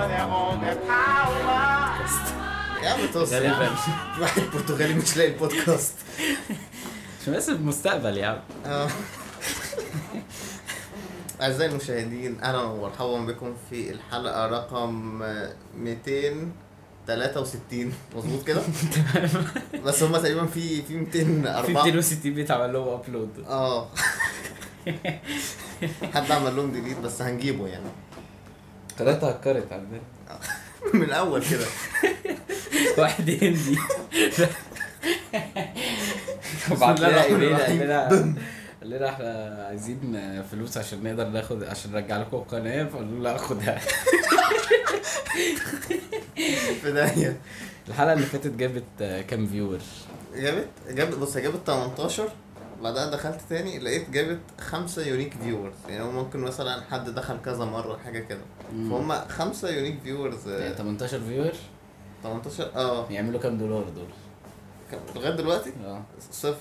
power. 0.00 0.08
يا 2.82 2.88
عم 2.90 3.00
توصل 3.12 3.44
واحد 4.20 4.42
برتغالي 4.54 4.94
مش 4.94 5.16
لاقي 5.16 5.30
البودكاست 5.32 5.94
عشان 7.22 7.34
بس 7.34 7.48
المستقبل 7.48 8.16
يا 8.16 8.26
عم. 8.26 8.40
أعزائي 11.42 11.70
المشاهدين 11.70 12.40
أهلا 12.42 12.62
ومرحبا 12.62 13.20
بكم 13.20 13.54
في 13.70 13.90
الحلقة 13.90 14.46
رقم 14.46 15.22
263 15.76 17.92
مظبوط 18.16 18.46
كده؟ 18.46 18.60
بس 19.84 20.02
هما 20.02 20.18
تقريبا 20.18 20.46
في 20.46 20.82
في 20.82 20.84
في 20.88 20.94
204 21.24 21.84
260 21.84 22.34
بيت 22.34 22.50
عمل 22.50 22.72
لهم 22.72 22.88
ابلود 22.88 23.30
آه 23.48 23.88
حد 26.14 26.30
عمل 26.30 26.56
لهم 26.56 26.72
delete 26.72 26.98
بس 26.98 27.22
هنجيبه 27.22 27.66
يعني 27.66 27.86
قناتها 29.00 29.30
هكرت 29.30 29.72
عندنا 29.72 30.00
من 30.94 31.02
الأول 31.02 31.42
كده. 31.50 31.66
واحد 32.98 33.30
هندي. 33.30 33.78
بسم 36.70 36.74
بعت 36.80 36.96
الله 36.98 37.08
لنا 37.08 37.24
ايميل 37.24 37.52
الرحيم. 37.52 38.36
قال 38.80 38.90
لنا 38.90 39.08
إحنا 39.08 39.64
عايزين 39.68 40.42
فلوس 40.50 40.78
عشان 40.78 41.02
نقدر 41.04 41.28
ناخد 41.28 41.64
عشان 41.64 41.92
نرجع 41.92 42.16
لكم 42.16 42.36
القناة 42.36 42.84
فقالوا 42.84 43.20
لا 43.22 43.36
خدها 43.36 43.78
في 46.82 47.34
الحلقة 47.88 48.12
اللي 48.12 48.26
فاتت 48.26 48.50
جابت 48.56 49.24
كام 49.28 49.46
viewer 49.46 49.78
جابت 50.36 50.68
جابت 50.90 51.14
بص 51.14 51.36
هي 51.36 51.42
جابت 51.42 51.66
18 51.66 52.28
بعدها 52.82 53.10
دخلت 53.10 53.40
تاني 53.48 53.78
لقيت 53.78 54.10
جابت 54.10 54.38
خمسة 54.60 55.06
unique 55.06 55.34
viewers 55.42 55.74
يعني 55.88 56.02
هو 56.04 56.10
ممكن 56.10 56.38
مثلا 56.40 56.82
حد 56.90 57.10
دخل 57.10 57.36
كذا 57.44 57.64
مرة 57.64 57.96
حاجة 57.96 58.18
كده. 58.18 58.40
فهم 58.72 59.12
خمسة 59.12 59.68
unique 59.70 60.00
viewers 60.04 60.48
يعني 60.48 60.74
18 60.74 61.20
viewer 61.20 61.52
18 62.22 62.70
آه. 62.76 63.06
يعملوا 63.10 63.40
كام 63.40 63.58
دولار 63.58 63.84
دول؟ 63.88 64.06
كم- 64.90 65.20
لغاية 65.20 65.36
دلوقتي؟ 65.36 65.72
آه. 65.84 66.02
صفر. 66.30 66.54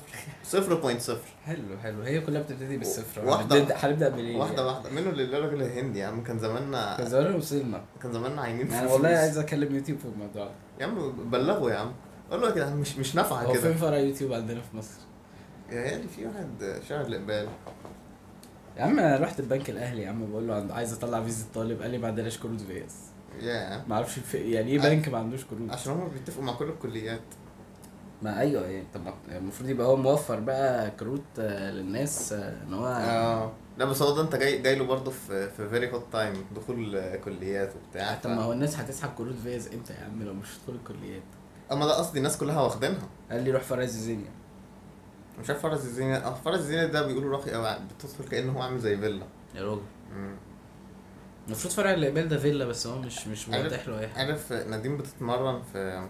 صفر 0.43 0.73
point 0.73 1.01
صفر. 1.01 1.27
حلو 1.45 1.77
حلو. 1.83 2.01
هي 2.01 2.21
كلها 2.21 2.41
بتبتدي 2.41 2.77
بالصفر. 2.77 3.21
واحدة- 3.21 3.51
هنبدأ- 3.51 3.85
هنبدأ 3.85 4.09
بالإيه؟ 4.09 4.37
واحدة 4.37 4.67
واحدة. 4.67 4.89
منه 4.89 5.11
للراجل 5.11 5.61
الهندي 5.61 5.99
يا 5.99 6.07
عم. 6.07 6.23
كان 6.23 6.39
زماننا 6.39 6.97
كان 6.97 7.09
زمان 7.09 7.35
وصلنا 7.35 7.81
كان 8.03 8.13
زماننا 8.13 8.41
عاينين 8.41 8.67
في 8.67 8.79
أنا 8.79 8.91
والله. 8.93 9.09
عايز 9.09 9.37
أكلم 9.37 9.75
يوتيوب 9.75 9.99
في 9.99 10.05
الموضوع 10.05 10.45
ده. 10.45 10.51
يا 10.79 10.85
عم 10.85 11.11
بلغوا 11.31 11.71
يا 11.71 11.75
عم. 11.77 11.91
قول 12.31 12.41
له 12.41 12.47
يا 12.49 12.55
جدعان 12.55 12.77
مش 12.77 12.97
مش 12.97 13.15
نافعة 13.15 13.41
هو 13.43 13.53
كده. 13.53 13.61
فين 13.61 13.73
فرع 13.77 13.97
يوتيوب 13.97 14.33
عندنا 14.33 14.61
في 14.61 14.77
مصر؟ 14.77 14.99
يا 15.71 15.81
عيالي 15.81 16.07
في 16.07 16.25
واحد 16.25 16.81
شهر 16.89 17.05
الإقبال 17.05 17.47
يا 18.77 18.83
عم 18.83 18.99
أنا 18.99 19.17
رحت 19.17 19.39
البنك 19.39 19.69
الأهلي 19.69 20.01
يا 20.01 20.09
عم 20.09 20.31
بقول 20.31 20.47
له 20.47 20.55
عند- 20.55 20.71
عايز 20.71 20.93
أطلع 20.93 21.23
فيزا 21.23 21.45
طالب 21.53 21.81
قال 21.81 21.91
لي 21.91 21.97
ما 21.97 22.07
عندناش 22.07 22.37
كروت 22.39 22.61
في 22.61 22.85
اس 22.85 22.95
يا 23.41 23.83
ما 23.87 23.95
أعرفش. 23.95 24.19
يعني 24.33 24.71
إيه 24.71 24.79
بنك 24.79 25.09
ما 25.09 25.17
عندوش 25.17 25.45
كروت؟ 25.45 25.69
عشان 25.71 25.93
هم 25.93 26.07
بيتفقوا 26.09 26.43
مع 26.43 26.53
كل 26.53 26.65
الكليات. 26.69 27.21
ما 28.21 28.39
أيوه 28.39 28.65
يعني 28.67 28.83
طب 28.93 29.01
المفروض 29.31 29.69
يبقى 29.69 29.87
هو 29.87 29.95
موفر 29.95 30.39
بقى 30.39 30.91
كروت 30.91 31.21
آه، 31.39 31.71
للناس 31.71 32.33
آه، 32.33 32.63
إن 32.67 32.73
هو 32.73 32.85
آه. 32.87 33.51
لا 33.77 33.85
بس 33.85 34.01
هو 34.01 34.15
ده 34.15 34.21
أنت 34.21 34.35
جاي 34.35 34.61
جاي 34.61 34.75
له 34.75 34.85
برضه 34.85 35.11
في 35.11 35.49
في 35.49 35.69
very 35.69 35.91
hot 35.91 36.03
time 36.11 36.33
دخول 36.55 36.95
آه، 36.95 37.15
كليات 37.15 37.73
وبتاع. 37.75 38.15
طب 38.15 38.29
ما 38.29 38.41
هو 38.43 38.53
الناس 38.53 38.79
هتسحب 38.79 39.09
كروت 39.17 39.35
في 39.43 39.57
اس 39.57 39.67
إمتى 39.73 39.93
يا 39.93 39.99
عم 40.05 40.23
لو 40.23 40.33
مش 40.33 40.47
هتدخل 40.57 40.73
الكليات؟ 40.79 41.23
أما 41.71 41.85
ده 41.85 41.93
قصدي 41.97 42.17
الناس 42.17 42.37
كلها 42.37 42.61
واخدينها. 42.61 43.07
قال 43.31 43.43
لي 43.43 43.51
روح 43.51 43.61
فرع 43.63 43.83
الزيزينيا 43.83 44.29
مش 45.39 45.49
عارف 45.49 45.61
فرز 45.61 45.85
الزينة. 45.85 46.15
آه 46.17 46.33
فرز 46.33 46.59
الزينة 46.59 46.85
ده 46.85 47.07
بيقولوا 47.07 47.31
راقي 47.37 47.51
قوي 47.51 47.79
بتدخل 47.99 48.23
كأنه 48.31 48.51
هو 48.51 48.61
عامل 48.61 48.79
زي 48.79 48.97
فيلا. 48.97 49.25
يا 49.55 49.63
راجل. 49.63 49.81
المفروض 51.47 51.73
فرع 51.73 51.93
الإقبال 51.93 52.27
ده 52.27 52.37
فيلا 52.37 52.65
بس 52.65 52.87
هو 52.87 52.99
مش 53.01 53.27
مش 53.27 53.49
موضح 53.49 53.87
له 53.87 53.99
أي 53.99 54.07
حاجة. 54.07 54.27
عارف 54.27 54.51
نادين 54.53 54.97
بتتمرن 54.97 55.61
في 55.73 56.07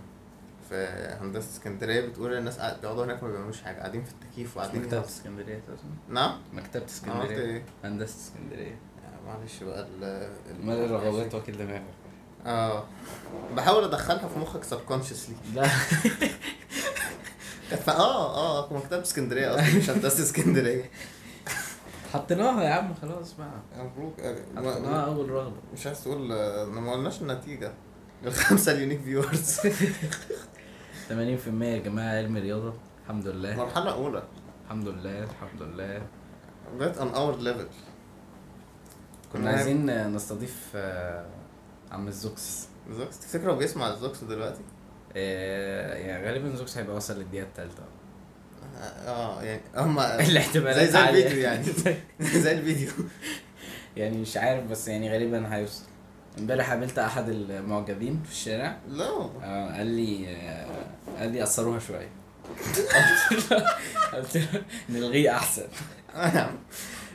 في 0.69 0.75
هندسة 1.22 1.50
اسكندرية 1.50 2.02
بتقول 2.07 2.33
الناس 2.33 2.55
بيقعدوا 2.57 3.05
هناك 3.05 3.23
ما 3.23 3.31
بيعملوش 3.31 3.61
حاجة 3.61 3.77
قاعدين 3.77 4.03
في 4.03 4.12
التكييف 4.12 4.57
وقاعدين 4.57 4.81
مكتبة 4.81 4.97
هنا. 4.97 5.06
اسكندرية 5.07 5.59
تقصد 5.67 5.84
نعم. 6.09 6.38
قلت 6.57 6.75
اسكندرية. 6.75 7.38
إيه؟ 7.38 7.63
هندسة 7.84 8.16
اسكندرية. 8.17 8.72
آه، 9.06 9.28
معلش 9.28 9.63
بقى 9.63 9.81
ال 9.81 10.03
ال- 10.50 10.66
مال 10.66 10.78
الرغبات 10.85 11.35
واكل 11.35 11.57
دماغك. 11.57 11.84
آه. 12.46 12.84
بحاول 13.56 13.84
أدخلها 13.84 14.28
في 14.28 14.40
مخك 14.40 14.63
subconsciously 14.63 15.35
لا. 15.56 15.63
في- 17.75 17.91
آه 17.91 18.35
آه 18.68 18.74
مكتبة 18.74 19.02
اسكندرية 19.02 19.56
أصلا 19.56 19.78
مش 19.78 19.90
هندسة 19.90 20.24
اسكندرية. 20.24 20.90
حطيناها 22.13 22.63
يا 22.63 22.69
عم 22.69 22.94
خلاص 23.02 23.34
بقى. 23.34 23.84
مبروك. 23.85 24.19
آه، 24.19 24.35
حطيناها 24.56 25.06
أول 25.06 25.30
رغبة. 25.30 25.56
مش 25.74 25.88
عايز 25.88 26.03
تقول 26.03 26.31
آه، 26.31 26.66
ما 26.66 26.91
قلناش 26.91 27.22
النتيجة. 27.22 27.72
الخمسة 28.25 28.72
ال 28.72 28.76
unique 28.76 29.01
viewers 29.01 29.59
80% 31.09 31.63
يا 31.63 31.78
جماعة 31.78 32.18
علم 32.18 32.38
رياضه 32.38 32.74
الحمد 33.03 33.28
لله. 33.28 33.56
مرحلة 33.56 33.94
أولى. 33.94 34.24
الحمد 34.66 34.88
لله 34.88 35.24
الحمد 35.24 35.62
لله. 35.62 36.02
جت 36.79 36.96
on 36.97 37.16
our 37.16 37.44
level. 37.46 37.74
كنا 39.34 39.50
عايزين 39.50 40.13
نستضيف 40.16 40.68
آه، 40.75 41.25
عم 41.91 42.08
الزوكس. 42.08 42.68
زوكس 42.91 43.19
تفتكر 43.19 43.52
هو 43.52 43.56
بيسمع 43.56 43.90
الزوكس 43.94 44.24
دلوقتي؟ 44.24 44.62
آه، 45.16 45.94
يعني 45.96 46.25
غالبا 46.28 46.56
زوكس 46.56 46.78
هيبقى 46.78 46.96
وصل 46.96 47.18
للدقيقة 47.20 47.44
الثالثه 47.46 47.84
آه 49.08 49.44
يعني 49.44 49.62
هما 49.75 50.20
الاحتمالات 50.28 50.75
زي 50.90 50.92
زي. 50.92 51.09
الفيديو 51.09 51.40
يعني. 51.42 51.66
زي 52.44 52.52
الفيديو. 52.52 52.92
يعني 53.97 54.18
مش 54.18 54.38
عارف 54.38 54.64
بس 54.64 54.88
يعني 54.88 55.12
غالبا 55.12 55.56
هيوصل. 55.56 55.84
امبارح 56.40 56.70
قابلت 56.70 57.00
أحد 57.00 57.30
المعجبين 57.30 58.22
في 58.25 58.31
الشارع. 58.31 58.78
لا 58.90 59.06
آه، 59.44 59.78
قال 59.78 59.88
لي 59.88 60.28
آه، 60.36 60.68
قال 61.20 61.31
لي 61.31 61.41
قصروها 61.41 61.80
شوية. 61.80 62.09
قلت 64.14 64.38
له 64.38 64.64
نلغيه 64.90 65.31
أحسن. 65.31 65.68
آه. 66.16 66.50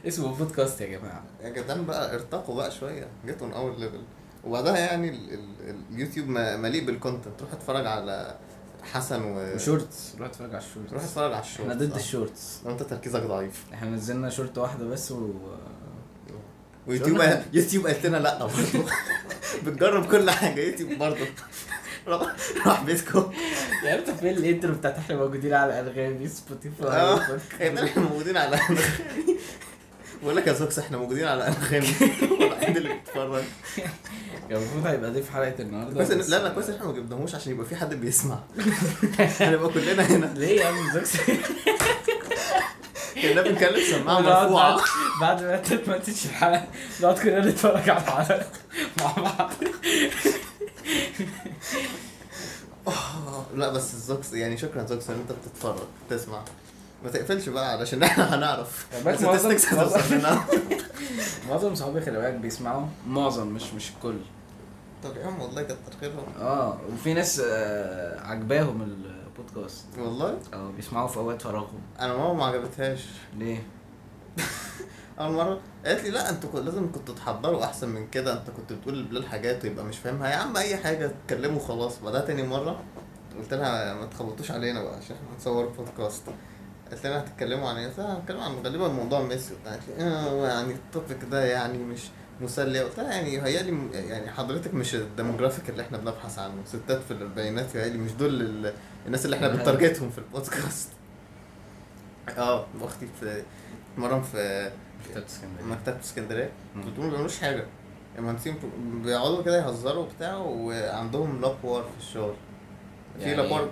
اسمه 0.08 0.34
بودكاست 0.34 0.80
يا 0.80 0.86
جماعة. 0.98 1.24
يا 1.42 1.48
جدعان 1.50 1.84
بقى 1.86 2.14
ارتقوا 2.14 2.56
بقى 2.56 2.70
شوية. 2.70 3.06
جت 3.26 3.40
on 3.40 3.54
our 3.54 3.80
level. 3.80 4.23
وبعدها 4.46 4.78
يعني 4.78 5.08
ال 5.08 5.32
ال 5.32 5.76
اليوتيوب 5.90 6.28
مليء 6.28 6.84
بال 6.84 6.97
content 6.97 7.42
روح 7.42 7.52
اتفرج 7.52 7.86
على 7.86 8.36
حسن 8.92 9.22
و 9.22 9.54
و 9.54 9.63
shorts 9.63 10.14
روح 10.18 10.28
اتفرج 10.28 10.54
على 10.54 10.64
ال 10.64 10.68
shorts. 10.68 10.92
روح 10.92 11.02
اتفرج 11.02 11.32
على 11.32 11.42
الشورت 11.42 11.60
إحنا 11.70 11.74
ضد 11.74 11.94
ال 11.94 12.03
shorts. 12.03 12.60
لو 12.64 12.70
انت 12.70 12.82
تركيزك 12.82 13.22
ضعيف. 13.22 13.64
إحنا 13.74 13.90
نزلنا 13.90 14.30
شورت 14.30 14.58
واحدة 14.58 14.86
بس 14.86 15.12
و 15.12 15.30
ويوتيوب. 16.86 17.20
يوتيوب 17.52 17.86
قالت 17.86 18.06
لنا 18.06 18.16
لا 18.16 18.38
برضه 18.38 18.90
بتجرب 19.66 20.10
كل 20.10 20.30
حاجة. 20.30 20.60
يوتيوب 20.60 20.98
برضه 20.98 21.26
روح 22.66 22.82
بيتكم 22.82 23.32
يا 23.84 23.98
انت 23.98 24.10
فين 24.10 24.36
ال 24.36 24.43
intro 24.43 24.74
بتاعت 24.74 24.98
إحنا 24.98 25.16
موجودين 25.16 25.54
على 25.54 25.80
انغامي 25.80 26.24
آه. 26.24 26.28
سبوتيفاي 26.28 27.84
إحنا 27.84 28.02
موجودين 28.02 28.36
على 28.36 28.56
انغامي 28.56 29.38
بقول 30.24 30.36
لك 30.36 30.46
يا 30.46 30.52
زوكس 30.52 30.78
إحنا 30.78 30.96
موجودين 30.98 31.24
على 31.24 31.48
أنغامي. 31.48 31.86
الوحيد 32.40 32.76
اللي 32.76 32.88
بيتفرج. 32.94 33.42
كان 34.48 34.58
المفروض 34.58 34.86
هيبقى 34.86 35.10
ضيف 35.10 35.30
حلقة 35.30 35.54
النهارده 35.60 36.00
بس- 36.00 36.10
لا 36.28 36.42
لا 36.42 36.48
كويس 36.48 36.70
إحنا 36.70 36.86
ما 36.86 36.92
جبناهوش 36.92 37.34
عشان 37.34 37.52
يبقى 37.52 37.66
في 37.66 37.76
حد 37.76 37.94
بيسمع. 37.94 38.38
هنبقى 39.40 39.68
كلنا 39.72 40.02
هنا. 40.02 40.26
ليه 40.38 40.60
يا 40.60 40.66
عم 40.66 40.90
زوكس؟ 40.94 41.16
كنا 43.22 43.42
بنتكلم 43.42 43.80
سماعة 43.90 44.20
مرفوعة. 44.20 44.80
بعد- 45.20 45.42
ما 45.42 45.54
انت 45.58 45.74
تمنتج 45.74 46.14
الحلقة 46.24 46.66
نقعد 47.00 47.18
كلنا 47.18 47.46
نتفرج 47.46 47.90
على 47.90 47.98
الحلقة. 48.00 48.46
مع 49.00 49.12
بعض. 49.16 49.50
لا 53.54 53.72
بس 53.72 53.94
الزوكس 53.94 54.32
يعني 54.32 54.56
شكرا 54.56 54.86
زوكس 54.86 55.10
إن 55.10 55.16
انت 55.20 55.32
بتتفرج 55.32 55.78
تسمع 56.10 56.42
ما 57.04 57.10
تقفلش 57.10 57.48
بقى 57.48 57.72
علشان 57.72 58.02
إحنا 58.02 58.24
هنعرف. 58.34 58.86
بس 59.06 59.22
معظم- 61.48 61.74
صحابي 61.74 62.00
خلي 62.00 62.18
بالك 62.18 62.34
بيسمعوا 62.34 62.86
معظم 63.08 63.46
مش 63.48 63.72
مش 63.74 63.90
الكل. 63.90 64.16
طب 65.04 65.16
يا 65.16 65.26
عم 65.26 65.40
والله 65.40 65.62
كتر 65.62 65.76
خيرهم. 66.00 66.24
آه 66.40 66.78
وفي 66.92 67.14
ناس 67.14 67.42
آه، 67.44 68.20
عجباهم 68.26 68.82
البودكاست. 68.82 69.86
والله؟ 69.98 70.38
آه 70.54 70.70
بيسمعوا 70.76 71.08
في 71.08 71.16
أوقات 71.16 71.42
فراغهم. 71.42 71.80
أنا 72.00 72.16
ماما 72.16 72.32
ما 72.34 72.44
عجبتهاش. 72.44 73.04
ليه؟ 73.38 73.66
أول 75.20 75.32
مرة. 75.32 75.60
قالت 75.86 76.04
لي 76.04 76.10
لا 76.10 76.30
أنتوا 76.30 76.50
كنت- 76.50 76.64
لازم 76.64 76.92
كنتوا 76.92 77.14
تحضروا 77.14 77.64
أحسن 77.64 77.88
من 77.88 78.06
كده. 78.08 78.32
أنت 78.32 78.50
كنت 78.50 78.72
بتقول 78.72 78.98
لبلال 78.98 79.26
حاجات 79.26 79.64
ويبقى 79.64 79.84
مش 79.84 79.98
فاهمها. 79.98 80.30
يا 80.30 80.36
عم 80.36 80.56
أي 80.56 80.76
حاجة 80.76 81.06
اتكلموا 81.24 81.60
خلاص. 81.60 81.98
بعدها 81.98 82.20
تاني 82.20 82.42
مرة 82.42 82.80
قلت 83.38 83.54
لها 83.54 83.94
ما 83.94 84.06
تخبطوش 84.06 84.50
علينا 84.50 84.82
بقى 84.82 84.96
عشان 84.96 85.16
إحنا 85.16 85.34
هنصور 85.34 85.66
بودكاست. 85.66 86.22
قالت 86.90 87.06
هتتكلموا 87.06 87.68
عن 87.68 87.76
إيه؟ 87.76 87.86
قلت 87.88 87.98
لها 87.98 88.18
هنتكلم 88.18 88.40
عن 88.40 88.52
غالبا 88.64 88.88
موضوع 88.88 89.22
ميسي 89.22 89.54
وبتاع 89.54 89.72
قالت 89.72 89.82
لي 89.88 90.04
آه 90.04 90.48
يعني 90.48 90.72
ال 90.72 90.80
topic 90.80 91.18
ده 91.30 91.44
يعني 91.44 91.78
مش 91.78 92.00
مسلي 92.40 92.80
قلت 92.80 92.98
لها 92.98 93.12
يعني 93.12 93.42
هيالي 93.42 93.78
يعني 93.92 94.30
حضرتك 94.30 94.74
مش 94.74 94.94
ال 94.94 95.01
demographic 95.01 95.70
اللي 95.70 95.82
إحنا 95.82 95.98
بنبحث 95.98 96.38
عنه. 96.38 96.54
ستات 96.66 97.02
في 97.02 97.10
الأربعينات 97.10 97.76
هيالي 97.76 97.98
مش 97.98 98.12
دول 98.12 98.40
ال- 98.42 98.74
الناس 99.06 99.24
اللي 99.24 99.36
إحنا 99.36 99.48
بن 99.48 99.61
target 99.61 99.98
هم 99.98 100.10
في 100.10 100.18
البودكاست. 100.18 100.88
آه 102.38 102.66
أختي 102.80 103.06
في 103.20 103.42
مرة 103.98 104.20
في 104.20 104.70
مكتبة 105.10 105.26
اسكندرية. 105.26 105.64
مكتبة 105.74 106.00
اسكندرية. 106.00 106.50
مم. 106.76 106.82
قلت 106.82 106.94
لهم 106.98 107.04
ما 107.06 107.10
بيعملوش 107.10 107.38
حاجة. 107.38 107.64
المهندسين 108.18 108.54
بيقعدوا 109.04 109.42
كده 109.42 109.58
يهزروا 109.66 110.02
وبتاع 110.04 110.36
وعندهم 110.36 111.40
La 111.40 111.52
Poire 111.52 111.82
في 111.82 111.98
الشغل. 111.98 112.34
في 113.18 113.22
يعني 113.24 113.34
La 113.42 113.50
Poire 113.50 113.70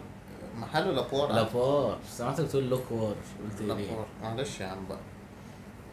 محل 0.56 0.94
La 0.94 1.04
Poire. 1.04 1.32
La 1.32 1.49
Poire. 1.49 1.98
سمعتك 2.10 2.44
بتقول 2.44 2.68
لوكوار 2.70 3.14
قلت 3.44 3.60
ليه؟ 3.60 3.66
La 3.68 3.78
Poire. 3.78 4.06
معلش 4.22 4.60
يا 4.60 4.66
عم 4.66 4.86
بقى. 4.88 4.98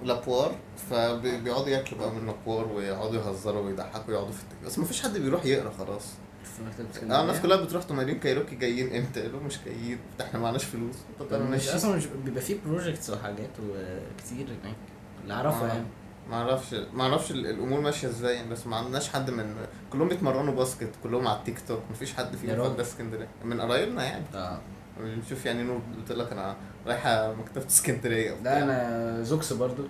La 0.04 0.19
Poire 0.19 0.56
فبيقعدوا 0.90 1.70
ياكلوا 1.70 2.00
بقى 2.02 2.12
من 2.12 2.26
La 2.26 2.38
Poire 2.38 2.68
ويقعدوا 2.68 3.16
يهزروا 3.16 3.62
ويضحكوا 3.62 4.08
ويقعدوا 4.08 4.32
في 4.32 4.44
التك... 4.44 4.66
بس 4.66 4.80
مفيش 4.80 5.02
حد 5.02 5.18
بيروح 5.18 5.46
يقرا 5.46 5.72
خلاص. 5.78 6.04
في 6.44 7.12
آه 7.12 7.22
الناس 7.22 7.42
كلها 7.42 7.58
بتروح 7.58 7.84
تمارين 7.84 8.20
كايروكي 8.20 8.56
جايين 8.56 8.96
إمتى؟ 8.96 9.22
قالوا 9.22 9.40
مش 9.40 9.58
جايين. 9.66 10.00
ده 10.20 10.26
إحنا 10.26 10.40
معناش 10.40 10.64
فلوس. 10.64 10.96
طب 11.20 11.34
أنا 11.34 11.44
مش 11.46 11.70
أصلا 11.70 11.96
مش 11.96 12.06
بيبقى 12.06 12.42
فيه 12.42 12.58
projects 12.66 13.10
وحاجات 13.10 13.50
وكتير 13.60 14.48
هناك. 14.64 14.76
اللي 15.24 15.34
أعرفه 15.34 15.66
آه. 15.66 15.68
يعني. 15.68 15.86
ما 16.30 16.36
أعرفش 16.36 16.74
ما 16.94 17.04
أعرفش 17.04 17.32
ال- 17.32 17.48
الأمور 17.48 17.82
ماشيه 17.82 18.08
إزاي 18.08 18.36
يعني، 18.36 18.50
بس 18.50 18.68
ما 18.68 18.76
عندناش 18.76 19.10
حد 19.10 19.30
من 19.30 19.56
كلهم 19.94 20.08
بيتمرنوا 20.08 20.54
basket 20.54 20.90
كلهم 21.04 21.28
على 21.28 21.38
التيك 21.40 21.60
توك 21.68 21.82
مفيش 21.92 22.14
حد 22.14 22.34
يا 22.34 22.40
فيهم 22.40 22.56
راجل. 22.62 22.70
فات 22.76 22.80
اسكندريه 22.80 23.28
من 23.44 23.62
قرايبنا 23.62 24.04
يعني 24.04 24.24
آه 24.36 24.60
بنشوف 25.00 25.46
يعني 25.46 25.64
نور 25.64 25.82
قلت 25.98 26.12
لك 26.12 26.32
أنا 26.32 26.56
رايحة 26.88 27.34
مكتبة 27.34 27.66
اسكندرية 27.68 28.32
وبتاع. 28.32 28.54
ده 28.60 28.64
أنا 28.64 29.24
زوكس 29.24 29.54
برضو 29.54 29.84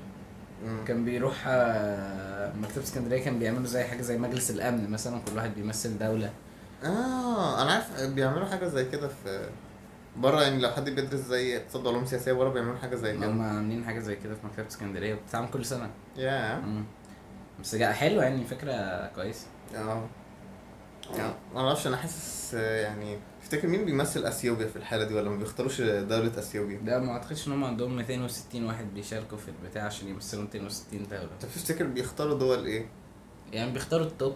مم. 0.65 0.85
كان 0.87 1.05
بيروح 1.05 1.35
آه، 1.47 2.53
مكتبة 2.55 2.83
اسكندرية 2.83 3.23
كان 3.23 3.39
بيعملوا 3.39 3.65
زي 3.65 3.83
حاجة 3.83 4.01
زي 4.01 4.17
مجلس 4.17 4.51
الأمن 4.51 4.89
مثلا 4.89 5.19
كل 5.29 5.35
واحد 5.37 5.55
بيمثل 5.55 5.97
دولة 5.97 6.29
آه 6.83 7.61
أنا 7.61 7.71
عارف 7.71 8.01
بيعملوا 8.03 8.45
حاجة 8.45 8.65
زي 8.67 8.85
كده 8.85 9.07
في 9.07 9.49
بره 10.17 10.41
يعني 10.41 10.61
لو 10.61 10.69
حد 10.69 10.89
بيدرس 10.89 11.19
زي 11.19 11.57
اقتصاد 11.57 11.85
وعلوم 11.85 12.05
سياسية 12.05 12.33
بره 12.33 12.49
بيعملوا 12.49 12.77
حاجة 12.77 12.95
زي 12.95 13.15
هم 13.15 13.21
كده 13.21 13.43
عاملين 13.43 13.85
حاجة 13.85 13.99
زي 13.99 14.15
كده 14.15 14.35
في 14.35 14.47
مكتبة 14.47 14.67
اسكندرية 14.67 15.13
بتتعمل 15.13 15.49
كل 15.49 15.65
سنة. 15.65 15.89
يا 16.17 16.59
مم. 16.59 16.83
بس 17.61 17.75
حلوة 17.75 18.23
يعني 18.23 18.45
فكرة 18.45 19.07
كويسة. 19.07 19.47
آه. 19.75 20.07
يعني 21.17 21.33
ما 21.53 21.59
أعرفش 21.59 21.87
أنا 21.87 21.97
حاسس 21.97 22.53
يعني 22.53 23.17
تفتكر 23.41 23.67
مين 23.67 23.85
بيمثل 23.85 24.25
أثيوبيا 24.25 24.67
في 24.67 24.75
الحالة 24.75 25.03
دي 25.03 25.13
ولا 25.13 25.29
ما 25.29 25.37
بيختاروش 25.37 25.81
دولة 25.81 26.39
أثيوبيا؟ 26.39 26.77
ده 26.79 26.99
ما 26.99 27.11
أعتقدش 27.11 27.47
إن 27.47 27.51
هم 27.51 27.63
عندهم 27.63 27.95
260 27.95 28.65
واحد 28.65 28.85
بيشاركوا 28.93 29.37
في 29.37 29.47
البتاع 29.47 29.83
عشان 29.85 30.07
يمثلوا 30.07 30.43
260 30.43 31.07
دولة. 31.09 31.29
طب 31.41 31.47
تفتكر 31.47 31.85
بيختاروا 31.87 32.39
دول 32.39 32.65
إيه؟ 32.65 32.85
يعني 33.53 33.71
بيختاروا 33.71 34.05
التوب 34.05 34.35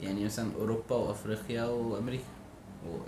يعني 0.00 0.24
مثلا 0.24 0.54
أوروبا 0.54 0.96
وأفريقيا 0.96 1.64
وأمريكا. 1.64 2.24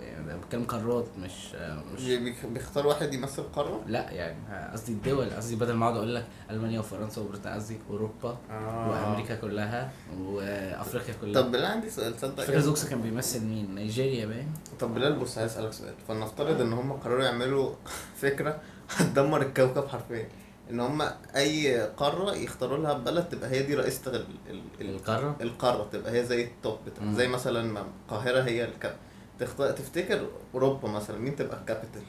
يعني 0.01 0.37
بتكلم 0.39 0.63
قارات 0.63 1.05
مش 1.19 1.53
مش 1.95 2.03
بي- 2.05 2.35
بيختار 2.53 2.87
واحد 2.87 3.13
يمثل 3.13 3.43
قارة؟ 3.43 3.81
لا 3.87 4.11
يعني 4.11 4.69
قصدي 4.73 4.91
الدول 4.91 5.29
قصدي 5.29 5.55
بدل 5.55 5.73
ما 5.73 5.85
اقعد 5.85 5.97
أقول 5.97 6.15
لك 6.15 6.25
ألمانيا 6.49 6.79
وفرنسا 6.79 7.21
وبريطانيا 7.21 7.57
قصدي 7.57 7.79
أوروبا 7.89 8.37
آه. 8.51 8.89
وأمريكا 8.89 9.35
كلها 9.35 9.91
وأفريقيا 10.19 11.13
كلها. 11.21 11.41
طب 11.41 11.51
بالله 11.51 11.67
عندي 11.67 11.89
سؤال 11.89 12.15
تصدق 12.17 12.35
فاكر 12.35 12.51
كده؟ 12.51 12.61
زوكس 12.61 12.85
كان 12.85 13.01
بيمثل 13.01 13.45
مين؟ 13.45 13.75
نيجيريا 13.75 14.25
باين. 14.25 14.53
طب 14.79 14.93
بلال 14.93 15.19
بص 15.19 15.37
عايز 15.37 15.51
اسالك 15.51 15.73
سؤال. 15.73 15.93
فلنفترض 16.07 16.61
إن 16.61 16.73
هم 16.73 16.93
قرروا 16.93 17.23
يعملوا 17.23 17.71
فكرة 18.21 18.59
هتدمر 18.89 19.41
الكوكب 19.41 19.87
حرفيا. 19.87 20.27
إن 20.71 20.79
هم 20.79 21.01
أي 21.35 21.81
قارة 21.87 22.35
يختاروا 22.35 22.77
لها 22.77 22.93
بلد 22.93 23.29
تبقى 23.29 23.49
هي 23.49 23.63
دي 23.63 23.75
رئيسه 23.75 24.11
ال... 24.11 24.25
ال... 24.49 24.61
ال... 24.81 24.89
القارة؟ 24.95 25.35
القارة 25.41 25.89
تبقى 25.91 26.11
هي 26.19 26.25
زي 26.25 26.43
ال 26.43 26.51
top 26.51 26.77
بتاع. 26.87 27.13
زي 27.13 27.27
مثلا 27.27 27.81
القاهرة 28.07 28.41
هي 28.43 28.65
الك... 28.65 28.95
تخت... 29.39 29.61
تفتكر 29.61 30.27
أوروبا 30.53 30.89
مثلا 30.89 31.17
مين 31.17 31.35
تبقى 31.35 31.57
ال 31.57 31.62
capital 31.62 32.01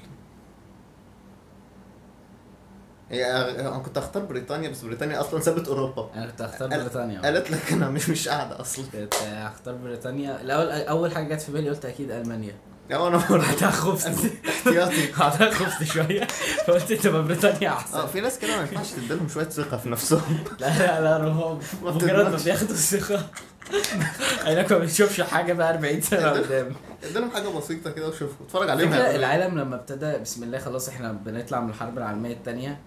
هي 3.11 3.27
أنا 3.61 3.79
كنت 3.79 3.99
هختار 3.99 4.25
بريطانيا 4.25 4.69
بس 4.69 4.83
بريطانيا 4.83 5.21
أصلا 5.21 5.41
سابت 5.41 5.69
أوروبا. 5.69 6.11
أنا 6.15 6.27
كنت 6.27 6.43
هختار 6.43 6.69
بريطانيا. 6.69 7.21
قالت 7.21 7.51
لك 7.51 7.73
أنا 7.73 7.91
مش 7.91 8.09
مش 8.09 8.29
قاعدة 8.29 8.61
أصلا. 8.61 8.85
كنت 8.93 9.15
هختار 9.15 9.75
بريطانيا. 9.75 10.41
الأول 10.41 10.71
أول 10.71 11.13
حاجة 11.13 11.35
جت 11.35 11.41
في 11.41 11.53
بالي 11.53 11.71
قلت 11.71 11.85
أكيد 11.85 12.11
ألمانيا. 12.11 12.55
لا 12.91 13.09
أنا 13.09 13.17
بعدها 13.31 13.71
خفت 13.71 14.07
احتياطي. 14.49 15.13
بعدها 15.19 15.51
خفت 15.51 15.85
شوية. 15.85 16.25
فقلت 16.67 16.93
تبقى 16.93 17.23
بريطانيا 17.23 17.69
أحسن. 17.69 17.99
آه 17.99 18.07
في 18.07 18.21
ناس 18.21 18.39
كده 18.39 18.57
ما 18.57 18.61
ينفعش 18.61 18.91
تديلهم 18.91 19.29
شوية 19.29 19.45
ثقة 19.49 19.77
في 19.77 19.89
نفسهم. 19.89 20.45
لا 20.61 20.79
لا 20.79 21.01
لا 21.01 21.19
رهاب 21.19 21.63
مجرد 21.83 22.31
ما. 22.31 22.39
بياخدوا 22.45 22.75
الثقة. 22.75 23.27
عينك 24.47 24.73
ما 24.73 24.79
بتشوفش 24.79 25.21
حاجة 25.21 25.53
بقى 25.53 25.75
40 25.75 26.01
سنة 26.01 26.31
قدام. 26.31 26.73
اديلهم 27.05 27.31
حاجة 27.31 27.49
بسيطة 27.49 27.91
كده 27.91 28.09
وشوفوا 28.09 28.47
اتفرج 28.47 28.71
عليهم. 28.71 28.93
العالم 28.93 29.59
لما 29.59 29.77
ابتدى 29.77 30.19
بسم 30.19 30.43
الله 30.43 30.59
خلاص 30.59 30.89
إحنا 30.89 31.13
بنطلع 31.13 31.61
من 31.61 31.69
الحرب 31.71 31.99
العالمية 31.99 32.33
التانية 32.33 32.81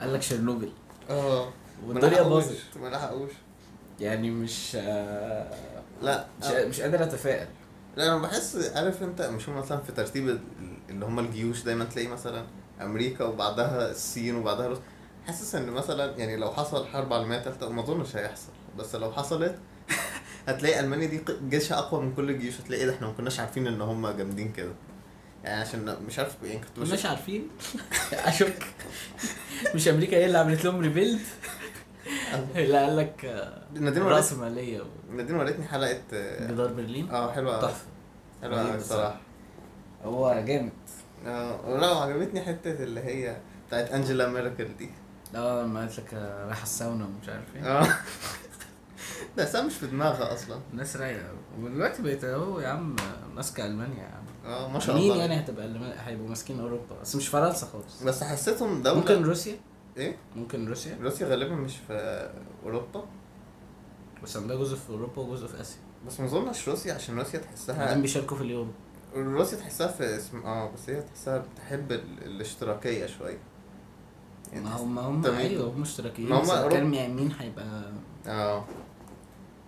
قال 0.00 0.14
لك 0.14 0.22
شيرنوبل. 0.22 0.70
آه. 1.10 1.48
والدنيا 1.86 2.22
ما 2.22 2.28
باظت. 2.28 2.56
ما 2.82 2.88
لحقوش. 2.88 3.30
يعني 4.00 4.30
مش 4.30 4.76
آه، 4.80 5.50
لا 6.02 6.26
مش 6.42 6.46
مش 6.50 6.80
قادر 6.80 7.02
أتفائل. 7.02 7.46
لا 7.96 8.06
أنا 8.06 8.16
بحس 8.22 8.70
عارف 8.74 9.02
أنت 9.02 9.22
مش 9.22 9.48
مثلا 9.48 9.78
في 9.80 9.92
ترتيب 9.92 10.28
ال- 10.28 10.40
اللي 10.90 11.06
هم 11.06 11.18
الجيوش 11.18 11.62
دايما 11.62 11.84
تلاقي 11.84 12.08
مثلا 12.08 12.44
أمريكا 12.82 13.24
وبعدها 13.24 13.90
الصين 13.90 14.34
وبعدها 14.36 14.66
روسيا 14.68 14.82
حاسس 15.26 15.54
إن 15.54 15.70
مثلا 15.70 16.16
يعني 16.16 16.36
لو 16.36 16.50
حصل 16.52 16.86
حرب 16.86 17.12
عالمية 17.12 17.38
ثالثه 17.38 17.66
وما 17.66 17.82
أظنش 17.82 18.16
هيحصل. 18.16 18.52
بس 18.78 18.94
لو 18.94 19.12
حصلت 19.12 19.54
هتلاقي 20.48 20.80
ألمانيا 20.80 21.06
دي 21.06 21.20
جيشها 21.48 21.78
أقوى 21.78 22.02
من 22.02 22.14
كل 22.14 22.30
الجيوش. 22.30 22.60
هتلاقي 22.60 22.80
إيه 22.82 22.86
ده؟ 22.88 22.94
إحنا 22.94 23.06
ما 23.06 23.12
كناش 23.12 23.40
عارفين 23.40 23.66
إن 23.66 23.80
هم 23.80 24.08
جامدين 24.08 24.52
كده. 24.52 24.72
يعني 25.44 25.60
عشان 25.60 25.96
مش 26.06 26.18
عارف 26.18 26.36
يعني 26.42 26.58
كنت 26.58 26.78
مش 26.78 26.90
بشوف 26.90 27.06
عارفين. 27.06 27.48
أشك. 28.12 28.66
مش 29.74 29.88
أمريكا 29.88 30.16
هي 30.16 30.26
اللي 30.26 30.38
عملت 30.38 30.64
لهم 30.64 30.80
ريبيلد 30.80 31.20
لا 32.54 32.84
قال 32.84 32.96
لك 32.96 33.24
آه، 33.24 33.62
نادين 33.74 34.02
رأس 34.02 34.32
وريتني 34.32 34.50
مالية 34.50 34.82
نادين 35.10 35.36
وريتني 35.36 35.64
حلقة 35.66 36.00
آه 36.12 36.46
جدار 36.46 36.72
برلين؟ 36.72 37.10
آه، 37.10 37.32
حلوة 37.32 37.60
تحفة. 37.60 37.86
حلوة 38.42 38.74
الصراحه 38.74 39.20
هو 40.04 40.42
جامد. 40.46 40.72
آه 41.26 41.78
لا 41.78 41.90
وعجبتني 41.90 42.40
حتة 42.42 42.70
اللي 42.82 43.00
هي 43.00 43.36
بتاعت 43.68 43.90
أنجيلا 43.90 44.28
ميركل 44.28 44.68
دي. 44.78 44.90
آه 45.34 45.62
لما 45.62 45.80
قالت 45.80 45.98
لك 45.98 46.14
آه، 46.14 46.46
رايحة 46.46 46.62
الساونا 46.62 47.04
ومش 47.04 47.28
عارف 47.28 47.56
إيه. 47.56 47.80
ده 49.36 49.44
سام 49.44 49.66
مش 49.66 49.74
في 49.74 49.86
دماغها 49.86 50.32
أصلا. 50.34 50.60
الناس 50.72 50.96
رايقة. 50.96 51.28
ودلوقتي 51.60 52.02
بقيت 52.02 52.24
أهو 52.24 52.60
يا 52.60 52.68
عم 52.68 52.96
ماسكة 53.36 53.66
ألمانيا 53.66 54.02
يا 54.02 54.08
عم. 54.08 54.24
آه 54.52 54.68
ما 54.68 54.78
شاء 54.78 54.96
مين 54.96 55.12
الله. 55.12 55.20
يعني 55.22 55.40
هتبقى 55.40 55.66
ألمان- 55.66 56.00
هيبقوا 56.00 56.28
ماسكين 56.28 56.60
أوروبا؟ 56.60 57.00
بس 57.02 57.16
مش 57.16 57.28
فرنسا 57.28 57.66
خالص. 57.66 58.02
بس 58.02 58.24
حسيتهم 58.24 58.82
دولة 58.82 58.98
ممكن 58.98 59.22
روسيا؟ 59.22 59.56
إيه؟ 59.96 60.16
ممكن 60.36 60.68
روسيا؟ 60.68 60.98
روسيا 61.02 61.26
غالبا 61.26 61.54
مش 61.54 61.76
في 61.76 62.30
أوروبا. 62.64 63.04
بس 64.22 64.36
ده 64.36 64.54
جزء 64.54 64.76
في 64.76 64.90
أوروبا 64.90 65.22
وجزء 65.22 65.46
في 65.46 65.60
آسيا. 65.60 65.78
بس 66.06 66.20
ما 66.20 66.26
أظنش 66.26 66.68
روسيا 66.68 66.94
عشان 66.94 67.18
روسيا 67.18 67.38
تحسها 67.38 67.94
بيشاركوا 67.94 68.36
في 68.36 68.42
اليورو 68.42 68.68
روسيا 69.16 69.58
تحسها 69.58 69.86
في 69.86 70.16
اسم 70.16 70.38
آه 70.42 70.70
بس 70.70 70.90
هي 70.90 71.02
تحسها 71.02 71.38
بتحب 71.38 71.92
ال... 71.92 72.22
الاشتراكية 72.24 73.06
شوية. 73.06 73.38
يعني 74.52 74.64
ما 74.64 74.76
هم 74.76 74.98
هم 74.98 75.22
تمام. 75.22 75.36
أيوه 75.36 75.70
هم 75.70 75.82
اشتراكيين 75.82 76.28
ما 76.28 76.36
هم 76.38 76.42
بس 76.42 76.50
أوروبا- 76.50 76.72
يعني 76.94 77.14
مين 77.14 77.32
هيبقى 77.38 77.92
آه. 78.26 78.64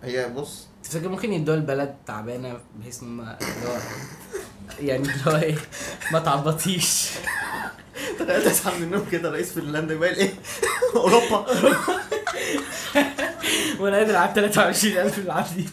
هي 0.03 0.29
بص 0.29 0.67
تفتكر 0.83 1.09
ممكن 1.09 1.33
يدوا 1.33 1.55
البلد 1.55 1.95
تعبانة 2.07 2.59
بحيث 2.75 3.03
ان 3.03 3.07
هم 3.07 3.21
اللي 3.21 3.67
هو 3.67 3.77
يعني 4.79 5.01
اللي 5.03 5.23
هو 5.27 5.35
إيه 5.35 5.55
ما 6.11 6.19
تعبطيش. 6.19 7.09
تخيل 8.19 8.43
تصحى 8.45 8.77
من 8.77 8.83
النوم 8.83 9.05
كده 9.11 9.29
رئيس 9.31 9.53
فنلندا 9.53 9.93
يبقى 9.93 10.09
إيه؟ 10.09 10.33
أوروبا. 10.95 11.45
وأنا 13.79 13.97
قادر 13.97 14.15
على 14.15 14.33
23000 14.33 15.17
اللي 15.17 15.33
عندي 15.33 15.65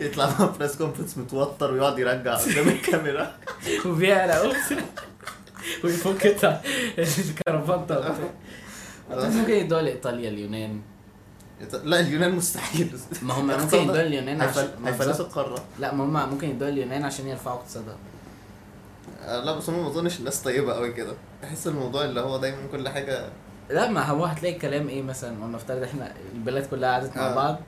يطلع 0.00 0.26
مع 0.38 0.46
بريس 0.46 0.76
كونفرنس 0.76 1.18
متوتر 1.18 1.72
ويقعد 1.72 1.98
يرجع 1.98 2.34
قدام 2.34 2.68
الكاميرا. 2.68 3.36
وبيعرق 3.86 4.44
وبتاع 4.44 4.84
ويفك 5.84 6.26
الكرافته. 6.98 8.30
ممكن 9.10 9.52
يدوها 9.52 9.82
لإيطاليا 9.82 10.28
اليونان. 10.28 10.80
لا 11.84 12.00
اليونان 12.00 12.32
مستحيل. 12.32 12.98
ما 13.22 13.34
هم 13.34 13.46
ممكن 13.46 13.78
يدوها 13.78 14.02
اليونان 14.02 14.40
عشان 14.40 14.68
هيفلسوا. 14.84 15.24
القارة. 15.24 15.64
لا 15.78 15.94
ما 15.94 16.04
هم 16.24 16.30
ممكن 16.30 16.50
يدوها 16.50 16.70
اليونان 16.70 17.04
عشان 17.04 17.28
يرفعوا 17.28 17.56
اقتصادها. 17.56 17.96
آه، 19.24 19.44
لا 19.44 19.52
بس 19.56 19.70
هم 19.70 19.82
ما 19.82 19.86
اظنش 19.88 20.18
الناس 20.18 20.40
طيبة 20.40 20.72
قوي 20.72 20.92
كده. 20.92 21.14
تحس 21.42 21.66
الموضوع 21.66 22.04
اللي 22.04 22.20
هو 22.20 22.38
دايما 22.38 22.66
كل 22.72 22.88
حاجة 22.88 23.28
لا 23.70 23.90
ما 23.90 24.04
هو 24.04 24.24
هتلاقي 24.24 24.54
الكلام 24.54 24.88
إيه 24.88 25.02
مثلا؟ 25.02 25.44
ولنفترض 25.44 25.82
إحنا 25.82 26.12
البلاد 26.34 26.66
كلها 26.66 26.90
قعدت 26.92 27.16
مع 27.16 27.26
آه. 27.30 27.34
بعض 27.34 27.60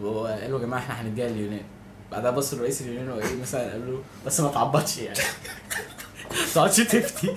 وقالوا 0.00 0.58
يا 0.60 0.64
جماعة 0.64 0.80
إحنا 0.80 1.00
هنديها 1.00 1.26
اليونان. 1.26 1.64
بعدها 2.12 2.30
بص 2.30 2.52
الرئيس 2.52 2.82
اليونان 2.82 3.10
وايه 3.10 3.40
مثلا؟ 3.42 3.70
قال 3.72 3.92
له 3.92 4.02
بس 4.26 4.40
ما 4.40 4.48
تعبطش 4.48 4.98
يعني. 4.98 5.18
ما 6.30 6.54
تقعدش 6.54 6.76
تفتي. 6.76 7.36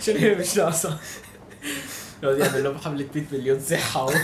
عشان 0.00 0.16
هي 0.16 0.34
مش 0.34 0.56
ناقصه 0.56 0.98
يقعد 2.22 2.38
يعمل 2.38 2.64
لهم 2.64 2.78
حملة 2.78 3.06
100 3.14 3.24
مليون 3.32 3.60
صحة 3.60 4.06
مش 4.06 4.16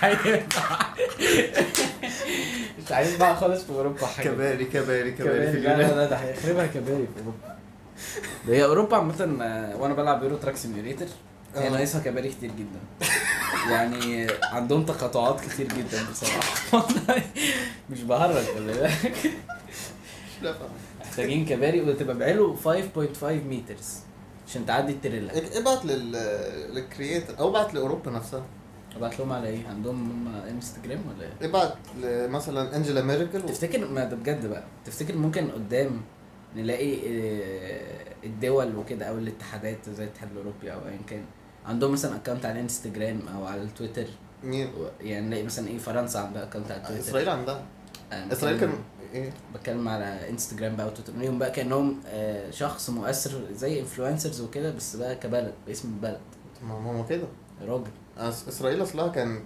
هينفع 0.00 0.86
مش 3.00 3.16
بقى 3.18 3.36
خالص 3.36 3.62
في 3.64 3.70
أوروبا 3.70 4.06
حاجة. 4.06 4.28
كباري 4.28 4.64
كباري 4.64 5.12
كباري. 5.12 5.52
في 5.52 5.60
كباري 5.60 5.62
لا 5.62 5.68
لا 5.68 5.74
اليونان 5.74 5.96
لا 5.96 6.06
ده 6.06 6.16
هيخربها 6.16 6.66
كباري 6.66 7.06
في 7.14 7.20
أوروبا. 7.20 7.56
ده 8.48 8.54
هي 8.54 8.64
أوروبا 8.64 8.96
عامة 8.96 9.38
آه، 9.42 9.76
وأنا 9.76 9.94
بلعب 9.94 10.22
Euro 10.22 10.36
Truck 10.36 10.56
Simulator 10.56 11.06
هي 11.56 11.66
آه. 11.66 11.70
ناقصها 11.70 12.00
كباري 12.00 12.28
كتير 12.28 12.50
جدا. 12.50 13.08
يعني 13.70 14.26
عندهم 14.42 14.84
تقاطعات 14.84 15.40
كتير 15.40 15.68
جدا 15.68 16.06
والله 16.72 17.22
مش 17.90 18.00
بهرج 18.02 18.44
خلي 18.54 18.72
بالك. 18.72 19.12
محتاجين 21.16 21.44
كباري 21.44 21.80
وتبقى 21.80 22.18
بعلو 22.18 22.56
5.5 22.56 23.24
مترز 23.24 23.98
عشان 24.48 24.66
تعدي 24.66 24.92
التريلا. 24.92 25.32
ابعت 25.58 25.84
للكرييتر 25.84 27.38
أو 27.38 27.48
ابعت 27.48 27.74
لأوروبا 27.74 28.10
نفسها. 28.10 28.44
ابعت 28.96 29.18
لهم 29.18 29.32
على 29.32 29.48
إيه؟ 29.48 29.68
عندهم 29.68 30.10
هم 30.10 30.34
انستجرام 30.34 31.00
ولا 31.08 31.26
إيه؟ 31.26 31.48
ابعت 31.48 31.74
مثلا 32.30 32.76
انجلا 32.76 33.02
ميركل 33.02 33.38
و... 33.38 33.46
تفتكر 33.46 33.88
ما 33.88 34.04
ده 34.04 34.16
بجد 34.16 34.46
بقى؟ 34.46 34.64
تفتكر 34.84 35.16
ممكن 35.16 35.50
قدام 35.50 36.00
نلاقي 36.56 36.94
آه، 36.94 38.14
الدول 38.24 38.76
وكده 38.76 39.06
أو 39.06 39.18
الاتحادات 39.18 39.90
زي 39.90 40.04
الاتحاد 40.04 40.30
الأوروبي 40.32 40.72
أو 40.72 40.78
ايا 40.78 40.98
كان؟ 41.06 41.24
عندهم 41.66 41.92
مثلا 41.92 42.16
account 42.16 42.44
على 42.44 42.54
الانستجرام 42.54 43.20
أو 43.36 43.44
على 43.46 43.62
التويتر 43.62 44.06
مين؟ 44.44 44.68
يعني 45.00 45.26
نلاقي 45.26 45.42
مثلا 45.42 45.68
إيه؟ 45.68 45.78
فرنسا 45.78 46.18
عندها 46.18 46.42
account 46.42 46.70
على 46.70 46.82
تويتر 46.82 47.00
إسرائيل 47.00 47.28
عندها. 47.28 47.62
إسرائيل 48.12 48.60
كان 48.60 48.72
إيه. 49.14 49.32
بتكلم 49.54 49.88
على 49.88 50.30
انستجرام 50.30 50.76
بقى 50.76 50.86
وتويتر. 50.86 51.12
ليهم 51.12 51.38
بقى 51.38 51.50
كأنهم 51.50 52.00
آه، 52.06 52.50
شخص 52.50 52.90
مؤثر 52.90 53.40
زي 53.52 53.80
influencers 53.80 54.40
وكده 54.40 54.70
بس 54.70 54.96
بقى 54.96 55.14
كبلد 55.16 55.54
باسم 55.66 55.88
البلد. 55.88 56.20
ما 56.62 56.74
هو 56.98 57.06
كده. 57.06 57.26
راجل. 57.62 57.90
أس- 58.16 58.48
إسرائيل 58.48 58.82
أصلها 58.82 59.08
كان 59.08 59.40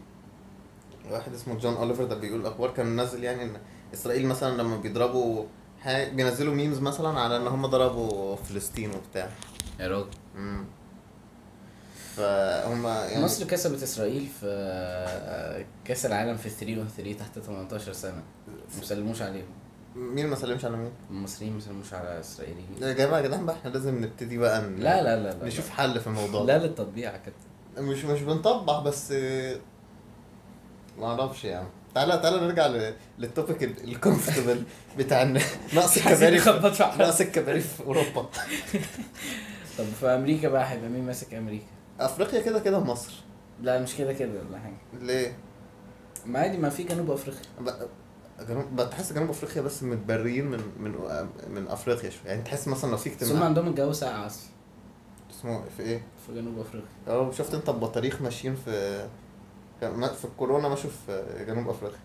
واحد 1.10 1.34
اسمه 1.34 1.54
جون 1.58 1.74
أوليفر 1.74 2.04
ده 2.04 2.14
بيقول 2.16 2.46
أخبار 2.46 2.70
كان 2.70 2.86
منزل 2.86 3.24
يعني 3.24 3.42
إن 3.42 3.56
إسرائيل 3.94 4.26
مثلا 4.26 4.62
لما 4.62 4.76
بيضربوا 4.76 5.44
حاجة 5.80 6.08
بينزلوا 6.10 6.54
memes 6.54 6.78
مثلا 6.78 7.20
على 7.20 7.36
إن 7.36 7.46
هم 7.46 7.66
ضربوا 7.66 8.36
فلسطين 8.36 8.90
وبتاع. 8.90 9.28
يا 9.80 9.88
راجل. 9.88 10.08
امم 10.36 10.64
فهم 12.16 12.86
يعني 12.86 13.24
مصر 13.24 13.44
كسبت 13.46 13.82
إسرائيل 13.82 14.26
في 14.40 14.46
آه، 14.46 15.64
كأس 15.84 16.06
العالم 16.06 16.36
في 16.36 16.50
3 16.50 16.80
و 16.80 16.84
3 16.96 17.12
تحت 17.18 17.38
18 17.38 17.92
سنة. 17.92 18.22
ما 18.78 18.84
سلموش 18.84 19.22
عليهم. 19.22 19.46
مين 19.96 20.26
ما 20.26 20.36
سلمش 20.36 20.64
على 20.64 20.76
مين؟ 20.76 20.90
المصريين 21.10 21.52
ما 21.54 21.60
سلموش 21.60 21.94
على 21.94 22.14
الإسرائيليين. 22.14 22.66
يا 22.82 22.92
جماعة 22.92 23.18
يا 23.18 23.26
جدعان 23.26 23.46
بقى 23.46 23.56
إحنا 23.56 23.70
لازم 23.70 24.04
نبتدي 24.04 24.38
بقى 24.38 24.62
ن... 24.62 24.76
لا 24.76 25.02
لا 25.02 25.16
لا 25.22 25.32
لا 25.38 25.46
نشوف 25.46 25.70
حل 25.70 26.00
في 26.00 26.06
الموضوع 26.06 26.42
لا 26.42 26.58
للتطبيع 26.58 27.16
كده. 27.16 27.34
مش 27.78 28.04
مش 28.04 28.22
بنطبع 28.22 28.80
بس 28.80 29.12
ما 30.98 31.06
أعرفش 31.06 31.44
يعني 31.44 31.66
تعالى 31.94 32.18
تعالى 32.18 32.36
نرجع 32.40 32.66
ل- 32.66 32.94
لل 33.18 33.31
topic 33.31 33.62
ال 33.62 33.71
comfortable 33.71 34.62
بتاع 34.98 35.24
نقص 35.74 35.96
الكباري 35.96 36.38
في. 36.38 36.50
نقص 36.98 37.20
الكباري 37.20 37.60
في 37.60 37.82
أوروبا. 37.82 38.22
طب 39.78 39.84
في 40.00 40.06
أمريكا 40.06 40.48
بقى 40.48 40.70
هيبقى 40.70 40.88
مين 40.88 41.06
ماسك 41.06 41.34
أمريكا؟ 41.34 41.64
أفريقيا 42.00 42.40
كده 42.40 42.58
كده 42.60 42.80
مصر 42.80 43.12
لا 43.62 43.78
مش 43.82 43.96
كده 43.96 44.12
كده 44.12 44.30
ولا 44.48 44.58
حاجة. 44.58 44.76
ليه؟ 45.02 45.36
ما 46.26 46.38
عادي 46.38 46.58
ما 46.58 46.68
في 46.70 46.82
جنوب 46.82 47.10
أفريقيا. 47.10 47.40
جنوب 48.48 48.76
بتحس 48.76 49.12
جنوب 49.12 49.30
أفريقيا 49.30 49.62
بس 49.62 49.82
متبريين 49.82 50.46
من 50.46 50.60
من 50.78 50.94
من 51.54 51.68
أفريقيا 51.68 52.10
شوية. 52.10 52.30
يعني 52.30 52.42
تحس 52.42 52.68
مثلا 52.68 52.90
لو 52.90 52.96
في 52.96 53.10
بس 53.10 53.16
هم 53.22 53.22
اجتماع 53.28 53.44
عندهم 53.44 53.68
الجو 53.68 53.92
ساقع 53.92 54.26
أصلا. 54.26 54.50
اسمه 55.30 55.62
في 55.76 55.82
إيه؟ 55.82 56.02
في 56.26 56.34
جنوب 56.34 56.58
أفريقيا. 56.58 56.88
آه 57.08 57.30
شفت 57.32 57.54
أنت 57.54 57.68
البطاريق 57.68 58.22
ماشيين 58.22 58.54
في 58.54 59.06
في 59.80 60.24
الكورونا 60.24 60.68
ماشوا 60.68 60.90
في 61.06 61.44
جنوب 61.48 61.68
أفريقيا. 61.68 61.98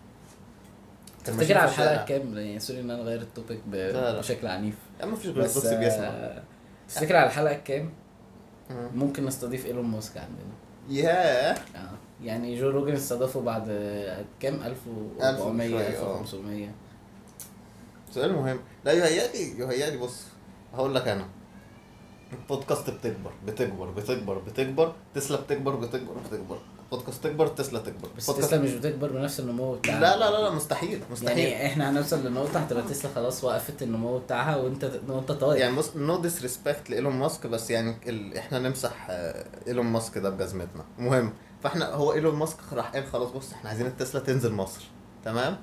تفتكر 1.24 1.58
على 1.58 1.68
الحلقة. 1.70 2.00
الكام؟ 2.00 2.36
يعني 2.38 2.60
sorry 2.60 2.80
إن 2.80 2.90
أنا 2.90 3.02
غير 3.02 3.20
ال 3.20 3.27
topic 3.27 3.60
لا، 3.72 3.92
لا. 3.92 4.18
بشكل 4.18 4.46
عنيف. 4.46 4.74
عم 5.00 5.12
مفيش 5.12 5.26
غير 5.26 5.44
بس 5.44 5.66
بيسمع 5.66 6.04
آه، 6.06 6.42
تفتكر 6.88 7.16
على 7.16 7.26
الحلقة 7.26 7.52
مم. 8.70 8.88
ممكن 8.94 9.24
نستضيف 9.24 9.66
إيلون 9.66 9.84
ماسك 9.84 10.16
عندنا. 10.16 10.54
ياه. 10.88 11.56
آه. 11.76 11.90
يعني 12.26 12.60
جو 12.60 12.70
روجن 12.70 12.92
استضافه 12.94 13.40
بعد 13.40 13.64
آه، 13.68 14.24
كام 14.40 14.62
1400 14.62 15.68
شوية، 15.70 15.98
آه. 16.00 16.20
1500 16.20 16.68
سؤال 18.14 18.32
مهم. 18.32 18.58
لا 18.84 18.92
يهيألي 18.92 19.58
يهيألي 19.60 19.96
بص 19.96 20.22
هقول 20.74 20.94
لك 20.94 21.08
أنا. 21.08 21.26
البودكاست 22.32 22.90
بتكبر 22.90 23.30
بتكبر 23.46 23.90
بتكبر 23.90 24.38
بتكبر 24.38 24.92
تسلا 25.14 25.40
بتكبر 25.40 25.74
بتكبر 25.74 26.14
بتكبر. 26.30 26.58
بودكاست 26.90 27.24
تكبر 27.24 27.46
تسلا 27.46 27.78
تكبر. 27.78 28.08
بس 28.16 28.26
تسلا 28.26 28.60
مش 28.62 28.70
بتكبر 28.72 29.12
بنفس 29.12 29.40
النمو 29.40 29.72
لا 29.74 29.78
بتاعها. 29.78 30.00
لا 30.00 30.16
لا 30.30 30.42
لا 30.42 30.50
مستحيل 30.50 31.00
مستحيل 31.10 31.38
يعني 31.38 31.66
إحنا 31.66 31.90
هنوصل 31.90 32.26
لنقطة 32.26 32.58
هتبقى 32.60 32.82
تسلا 32.82 33.10
خلاص 33.14 33.44
وقفت 33.44 33.82
النمو 33.82 34.18
بتاعها 34.18 34.56
وأنت 34.56 34.90
وأنت 35.08 35.32
طاير 35.32 35.60
يعني 35.60 35.76
بص 35.76 35.96
no 35.96 36.20
disrespect 36.20 36.90
لإيلون 36.90 37.12
ماسك 37.12 37.46
بس 37.46 37.70
يعني 37.70 37.96
ال... 38.06 38.36
إحنا 38.36 38.58
نمسح 38.58 39.06
آه، 39.10 39.46
إيلون 39.66 39.86
ماسك 39.86 40.18
ده 40.18 40.30
بجزمتنا. 40.30 40.84
المهم 40.98 41.32
فاحنا 41.66 41.94
هو 41.94 42.12
ايلون 42.12 42.34
ماسك 42.34 42.56
راح 42.72 42.90
قال 42.90 43.06
خلاص 43.06 43.30
بص 43.30 43.52
إحنا 43.52 43.70
عايزين 43.70 43.86
التسلا 43.86 44.20
تنزل 44.20 44.52
مصر 44.52 44.84
تمام؟ 45.24 45.56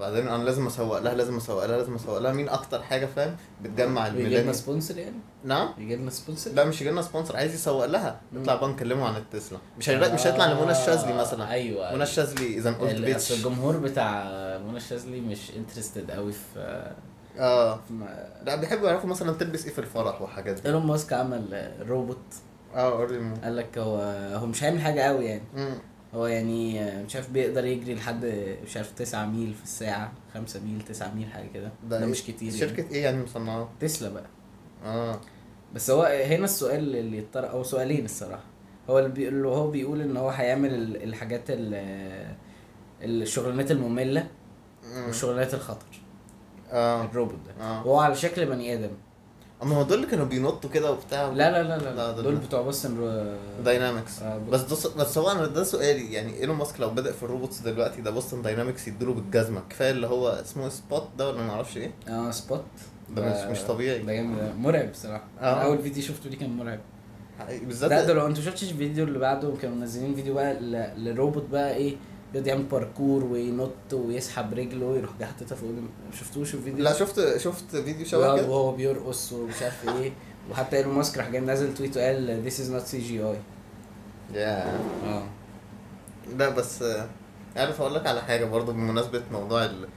بعدين 0.00 0.28
أنا 0.28 0.42
لازم 0.42 0.66
اسوق 0.66 0.98
لها 0.98 1.14
لازم 1.14 1.36
اسوق 1.36 1.66
لها 1.66 1.76
لازم 1.76 1.94
اسوق 1.94 2.18
لها. 2.18 2.32
مين 2.32 2.48
أكتر 2.48 2.82
حاجة 2.82 3.06
فاهم؟ 3.06 3.36
بتجمع 3.62 4.06
يجي 4.06 4.42
لنا 4.42 4.52
sponsor 4.52 4.98
يعني؟ 4.98 5.16
نعم. 5.44 5.68
يجي 5.78 5.96
لنا 5.96 6.10
sponsor؟ 6.10 6.50
لا 6.50 6.64
مش 6.64 6.80
يجيلنا 6.80 7.02
sponsor 7.02 7.36
عايز 7.36 7.54
يسوق 7.54 7.86
لها. 7.86 8.20
نطلع 8.32 8.54
بقى 8.54 8.68
نكلمه 8.68 9.08
عن 9.08 9.16
التسلا. 9.16 9.58
مش 9.78 9.90
هيبقى 9.90 10.14
مش 10.14 10.26
هيطلع 10.26 10.46
لمنى 10.46 10.70
الشاذلي 10.70 11.14
مثلا. 11.14 11.50
أيوه 11.50 11.94
منى 11.94 12.02
الشاذلي 12.02 12.58
اذا 12.58 12.72
قلت 12.72 12.94
bitch 12.94 13.32
الجمهور 13.32 13.76
بتاع 13.76 14.24
منى 14.58 14.76
الشاذلي 14.76 15.20
مش 15.20 15.50
interested 15.56 16.10
قوي 16.10 16.32
في 16.32 16.92
آه. 17.38 17.80
لا 18.44 18.56
بيحبوا 18.56 18.88
يعرفوا 18.88 19.08
مثلا 19.10 19.32
تلبس 19.32 19.64
إيه 19.64 19.72
في 19.72 19.78
الفرح 19.78 20.22
وحاجات 20.22 20.54
دي. 20.60 20.68
إيلون 20.68 20.86
ماسك 20.86 21.12
عمل 21.12 21.72
روبوت 21.88 22.18
آه 22.78 22.90
قولي 22.98 23.34
قال 23.44 23.56
لك 23.56 23.78
هو 23.78 23.96
هو 24.34 24.46
مش 24.46 24.64
هيعمل 24.64 24.80
حاجة 24.80 25.00
قوي 25.00 25.24
يعني. 25.24 25.42
مم. 25.56 25.74
هو 26.14 26.26
يعني 26.26 26.80
مش 27.04 27.16
عارف 27.16 27.30
بيقدر 27.30 27.64
يجري 27.64 27.94
لحد 27.94 28.24
مش 28.64 28.76
عارف 28.76 28.92
9 28.92 29.26
ميل 29.26 29.54
في 29.54 29.62
الساعة 29.64 30.12
5 30.34 30.60
ميل 30.60 30.82
9 30.82 31.14
ميل 31.14 31.26
حاجة 31.26 31.48
كده. 31.54 31.70
ده 31.88 31.98
إيه؟ 31.98 32.04
مش 32.04 32.22
كتير 32.22 32.48
يعني. 32.48 32.60
شركة 32.60 32.90
إيه 32.94 33.04
يعني 33.04 33.22
مصنعة؟ 33.22 33.68
تسلا 33.80 34.08
بقى. 34.08 34.26
آه. 34.84 35.20
بس 35.74 35.90
هو 35.90 36.02
هنا 36.02 36.44
السؤال 36.44 36.96
اللي 36.96 37.18
يضطر 37.18 37.50
أو 37.50 37.62
سؤالين 37.62 38.04
الصراحة. 38.04 38.44
هو 38.90 38.98
اللي 38.98 39.10
بيقول 39.10 39.46
هو 39.46 39.70
بيقول 39.70 40.00
إن 40.00 40.16
هو 40.16 40.28
هيعمل 40.28 40.74
ال- 40.74 41.02
الحاجات 41.02 41.42
ال- 41.48 42.34
الشغلانات 43.02 43.70
المملة 43.70 44.26
مم. 44.94 45.04
والشغلانات 45.06 45.54
الخطر. 45.54 45.86
آه. 46.70 47.04
الروبوت 47.04 47.38
ده. 47.46 47.64
آه. 47.64 47.78
هو 47.80 47.98
على 48.00 48.14
شكل 48.14 48.46
بني 48.46 48.74
آدم. 48.74 48.90
أما 49.62 49.76
هو 49.76 49.82
دول 49.82 49.98
اللي 49.98 50.06
كانوا 50.10 50.24
بينطوا 50.24 50.70
كده 50.70 50.92
وبتاع 50.92 51.28
لا 51.28 51.34
لا 51.50 51.62
لا 51.62 51.78
لا, 51.78 51.94
لا، 51.94 52.12
دول- 52.12 52.24
دول 52.24 52.36
بتوع 52.36 52.62
Boston 52.62 53.26
Dynamics 53.64 54.22
آه، 54.22 54.38
بس 54.38 54.60
ده 54.60 54.90
بس 55.04 55.18
هو 55.18 55.30
أنا 55.32 55.46
ده 55.46 55.64
سؤالي. 55.64 56.12
يعني 56.12 56.40
إيلون 56.40 56.56
ماسك 56.56 56.80
لو 56.80 56.90
بدأ 56.90 57.12
في 57.12 57.22
ال 57.22 57.27
robots 57.27 57.58
دلوقتي 57.60 58.00
ده 58.00 58.10
Boston 58.10 58.42
Dynamics 58.42 58.88
يديله 58.88 59.14
بالجزمة. 59.14 59.62
كفاية 59.70 59.90
اللي 59.90 60.06
هو 60.06 60.28
اسمه 60.28 60.68
Spot 60.68 61.08
ده 61.18 61.28
ولا 61.28 61.42
ما 61.42 61.50
أعرفش 61.52 61.76
إيه؟ 61.76 61.90
آه 62.08 62.30
Spot 62.30 62.62
ده 63.16 63.22
مش- 63.50 63.58
مش 63.58 63.64
طبيعي. 63.66 63.98
ده 63.98 64.12
جامد. 64.12 64.54
مرعب 64.58 64.90
بصراحة. 64.92 65.24
آه. 65.40 65.44
أول 65.64 65.78
فيديو 65.82 66.02
شفته 66.02 66.30
ليه 66.30 66.38
كان 66.38 66.50
مرعب. 66.56 66.80
بالذات 67.62 67.90
لا 67.90 68.04
ده 68.06 68.12
لو 68.12 68.26
أنتوا 68.26 68.42
شفتش 68.42 68.62
الفيديو 68.70 69.04
اللي 69.04 69.18
بعده 69.18 69.52
كانوا 69.62 69.76
منزلين 69.76 70.14
فيديو 70.14 70.34
بقى 70.34 70.54
للروبوت 70.96 71.44
بقى 71.52 71.74
إيه 71.74 71.96
يقعد 72.34 72.46
يعمل 72.46 72.62
باركور 72.62 73.24
وينط 73.24 73.92
ويسحب 73.92 74.54
رجله 74.54 74.86
ويروح 74.86 75.10
جاي 75.18 75.28
حاططها 75.28 75.56
فوق 75.56 75.70
ما 75.70 76.16
شفتوش 76.18 76.54
الفيديو؟ 76.54 76.84
لا 76.84 76.92
شفت 76.92 77.36
شفت 77.36 77.76
فيديو 77.76 78.06
شبه 78.06 78.36
كده؟ 78.36 78.48
وهو 78.48 78.72
بيرقص 78.72 79.32
ومش 79.32 79.62
عارف 79.62 79.88
إيه. 79.88 80.12
وحتى 80.50 80.76
إيلون 80.76 80.94
ماسك 80.94 81.18
راح 81.18 81.28
جاي 81.28 81.40
نازل 81.40 81.74
tweet 81.74 81.96
وقال 81.96 82.42
this 82.50 82.54
is 82.54 82.70
not 82.72 82.92
CGI 82.94 83.36
يا 84.34 84.78
آه. 85.04 85.22
لا 86.36 86.48
بس 86.48 86.82
آه، 86.82 87.08
عارف 87.56 87.80
أقول 87.80 87.94
لك 87.94 88.06
على 88.06 88.20
حاجة 88.22 88.44
برضو 88.44 88.72
بمناسبة 88.72 89.22
موضوع 89.32 89.64
ال... 89.64 89.88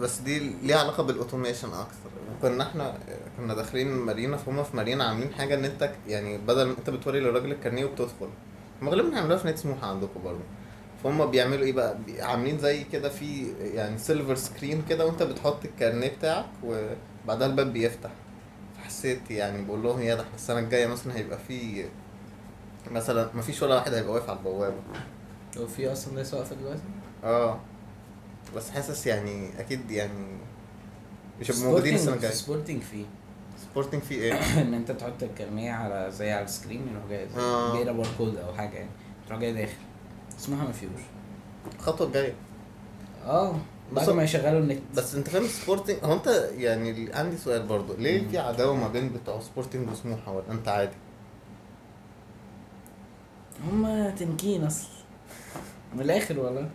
بس 0.00 0.18
دي 0.18 0.38
ليها 0.62 0.78
علاقة 0.78 1.02
بال 1.02 1.13
automation 1.13 1.68
أكتر. 1.68 2.10
كنا 2.42 2.64
إحنا 2.64 2.98
كنا 3.36 3.54
داخلين 3.54 3.88
مارينا 3.88 4.36
فهم 4.36 4.62
في 4.64 4.76
مارينا 4.76 5.04
عاملين 5.04 5.34
حاجة 5.34 5.54
إن 5.54 5.64
أنت 5.64 5.90
يعني 6.08 6.38
بدل 6.38 6.64
ما 6.66 6.74
أنت 6.78 6.90
بتوري 6.90 7.20
للراجل 7.20 7.52
الكارنيه 7.52 7.84
وبتدخل. 7.84 8.28
هم 8.82 8.88
غالبا 8.88 9.14
هيعملوها 9.14 9.38
في 9.38 9.44
نادي 9.46 9.56
سموحة 9.56 9.86
عندكم 9.86 10.22
برضه. 10.24 10.40
فهم 11.04 11.30
بيعملوا 11.30 11.64
إيه 11.64 11.72
بقى؟ 11.72 11.96
عاملين 12.18 12.58
زي 12.58 12.84
كده 12.84 13.08
في 13.08 13.46
يعني 13.74 13.98
silver 13.98 14.34
screen 14.34 14.82
كده 14.88 15.06
وأنت 15.06 15.22
بتحط 15.22 15.64
الكارنيه 15.64 16.08
بتاعك 16.08 16.46
وبعدها 16.64 17.46
الباب 17.46 17.72
بيفتح. 17.72 18.10
فحسيت 18.76 19.30
يعني 19.30 19.64
بقول 19.64 19.82
لهم 19.82 20.00
يا 20.02 20.14
ده 20.14 20.22
إحنا 20.22 20.34
السنة 20.34 20.58
الجاية 20.58 20.86
مثلا 20.86 21.16
هيبقى 21.16 21.38
في 21.48 21.84
مثلا 22.90 23.30
مفيش 23.34 23.62
ولا 23.62 23.74
واحد 23.74 23.94
هيبقى 23.94 24.12
واقف 24.12 24.30
على 24.30 24.38
البوابة. 24.38 24.76
هو 25.58 25.66
في 25.66 25.92
أصلا 25.92 26.14
ناس 26.14 26.34
واقفة 26.34 26.56
دلوقتي؟ 26.56 26.82
آه. 27.24 27.60
بس 28.56 28.70
حاسس 28.70 29.06
يعني 29.06 29.60
أكيد 29.60 29.90
يعني 29.90 30.38
مش 31.40 31.50
هيبقوا 31.50 31.66
موجودين 31.66 31.94
السنة 31.94 32.14
الجاية. 32.14 32.32
سبورتنج 32.32 32.82
فيه. 32.82 33.04
سبورتنج 33.70 34.02
في 34.02 34.14
إيه؟ 34.14 34.32
إن 34.62 34.74
أنت 34.74 34.90
تحط 34.92 35.22
الكارنيه 35.22 35.72
على 35.72 36.10
زي 36.10 36.30
على 36.30 36.44
ال 36.44 36.50
screen 36.50 36.88
يروح 36.92 37.06
جاي 37.10 37.28
آه. 37.36 37.72
بيقرأ 37.72 37.92
باركود 37.92 38.36
أو 38.36 38.54
حاجة 38.54 38.74
يعني 38.74 38.90
تروح 39.28 39.40
جاي 39.40 39.52
داخل. 39.52 39.72
اسمها 40.38 40.64
ما 40.64 40.72
فيهوش. 40.72 41.00
الخطوه 41.78 42.06
الجايه 42.06 42.34
آه. 43.26 43.56
بعد 43.92 44.04
بص- 44.06 44.12
ما 44.12 44.22
يشغلوا 44.22 44.60
النت. 44.60 44.80
بس 44.96 45.14
أنت 45.14 45.28
فاهم 45.28 45.46
سبورتنج 45.46 45.96
هو 46.04 46.12
أنت 46.12 46.26
يعني 46.56 47.12
عندي 47.14 47.36
سؤال 47.36 47.66
برضو. 47.66 47.94
ليه 47.96 48.28
في 48.28 48.38
عداوة 48.38 48.74
ما 48.76 48.88
بين 48.88 49.08
بتوع 49.12 49.40
سبورتنج 49.40 49.88
وسموحة 49.90 50.32
ولا 50.32 50.50
أنت 50.52 50.68
عادي؟ 50.68 50.96
هما 53.72 54.10
تنكين 54.10 54.64
أصلا 54.64 54.88
من 55.94 56.00
الآخر 56.00 56.38
والله. 56.40 56.70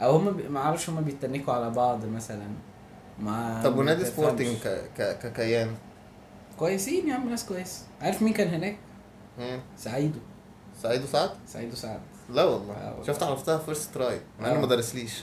أو 0.00 0.16
هما 0.16 0.30
بي... 0.30 0.48
ما 0.48 0.60
أعرفش 0.60 0.90
هما 0.90 1.00
بيتنكوا 1.00 1.54
على 1.54 1.70
بعض 1.70 2.04
مثلا. 2.04 2.48
ما 3.20 3.60
طب 3.64 3.76
ونادي. 3.78 4.04
سبورتنج 4.04 4.56
ك... 4.56 4.68
ك... 4.98 5.18
ككيان؟ 5.18 5.74
كويسين 6.58 7.08
يا 7.08 7.14
عم 7.14 7.28
ناس 7.30 7.46
كويس. 7.46 7.82
عارف 8.02 8.22
مين 8.22 8.32
كان 8.32 8.48
هناك؟ 8.48 8.76
مم. 9.38 9.60
سعيدو. 9.76 10.18
سعيد 10.82 11.02
وسعد 11.02 11.30
سعيدو 11.46 11.76
سعد. 11.76 12.00
لا 12.30 12.42
آه 12.42 12.46
والله 12.54 12.90
والله. 12.90 13.06
شفت 13.06 13.22
عرفتها 13.22 13.58
first 13.58 13.94
try 13.94 14.20
مع 14.40 14.46
إنه 14.48 14.56
آه. 14.56 14.60
ما 14.60 14.66
درسليش. 14.66 15.22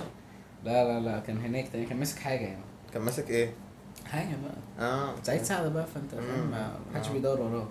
لا 0.64 0.84
لا 0.84 1.00
لا 1.00 1.20
كان 1.20 1.38
هناك 1.38 1.68
تاني 1.68 1.86
كان 1.86 1.98
ماسك 2.00 2.20
حاجة 2.20 2.40
يعني. 2.46 2.64
كان 2.94 3.02
ماسك 3.02 3.30
إيه؟ 3.30 3.54
حاجة 4.06 4.36
بقى. 4.44 4.88
آه. 4.88 5.16
سعيد 5.24 5.44
سعد 5.44 5.74
بقى 5.74 5.86
فأنت 5.96 6.12
فاهم. 6.16 6.52
ما 6.52 6.78
حدش 6.96 7.08
آه. 7.08 7.14
بيدور 7.14 7.42
وراه 7.42 7.68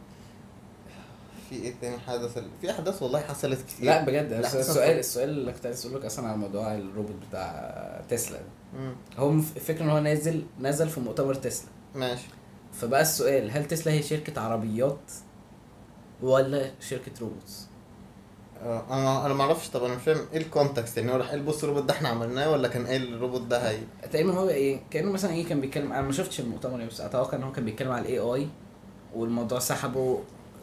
في 1.51 1.55
إيه 1.57 1.75
تاني 1.81 1.99
حدث. 1.99 2.39
في 2.61 2.71
أحداث 2.71 3.03
والله 3.03 3.21
حصلت 3.21 3.61
كتير. 3.69 3.87
لا 3.87 4.05
بجد. 4.05 4.33
السؤال 4.33 4.99
السؤال 4.99 5.29
اللي 5.29 5.53
كنت 5.53 5.67
عايز 5.67 5.79
أسألك 5.87 6.05
أصلا 6.05 6.29
على 6.29 6.37
موضوع 6.37 6.75
الروبوت 6.75 7.17
بتاع 7.29 8.01
تسلا. 8.09 8.41
هو 9.17 9.31
الفكرة 9.33 9.83
إن 9.85 9.91
هو 9.91 9.99
نازل 9.99 10.45
نزل 10.61 10.89
في 10.89 11.01
مؤتمر 11.01 11.35
تسلا. 11.35 11.69
ماشي. 11.95 12.27
فبقى 12.73 13.03
السؤال 13.03 13.51
هل 13.51 13.65
تسلا 13.65 13.93
هي 13.93 14.03
شركة 14.03 14.41
عربيات 14.41 15.11
ولا 16.23 16.71
شركة 16.81 17.13
robots؟ 17.21 17.61
آه، 17.63 17.74
أنا 18.65 19.27
أنا 19.27 19.35
ما 19.35 19.43
أعرفش 19.43 19.69
طب 19.69 19.85
أنا 19.85 19.95
مش 19.95 20.03
فاهم 20.03 20.27
إيه 20.33 20.39
ال 20.39 20.46
context 20.46 20.99
يعني 20.99 21.13
هو 21.13 21.17
راح 21.17 21.31
قال 21.31 21.43
بص 21.43 21.63
الروبوت 21.63 21.85
ده 21.85 21.95
إحنا 21.95 22.09
عملناه 22.09 22.51
ولا 22.51 22.69
كان 22.69 22.87
قايل 22.87 23.15
الروبوت 23.15 23.41
ده 23.43 23.71
هي 23.71 23.79
تقريبا 24.13 24.33
هو 24.33 24.49
إيه 24.49 24.81
كأنه 24.91 25.13
مثلا 25.13 25.33
إيه 25.33 25.47
كان 25.47 25.61
بيتكلم 25.61 25.93
أنا 25.93 26.03
ما 26.03 26.13
شفتش 26.13 26.41
المؤتمر 26.41 26.73
يعني، 26.73 26.87
بس 26.87 27.01
أتوقع 27.01 27.39
إن 27.39 27.43
هو 27.43 27.53
كان 27.53 27.65
بيتكلم 27.65 27.91
على 27.91 28.03
ال 28.03 28.19
AI 28.19 28.49
والموضوع 29.15 29.59
سحبه 29.59 30.21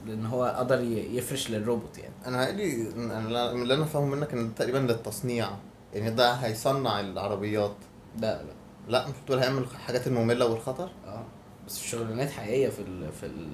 لإن 0.08 0.25
هو 0.25 0.55
قدر 0.58 0.81
يفرش 1.12 1.50
للروبوت 1.50 1.98
يعني. 1.98 2.13
أنا 2.25 2.46
قالي 2.46 2.91
أنا 2.96 3.53
من 3.53 3.62
اللي 3.62 3.74
أنا 3.74 3.86
فاهمه 3.86 4.15
منك 4.15 4.34
إن 4.34 4.55
تقريبا 4.55 4.77
للتصنيع. 4.77 5.50
يعني 5.93 6.12
ده 6.12 6.31
هيصنع 6.31 7.00
العربيات. 7.00 7.75
لا 8.20 8.43
لا 8.43 8.53
لا 8.88 9.08
مش 9.08 9.13
بتقول 9.24 9.39
هيعمل 9.39 9.62
الحاجات 9.62 10.08
المملة 10.08 10.46
والخطر؟ 10.46 10.89
آه 11.08 11.24
بس 11.67 11.79
شغلانات 11.79 12.29
حقيقية 12.29 12.70
في 12.70 12.81
ال 12.81 13.12
في 13.12 13.25
ال 13.25 13.53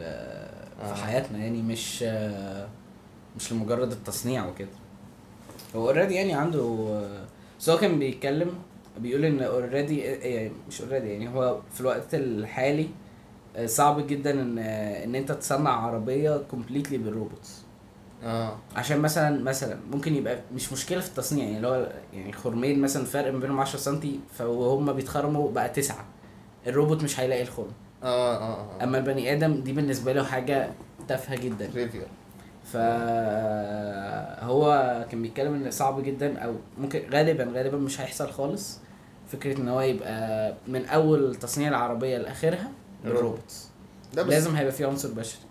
آه. 0.81 0.93
في 0.93 1.01
حياتنا 1.03 1.37
يعني 1.37 1.61
مش 1.61 2.03
آه، 2.07 2.67
مش 3.38 3.53
لمجرد 3.53 3.91
التصنيع 3.91 4.48
وكده. 4.48 4.67
هو 5.75 5.88
already 5.89 6.13
يعني 6.13 6.34
عنده 6.34 6.88
بس 7.60 7.70
هو 7.70 7.77
كان 7.77 8.00
بيتكلم 8.00 8.50
بيقول 9.00 9.25
إن 9.25 9.41
already 9.41 10.00
يعني 10.00 10.51
مش 10.67 10.82
already 10.81 11.07
يعني 11.10 11.29
هو 11.29 11.60
في 11.74 11.82
الوقت 11.82 12.13
الحالي 12.13 12.89
آه، 13.56 13.65
صعب 13.65 14.08
جدا 14.08 14.32
إن 14.41 14.58
إن 14.60 15.15
أنت 15.15 15.32
تصنع 15.32 15.70
عربية 15.72 16.38
completely 16.51 16.97
بال 16.97 17.12
robots. 17.12 17.62
آه. 18.24 18.58
عشان 18.75 19.00
مثلا 19.00 19.44
مثلا 19.44 19.77
ممكن 19.91 20.15
يبقى 20.15 20.39
مش 20.56 20.74
مشكلة 20.74 21.00
في 21.00 21.08
التصنيع 21.10 21.44
يعني 21.46 21.58
اللي 21.58 21.67
هو 21.67 21.91
يعني 22.13 22.34
خرمين 22.34 22.82
مثلا 22.82 23.06
فرق 23.06 23.34
ما 23.34 23.39
بينهم 23.39 23.60
10 23.60 23.79
سم 23.79 24.00
فهم 24.38 24.94
بيتخرموا 24.94 25.51
بقى 25.51 25.70
تسعة. 25.70 26.06
الروبوت 26.67 27.03
مش 27.03 27.20
هيلاقي 27.20 27.41
الخرم. 27.41 27.72
آه 28.03 28.36
آه 28.38 28.41
آه. 28.79 28.84
أما 28.84 28.98
البني 28.98 29.34
آدم 29.34 29.62
دي 29.62 29.74
بالنسبة 29.74 30.13
له 30.13 30.24
حاجة 30.24 30.70
تافهة 31.08 31.36
جدا. 31.36 31.67
trivial 31.67 32.05
فهو 34.41 34.65
كان 35.12 35.21
بيتكلم 35.21 35.53
إن 35.53 35.71
صعب 35.71 36.03
جدا 36.03 36.39
أو 36.39 36.53
ممكن 36.77 37.03
غالبا 37.13 37.51
غالبا 37.55 37.77
مش 37.77 38.01
هيحصل 38.01 38.31
خالص. 38.31 38.77
فكرة 39.31 39.57
إن 39.57 39.69
هو 39.69 39.81
يبقى 39.81 40.53
من 40.67 40.86
أول 40.86 41.36
تصنيع 41.36 41.67
العربية 41.69 42.17
لآخرها 42.17 42.71
ال 43.05 43.14
robots 43.14 43.67
ده 44.13 44.24
بس 44.24 44.29
لازم 44.29 44.55
هيبقى 44.55 44.71
فيه 44.74 44.86
عنصر 44.86 45.12
بشري. 45.12 45.41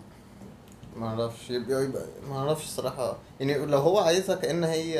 ما 0.97 1.07
أعرفش 1.07 1.49
يبقى, 1.49 1.83
يبقى 1.83 2.05
ما 2.29 2.37
أعرفش 2.37 2.63
الصراحة. 2.63 3.17
يعني 3.39 3.65
لو 3.65 3.77
هو 3.77 3.99
عايزها 3.99 4.35
كأن 4.35 4.63
هي 4.63 4.95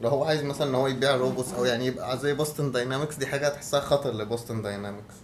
لو 0.00 0.08
هو 0.10 0.24
عايز 0.24 0.42
مثلا 0.42 0.70
إن 0.70 0.74
هو 0.74 0.86
يبيع 0.86 1.16
robots 1.16 1.54
أو 1.54 1.64
يعني 1.64 1.86
يبقى 1.86 2.18
زي 2.18 2.34
Boston 2.34 2.72
Dynamics 2.72 3.16
دي 3.16 3.26
حاجة 3.26 3.48
تحسها 3.48 3.80
خطر 3.80 4.12
ل 4.14 4.21
Boston 4.21 4.62
Dynamics 4.62 5.14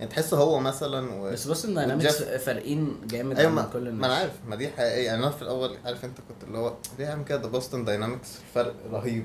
يعني 0.00 0.10
تحسه 0.10 0.36
هو 0.36 0.60
مثلا 0.60 1.12
و... 1.14 1.30
بس 1.32 1.46
Boston 1.48 1.74
Dynamics 1.74 2.04
وجيف- 2.20 2.28
فارقين 2.44 2.96
جامد 3.06 3.38
أيوه 3.38 3.60
عن 3.62 3.70
كل 3.72 3.78
الناس. 3.88 4.00
ما 4.00 4.06
أنا 4.06 4.14
عارف 4.14 4.32
ما 4.48 4.56
دي 4.56 4.68
حقيقيه 4.68 5.06
يعني 5.06 5.22
أنا 5.22 5.30
في 5.30 5.42
الأول 5.42 5.76
عارف 5.84 6.04
أنت 6.04 6.18
كنت 6.28 6.44
اللي 6.44 6.58
هو 6.58 6.74
ليه 6.98 7.06
عامل 7.06 7.24
كده؟ 7.24 7.38
ده 7.38 7.48
Boston 7.48 7.84
Dynamics 7.84 8.28
فرق 8.54 8.74
رهيب. 8.92 9.24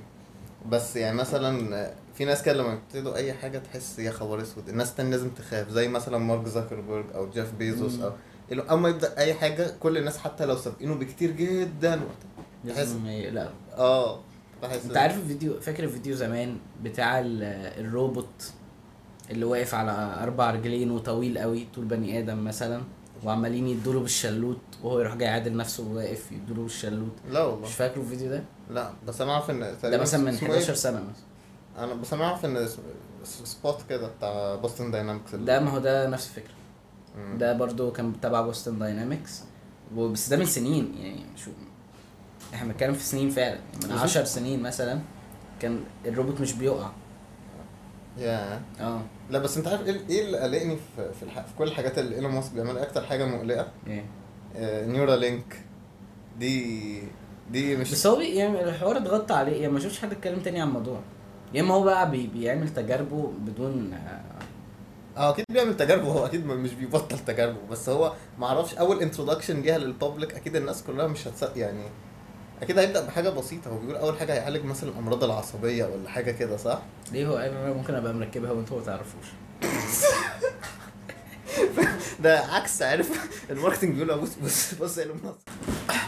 بس 0.69 0.95
يعني 0.95 1.17
مثلا 1.17 1.91
في 2.15 2.25
ناس 2.25 2.43
كده 2.43 2.53
لما 2.63 2.73
يبتدوا 2.73 3.15
أي 3.15 3.33
حاجة 3.33 3.57
تحس 3.57 3.99
يا 3.99 4.11
خبر 4.11 4.41
أسود. 4.41 4.69
الناس 4.69 4.95
تاني 4.95 5.11
لازم 5.11 5.29
تخاف 5.29 5.69
زي 5.69 5.87
مثلا 5.87 6.17
مارك 6.17 6.47
زاكربرج 6.47 7.05
أو 7.15 7.29
جيف 7.29 7.53
بيزوس 7.53 7.93
مم. 7.95 8.03
أو 8.03 8.11
أول 8.51 8.79
ما 8.79 8.89
يبدأ 8.89 9.17
أي 9.17 9.33
حاجة 9.33 9.71
كل 9.79 9.97
الناس 9.97 10.17
حتى 10.17 10.45
لو 10.45 10.57
سابقينه 10.57 10.95
بكتير 10.95 11.31
جدا 11.31 12.01
لازم 12.65 13.05
يقلقوا 13.05 13.49
آه 13.77 14.19
بحس 14.63 14.85
أنت 14.85 14.97
عارف 14.97 15.17
الفيديو 15.17 15.59
فاكر 15.59 15.83
الفيديو 15.83 16.15
زمان 16.15 16.57
بتاع 16.83 17.19
ال- 17.19 17.43
الروبوت؟ 17.85 18.51
اللي 19.31 19.45
واقف 19.45 19.75
على 19.75 19.91
أربع 20.23 20.51
رجلين 20.51 20.91
وطويل 20.91 21.37
قوي 21.37 21.67
طول 21.75 21.85
بني 21.85 22.19
آدم 22.19 22.43
مثلا 22.43 22.81
وعمالين 23.23 23.67
يدوله 23.67 23.99
بالشلوت 23.99 24.57
وهو 24.83 24.99
يروح 24.99 25.15
جاي 25.15 25.27
عادل 25.29 25.57
نفسه 25.57 25.83
وواقف 25.83 26.31
يدوله 26.31 26.61
بالشلوت. 26.63 27.11
لا 27.31 27.43
والله. 27.43 27.67
مش 27.67 27.73
فاكره 27.73 28.01
الفيديو 28.01 28.29
ده؟ 28.29 28.43
لا 28.69 28.91
بس 29.07 29.21
أنا 29.21 29.33
عارف 29.33 29.49
ان 29.49 29.75
ده 29.83 29.97
مثلا 29.97 30.21
من 30.21 30.27
اسمه 30.27 30.49
إيه؟ 30.49 30.53
11 30.55 30.73
سنة 30.73 30.99
مثلا. 30.99 31.83
أنا 31.83 31.93
بس 31.93 32.13
أنا 32.13 32.27
عارف 32.27 32.45
ان 32.45 32.67
Spot 33.23 33.77
كده 33.89 34.07
بتاع 34.07 34.55
Boston 34.55 34.91
Dynamics 34.91 35.35
ده 35.35 35.59
ما 35.59 35.69
هو 35.71 35.77
ده 35.79 36.09
نفس 36.09 36.27
الفكرة. 36.27 36.53
مم. 37.17 37.37
ده 37.37 37.53
برضو 37.53 37.91
كان 37.91 38.13
تبع 38.21 38.41
Boston 38.41 38.79
Dynamics 38.79 39.41
بس 39.97 40.29
ده 40.29 40.37
من 40.37 40.45
سنين 40.45 40.95
يعني 40.99 41.21
شو 41.35 41.51
إحنا 42.53 42.67
بنتكلم 42.71 42.93
في 42.93 43.03
سنين 43.03 43.29
فعلا. 43.29 43.55
من 43.73 43.79
بالظبط. 43.79 43.99
10 43.99 44.23
سنين 44.23 44.61
مثلا 44.63 44.99
كان 45.59 45.79
الروبوت 46.05 46.41
مش 46.41 46.53
بيقع. 46.53 46.89
يا 48.17 48.61
آه. 48.79 49.01
لا 49.29 49.39
بس 49.39 49.57
انت 49.57 49.67
عارف 49.67 49.87
إيه 49.87 50.01
إيه 50.09 50.25
اللي 50.25 50.37
قلقني 50.37 50.75
في 50.75 51.13
في, 51.13 51.23
الح... 51.23 51.39
في 51.39 51.55
كل 51.57 51.63
الحاجات 51.67 51.97
اللي 51.97 52.15
إيلون 52.15 52.31
ماسك 52.31 52.53
بيعملها؟ 52.53 52.83
أكتر 52.83 53.05
حاجة 53.05 53.25
مقلقة 53.25 53.67
إيه. 53.87 54.05
آه 54.55 54.85
Neuralink 54.85 55.59
دي 56.39 57.03
دي 57.51 57.75
مش 57.75 57.91
بس 57.91 58.07
هو 58.07 58.19
يعني 58.21 58.63
الحوار 58.63 58.97
اتغطى 58.97 59.33
عليه. 59.33 59.61
يعني 59.61 59.73
ما 59.73 59.79
شفتش 59.79 59.99
حد 59.99 60.11
اتكلم 60.11 60.39
تاني 60.39 60.61
عن 60.61 60.67
الموضوع. 60.67 60.99
يا 61.53 61.61
إما 61.61 61.73
هو 61.73 61.83
بقى 61.83 62.11
بي 62.11 62.27
بيعمل 62.27 62.69
تجاربه 62.73 63.31
بدون 63.39 63.93
آه، 63.93 64.21
آه 65.19 65.29
أكيد 65.29 65.45
بيعمل 65.51 65.77
تجاربه. 65.77 66.07
هو 66.11 66.25
أكيد 66.25 66.45
مش 66.45 66.73
بيبطل 66.73 67.19
تجاربه. 67.19 67.57
بس 67.71 67.89
هو 67.89 68.13
ما 68.39 68.45
أعرفش 68.47 68.73
أول 68.75 69.01
introduction 69.01 69.61
ليها 69.61 69.77
لل 69.77 69.91
public 69.91 70.33
أكيد 70.35 70.55
الناس 70.55 70.83
كلها 70.83 71.07
مش 71.07 71.27
هتصدق 71.27 71.57
يعني 71.57 71.83
أكيد 72.61 72.77
هيبدأ 72.79 73.05
بحاجة 73.05 73.29
بسيطة. 73.29 73.69
هو 73.71 73.77
بيقول 73.79 73.95
أول 73.95 74.19
حاجة 74.19 74.33
هيعالج 74.33 74.65
مثلا 74.65 74.89
الأمراض 74.89 75.23
العصبية 75.23 75.85
ولا 75.85 76.09
حاجة 76.09 76.31
كده 76.31 76.57
صح؟ 76.57 76.79
ليه 77.11 77.27
هو 77.27 77.35
قال 77.35 77.51
أنا 77.51 77.73
ممكن 77.73 77.95
أبقى 77.95 78.13
مركبها 78.13 78.51
وأنتوا 78.51 78.79
ما 78.79 78.85
تعرفوش؟ 78.85 79.25
ده 82.23 82.39
عكس 82.39 82.81
عارف؟ 82.81 83.29
ال 83.49 83.55
marketing 83.55 84.01
بيقول 84.01 84.21
بص 84.21 84.29
بص 84.43 84.73
بص 84.73 84.97
يا 84.97 85.05
ماسك 85.05 85.37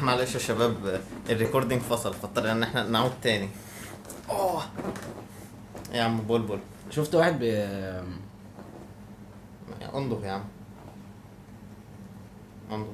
معلش 0.02 0.34
يا 0.34 0.40
شباب 0.40 1.02
ال 1.30 1.35
recording 1.35 1.82
فصل 1.82 2.14
فاضطرينا 2.14 2.52
إن 2.52 2.64
إحنا 2.64 2.84
نعود 2.84 3.12
تاني. 3.22 3.50
آه 4.30 4.64
يا 5.94 6.04
عم 6.04 6.22
بلبل 6.22 6.60
شفت 6.90 7.16
واحد 7.16 7.42
يعني 7.42 8.08
انضف 9.96 10.24
يا 10.24 10.32
عم. 10.32 10.44
انضف 12.72 12.90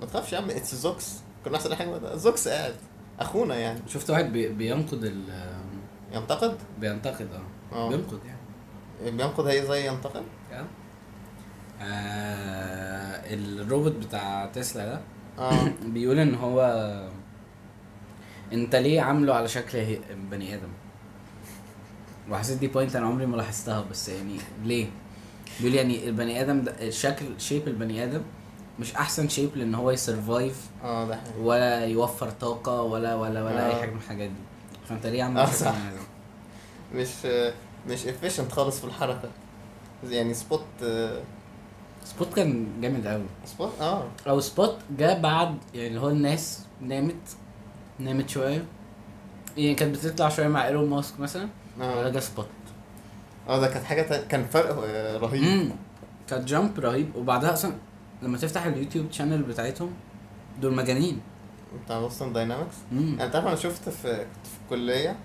ما 0.00 0.06
تخافش 0.06 0.32
يا 0.32 0.38
عم 0.38 0.50
it's 0.50 0.74
Zucks 0.74 1.12
كنا 1.44 1.56
أحسن 1.56 1.74
حاجة. 1.74 2.16
Zucks 2.16 2.48
قاعد 2.48 2.74
أخونا 3.20 3.54
يعني. 3.54 3.80
شفت 3.86 4.10
واحد 4.10 4.32
بي 4.32 4.48
بينقد 4.48 5.04
ال 5.04 5.22
ينتقد؟ 6.12 6.56
بينتقد 6.80 7.28
آه. 7.72 7.76
آه. 7.76 7.88
بينقد 7.88 8.20
يعني. 8.24 9.10
بينقد 9.16 9.46
هي 9.46 9.66
زي 9.66 9.86
ينتقد؟ 9.86 10.22
آه. 10.52 10.64
آه 11.80 13.34
الروبوت 13.34 13.92
بتاع 13.92 14.46
تسلا 14.46 14.84
ده 14.86 15.00
آه. 15.38 15.68
بيقول 15.94 16.18
إن 16.18 16.34
هو 16.34 16.60
أنت 18.52 18.76
ليه 18.76 19.00
عامله 19.00 19.34
على 19.34 19.48
شكل 19.48 19.98
بني 20.30 20.54
آدم؟ 20.54 20.68
وحسيت 22.30 22.58
دي 22.58 22.66
point 22.68 22.96
أنا 22.96 23.06
عمري 23.06 23.26
ما 23.26 23.36
لاحظتها 23.36 23.84
بس 23.90 24.08
يعني 24.08 24.36
ليه؟ 24.64 24.86
بيقول 25.60 25.74
يعني 25.74 26.08
البني 26.08 26.40
آدم 26.40 26.62
ده 26.62 26.88
الشكل 26.88 27.24
shape 27.38 27.68
البني 27.68 28.04
آدم 28.04 28.22
مش 28.80 28.94
أحسن 28.94 29.28
shape 29.28 29.56
لإن 29.56 29.74
هو 29.74 29.90
ي 29.90 29.99
survive 29.99 30.66
آه 30.84 31.04
ده 31.08 31.20
ولا 31.40 31.84
يوفر 31.86 32.30
طاقة 32.30 32.82
ولا 32.82 33.14
ولا 33.14 33.44
ولا 33.44 33.66
أي 33.66 33.72
آه. 33.72 33.80
حاجة 33.80 33.90
من 33.90 33.96
الحاجات 33.96 34.28
دي. 34.30 34.36
فأنت 34.88 35.06
ليه 35.06 35.22
عامل 35.22 35.40
آه، 35.40 35.46
صح. 35.46 35.68
آدم؟ 35.68 36.02
مش 36.94 37.08
مش 37.88 38.02
efficient 38.04 38.52
خالص 38.52 38.78
في 38.78 38.84
الحركة. 38.84 39.28
يعني 40.04 40.34
Spot 40.34 40.64
Spot 42.04 42.34
كان 42.36 42.66
جامد 42.80 43.06
قوي 43.06 43.22
Spot 43.46 43.70
آه. 43.80 44.04
أو 44.28 44.40
Spot 44.40 44.76
جه 44.98 45.18
بعد 45.20 45.56
يعني 45.74 45.88
اللي 45.88 46.00
هو 46.00 46.08
الناس 46.08 46.60
نامت 46.80 47.14
نامت 47.98 48.28
شوية. 48.28 48.64
يعني 49.56 49.74
كانت 49.74 49.96
بتطلع 50.06 50.28
شوية 50.28 50.48
مع 50.48 50.66
ايلون 50.66 50.90
ماسك 50.90 51.20
مثلا. 51.20 51.48
ولا 51.78 52.06
آه 52.06 52.08
ده 52.08 52.20
Spot 52.20 52.46
آه 53.48 53.60
ده 53.60 53.68
كانت 53.68 53.84
حاجة 53.84 54.22
كان 54.28 54.44
فرق 54.46 54.82
آه، 54.84 55.18
رهيب. 55.18 55.70
كانت 56.28 56.48
jump 56.48 56.80
رهيب. 56.80 57.16
وبعدها 57.16 57.52
أصلا 57.52 57.72
لما 58.22 58.38
تفتح 58.38 58.64
ال 58.64 58.70
YouTube 58.70 59.12
channel 59.12 59.42
بتاعتهم 59.42 59.92
دول 60.60 60.74
مجانين. 60.74 61.20
بتاع 61.84 62.00
Boston 62.00 62.32
Dynamics 62.32 62.74
مم. 62.92 63.20
انت 63.20 63.36
عارف 63.36 63.46
أنا 63.46 63.56
شفت 63.56 63.88
في 63.88 64.16
كنت 64.16 64.46
في 64.46 64.62
الكلية 64.64 65.16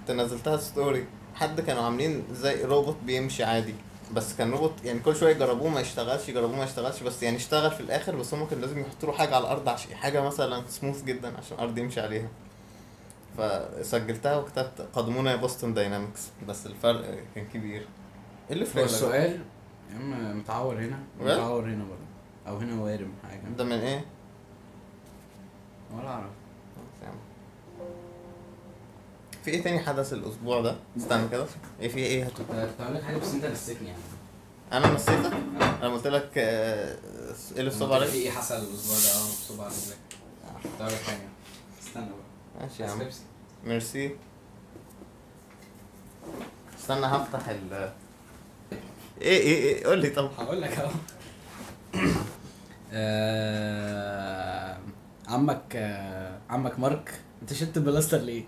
كنت 0.00 0.10
نزلتها 0.10 0.56
story 0.56 1.06
حد 1.34 1.60
كانوا 1.60 1.82
عاملين 1.82 2.24
زي 2.32 2.64
روبوت 2.64 2.96
بيمشي 3.06 3.44
عادي. 3.44 3.74
بس 4.14 4.36
كان 4.36 4.50
روبوت 4.50 4.72
يعني 4.84 4.98
كل 4.98 5.16
شوية 5.16 5.34
يجربوه 5.34 5.68
ما 5.68 5.80
يشتغلش 5.80 6.28
يجربوه 6.28 6.56
ما 6.56 6.64
يشتغلش. 6.64 7.02
بس 7.02 7.22
يعني 7.22 7.36
اشتغل 7.36 7.70
في 7.70 7.80
الآخر 7.80 8.16
بس 8.16 8.34
هم 8.34 8.46
كان 8.46 8.60
لازم 8.60 8.78
يحطوا 8.78 9.08
له 9.08 9.14
حاجة 9.18 9.34
على 9.34 9.44
الأرض 9.44 9.68
عشان 9.68 9.94
حاجة 9.94 10.20
مثلا 10.20 10.62
سموث 10.68 11.04
جدا 11.04 11.36
عشان 11.38 11.56
الأرض 11.56 11.78
يمشي 11.78 12.00
عليها. 12.00 12.28
فسجلتها 13.38 14.36
وكتبت 14.36 14.88
قدمونا 14.92 15.30
يا 15.30 15.36
Boston 15.36 15.74
Dynamics 15.74 16.28
بس 16.48 16.66
الفرق 16.66 17.18
كان 17.34 17.46
كبير. 17.54 17.80
إيه 17.80 18.54
اللي 18.54 18.64
فرق؟ 18.64 18.84
السؤال 18.84 19.40
يا 19.90 19.96
عم 19.96 20.38
متعور 20.38 20.74
هنا؟ 20.74 20.98
متعور 21.20 21.64
هنا 21.64 21.84
برضه. 21.84 22.07
أو 22.48 22.56
هنا 22.58 22.82
وارم 22.82 23.12
حاجة. 23.28 23.40
ده 23.58 23.64
من 23.64 23.72
إيه؟ 23.72 24.04
ولا 25.94 26.08
أعرف. 26.08 26.30
في 29.44 29.50
إيه 29.50 29.62
تاني 29.62 29.78
حدث 29.78 30.12
الأسبوع 30.12 30.60
ده؟ 30.60 30.76
استنى 30.96 31.28
كده. 31.28 31.46
إيه 31.80 31.88
في 31.88 31.98
إيه؟ 31.98 32.24
هتقول؟ 32.24 32.46
كنت 32.46 32.80
هقول 32.80 32.94
لك 32.94 33.02
حاجة 33.02 33.16
بس 33.16 33.34
أنت 33.34 33.44
نسيتني 33.44 33.88
يعني. 33.88 34.00
أنا 34.72 34.94
نسيتك؟ 34.94 35.32
أنا 35.60 35.88
قلت 35.88 36.06
لك 36.06 36.30
آه، 36.38 36.96
إيه 37.54 37.60
اللي 37.60 37.70
في 37.70 37.84
عليك؟ 37.84 38.12
إيه 38.12 38.30
حصل 38.30 38.54
الأسبوع 38.54 38.96
ده؟ 38.96 39.20
أه 39.20 39.32
مكتوب 39.32 39.60
على 39.60 39.70
رجلك. 39.74 39.98
كنت 40.62 40.80
هقول 40.82 40.92
لك 40.92 41.00
حاجة. 41.02 41.28
استنى 41.82 42.06
بقى. 42.06 42.62
ماشي 42.68 42.82
يا 42.82 42.88
عم. 42.88 42.98
بيبسي. 42.98 43.22
ميرسي. 43.64 44.16
استنى 46.80 47.06
هفتح 47.06 47.48
ال 47.48 47.72
إيه 49.22 49.38
إيه 49.40 49.58
إيه؟ 49.64 49.84
قول 49.86 49.98
لي 49.98 50.10
طب. 50.10 50.30
هقول 50.38 50.62
لك 50.62 50.70
أهو. 50.78 50.90
آه، 52.92 54.78
عمك 55.28 55.62
آه، 55.76 56.38
عمك 56.50 56.78
مارك 56.78 57.20
انت 57.42 57.52
شلت 57.52 57.76
البلاستر 57.76 58.18
ليه؟ 58.18 58.44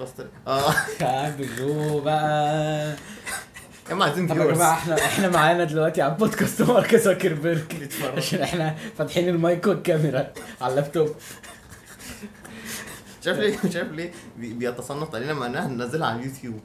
بس 0.00 0.08
آه. 0.46 0.72
عم 1.02 1.32
جو 1.58 2.00
بقى. 2.00 2.90
يا 3.88 3.92
عم 3.92 4.02
عايزين 4.02 4.28
طب 4.28 4.36
يا 4.36 4.40
viewers 4.42 4.56
جماعة 4.56 4.72
إحنا 4.74 4.94
إحنا 4.96 5.28
معانا 5.28 5.64
دلوقتي 5.64 6.02
على 6.02 6.12
البودكاست 6.12 6.62
مارك 6.70 6.96
زاكربيرج 6.96 7.74
بيتفرج. 7.78 8.16
عشان 8.16 8.42
إحنا 8.42 8.74
فاتحين 8.98 9.28
المايك 9.28 9.66
والكاميرا 9.66 10.32
على 10.60 10.70
اللابتوب. 10.70 11.14
مش 13.22 13.26
عارف 13.28 13.38
ليه؟ 13.38 13.58
مش 13.64 13.76
عارف 13.76 13.92
ليه؟ 13.92 14.12
بي- 14.38 14.52
بيتصنت 14.54 15.14
علينا 15.14 15.32
مع 15.32 15.46
انها 15.46 15.66
هننزلها 15.66 16.08
على 16.08 16.20
اليوتيوب. 16.20 16.60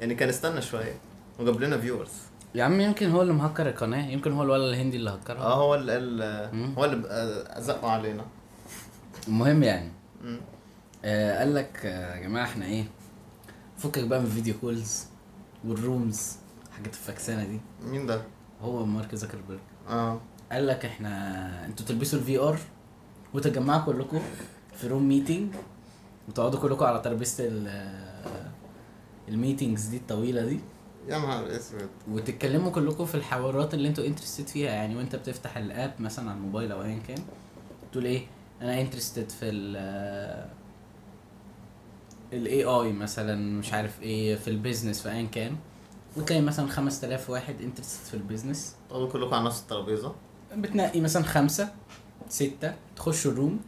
يعني 0.00 0.14
كان 0.14 0.28
استنى 0.28 0.62
شوية 0.62 0.94
وجاب 1.38 1.60
لنا 1.60 1.78
viewers 1.78 2.10
يا 2.54 2.64
عم 2.64 2.80
يمكن 2.80 3.10
هو 3.10 3.22
اللي 3.22 3.32
مهكر 3.32 3.68
القناة 3.68 4.08
يمكن 4.08 4.32
هو 4.32 4.42
الولد 4.42 4.62
الهندي 4.74 4.96
اللي 4.96 5.10
هكرها 5.10 5.40
آه 5.42 5.54
هو 5.54 5.74
ال 5.74 5.90
ال. 5.90 6.74
هو 6.78 6.84
اللي 6.84 7.44
زقوا 7.58 7.90
علينا 7.90 8.24
المهم 9.28 9.62
يعني. 9.62 9.92
آه 11.04 11.38
قال 11.38 11.54
لك 11.54 11.80
آه، 11.86 12.16
يا 12.16 12.20
جماعة 12.22 12.44
إحنا 12.44 12.64
إيه 12.66 12.84
فكك 13.78 14.04
بقى 14.04 14.20
من 14.20 14.26
ال 14.26 14.31
video 14.31 14.54
calls 14.60 15.06
وال 15.64 15.85
rooms 15.85 16.36
حاجات 16.76 16.92
الفكسانة 16.94 17.44
دي 17.44 17.60
مين 17.84 18.06
ده؟ 18.06 18.22
هو 18.62 18.86
مارك 18.86 19.14
زكربيرج 19.14 19.60
آه 19.88 20.20
قال 20.52 20.66
لك 20.66 20.84
إحنا 20.84 21.66
أنتوا 21.66 21.86
تلبسوا 21.86 22.18
ال 22.18 22.38
VR 22.38 22.58
وتجمعوا 23.34 23.80
كلكم 23.86 24.20
في 24.76 24.86
room 24.88 25.08
meeting 25.08 25.54
وتقعدوا 26.28 26.60
كلكم 26.60 26.84
على 26.84 27.00
ترابيزة 27.00 27.44
ال- 27.48 28.08
ال 29.28 29.34
meetings 29.34 29.84
دي 29.86 29.96
الطويلة 29.96 30.44
دي 30.44 30.60
يا 31.08 31.18
نهار 31.18 31.56
أسود. 31.56 31.88
وتتكلموا 32.10 32.70
كلكم 32.70 33.06
في 33.06 33.14
الحوارات 33.14 33.74
اللي 33.74 33.88
أنتوا 33.88 34.06
interested 34.06 34.46
فيها 34.46 34.70
يعني 34.70 34.96
وانت 34.96 35.16
بتفتح 35.16 35.56
ال 35.56 35.65
app 35.65 35.94
مثلا 35.98 36.30
على 36.30 36.38
الموبايل 36.38 36.72
أو 36.72 36.82
ايا 36.82 36.98
كان 37.08 37.18
تقول 37.92 38.04
إيه؟ 38.04 38.26
أنا 38.62 38.80
interested 38.80 39.30
في 39.30 39.44
ال 39.48 39.76
ال 42.32 42.64
AI 42.64 42.92
مثلا 42.92 43.58
مش 43.58 43.72
عارف 43.72 44.02
إيه 44.02 44.36
في 44.36 44.48
ال 44.48 44.54
business 44.54 45.02
في 45.02 45.10
ايا 45.10 45.26
كان. 45.26 45.56
وتلاقي 46.16 46.42
مثلا 46.42 46.68
5000 46.68 47.30
واحد 47.30 47.60
interested 47.60 48.04
في 48.04 48.14
ال 48.14 48.21
business 48.21 48.74
تقعدوا 48.88 49.08
كلكم 49.08 49.34
على 49.34 49.44
نفس 49.44 49.60
الترابيزة. 49.62 50.14
بتنقي 50.56 51.00
مثلا 51.00 51.22
خمسة 51.22 51.72
ستة 52.28 52.74
تخشوا 52.96 53.32
ال 53.32 53.38
room 53.38 53.60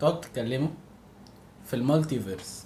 تقعدوا 0.00 0.20
تتكلموا 0.20 0.68
في 1.66 1.76
ال 1.76 1.83
multiverse. 1.83 2.64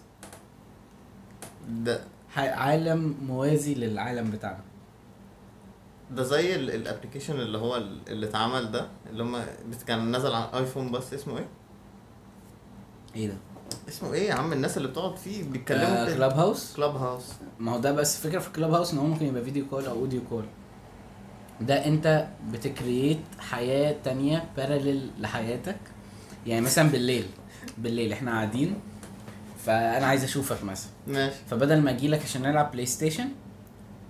ده 1.68 2.04
عالم 2.36 3.14
موازي 3.26 3.74
للعالم 3.74 4.30
بتاعنا. 4.30 4.60
ده 6.10 6.22
زي 6.22 6.54
ال 6.54 6.62
application 6.62 7.40
اللي 7.40 7.58
هو 7.58 7.76
ال- 7.76 8.00
اللي 8.08 8.26
اتعمل 8.26 8.70
ده 8.72 8.86
اللي 9.10 9.22
هم 9.22 9.36
كان 9.86 10.16
نزل 10.16 10.34
على 10.34 10.48
ال 10.48 10.55
iPhone 10.55 10.92
بس 10.92 11.14
اسمه 11.14 11.38
إيه؟ 11.38 11.46
إيه 13.16 13.26
ده؟ 13.28 13.34
اسمه 13.88 14.12
إيه 14.12 14.28
يا 14.28 14.34
عم؟ 14.34 14.52
الناس 14.52 14.76
اللي 14.76 14.88
بتقعد 14.88 15.16
فيه 15.16 15.44
بيتكلموا 15.44 15.86
آه 16.10 16.14
Clubhouse 16.14 16.76
Clubhouse 16.76 17.24
ما 17.58 17.72
هو 17.72 17.78
ده 17.78 17.92
بس 17.92 18.20
فكرة 18.26 18.38
في 18.38 18.48
ال 18.48 18.70
Clubhouse 18.74 18.92
إن 18.92 18.98
هو 18.98 19.06
ممكن 19.06 19.26
يبقى 19.26 19.42
video 19.44 19.66
call 19.66 19.86
أو 19.86 19.92
audio 20.00 20.20
call 20.30 20.44
ده 21.60 21.86
أنت 21.86 22.26
بت 22.52 22.69
create 22.69 23.18
حياة 23.38 23.96
تانية 24.04 24.44
parallel 24.56 25.10
لحياتك. 25.18 25.76
يعني 26.46 26.60
مثلا 26.60 26.88
بالليل 26.90 27.26
بالليل 27.78 28.12
إحنا 28.12 28.30
قاعدين 28.30 28.74
فأنا 29.66 30.06
عايز 30.06 30.24
أشوفك 30.24 30.64
مثلا. 30.64 30.90
ماشي. 31.06 31.36
فبدل 31.50 31.80
ما 31.80 31.90
أجي 31.90 32.08
لك 32.08 32.22
عشان 32.22 32.42
نلعب 32.42 32.72
PlayStation 32.72 33.28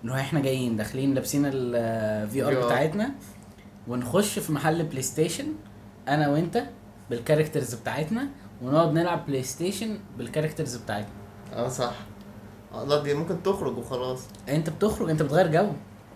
نروح 0.04 0.18
إحنا 0.18 0.40
جايين 0.40 0.76
داخلين 0.76 1.14
لابسين 1.14 1.42
ال 1.46 2.42
VR. 2.42 2.66
بتاعتنا 2.66 3.10
ونخش 3.88 4.38
في 4.38 4.52
محل 4.52 4.82
PlayStation 4.84 5.46
أنا 6.08 6.28
وأنت 6.28 6.62
بال 7.10 7.21
characters 7.21 7.74
بتاعتنا 7.74 8.28
ونقعد 8.62 8.92
نلعب 8.92 9.26
PlayStation 9.26 9.42
بال 9.42 9.98
characters 10.18 10.76
بتاعتنا. 10.76 11.12
آه 11.52 11.68
صح. 11.68 11.94
آه 12.72 12.84
لا 12.84 13.02
دي 13.02 13.14
ممكن 13.14 13.42
تخرج 13.42 13.78
وخلاص. 13.78 14.20
أنت 14.48 14.70
بتخرج 14.70 15.10
أنت 15.10 15.22
بتغير 15.22 15.46
جو. 15.52 15.72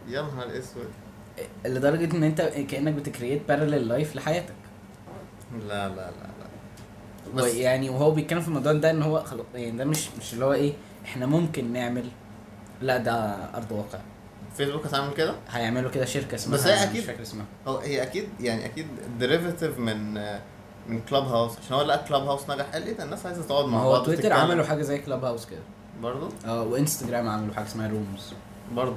يا 0.08 0.22
نهار 0.22 0.58
أسود. 0.58 0.88
لدرجة 1.66 2.16
إن 2.16 2.22
أنت 2.22 2.40
كأنك 2.40 2.94
بت 2.94 3.08
create 3.08 3.48
parallel 3.48 3.88
life 3.88 4.16
لحياتك. 4.16 4.54
لا 5.68 5.88
لا 5.88 5.94
لا. 5.94 6.39
بس 7.34 7.54
يعني 7.54 7.90
وهو 7.90 8.10
بيتكلم 8.10 8.40
في 8.40 8.48
الموضوع 8.48 8.72
ده 8.72 8.90
إن 8.90 9.02
هو 9.02 9.24
خلاص 9.24 9.46
يعني 9.54 9.70
ده 9.78 9.84
مش 9.84 10.08
مش 10.20 10.32
اللي 10.34 10.44
هو 10.44 10.52
إيه 10.52 10.72
إحنا 11.04 11.26
ممكن 11.26 11.72
نعمل 11.72 12.04
لا 12.82 12.96
ده 12.96 13.14
أرض 13.56 13.72
واقع. 13.72 13.98
فيسبوك 14.56 14.86
هتعمل 14.86 15.14
كده؟ 15.14 15.34
هيعملوا 15.50 15.90
كده 15.90 16.04
شركة 16.04 16.34
اسمها 16.34 16.56
بس 16.56 16.66
هي 16.66 16.86
مش 16.92 16.98
أكيد- 17.00 17.06
فاكر 17.06 17.22
اسمها. 17.22 17.44
هو 17.66 17.78
هي 17.78 18.02
أكيد 18.02 18.28
يعني 18.40 18.64
أكيد 18.66 18.86
derivative 19.18 19.78
من 19.78 20.14
من 20.86 21.00
Clubhouse 21.10 21.52
عشان 21.64 21.76
هو 21.76 21.82
لقى 21.82 22.04
Clubhouse 22.08 22.50
نجح 22.50 22.64
قال 22.64 22.86
إيه 22.86 22.92
ده؟ 22.96 23.04
الناس 23.04 23.26
عايزة 23.26 23.42
تقعد 23.42 23.64
مع 23.64 23.78
هو 23.82 23.92
بعض 23.92 24.04
تويتر 24.04 24.20
وتتكلم. 24.22 24.38
عملوا 24.38 24.64
حاجة 24.64 24.82
زي 24.82 24.98
Clubhouse 24.98 25.46
كده. 25.46 25.60
برضه 26.02 26.28
آه 26.46 26.62
وإنستجرام 26.62 27.28
عملوا 27.28 27.54
حاجة 27.54 27.64
اسمها 27.66 27.88
rooms 27.88 28.32
برضه 28.72 28.96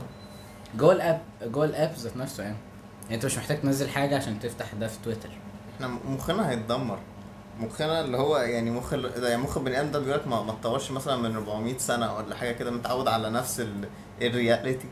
جوه 0.77 0.91
ال 0.93 1.00
app 1.00 1.21
جوه 1.43 1.65
ال 1.65 1.72
app 1.72 1.91
ذات 1.99 2.17
نفسه 2.17 2.43
يعني. 2.43 2.55
يعني 3.03 3.15
أنت 3.15 3.25
مش 3.25 3.37
محتاج 3.37 3.61
تنزل 3.61 3.89
حاجة 3.89 4.17
عشان 4.17 4.39
تفتح 4.39 4.73
ده 4.73 4.87
في 4.87 4.97
تويتر. 5.03 5.29
إحنا 5.75 5.87
مخنا 5.87 6.49
هيتدمر. 6.49 6.99
مخنا 7.59 8.01
اللي 8.01 8.17
هو 8.17 8.37
يعني 8.37 8.71
مخ 8.71 8.93
يعني 8.93 9.37
مخ 9.43 9.57
البني 9.57 9.81
آدم 9.81 9.91
ده 9.91 9.99
بيقول 9.99 10.19
لك 10.19 10.27
ما 10.27 10.43
ما 10.43 10.51
اتطورش 10.51 10.91
مثلا 10.91 11.15
من 11.15 11.35
400 11.35 11.77
سنة 11.77 12.15
ولا 12.15 12.35
حاجة 12.35 12.51
كده 12.51 12.71
متعود 12.71 13.07
على 13.07 13.29
نفس 13.29 13.59
ال- 13.59 13.87
ال 14.21 14.30
reality 14.30 14.87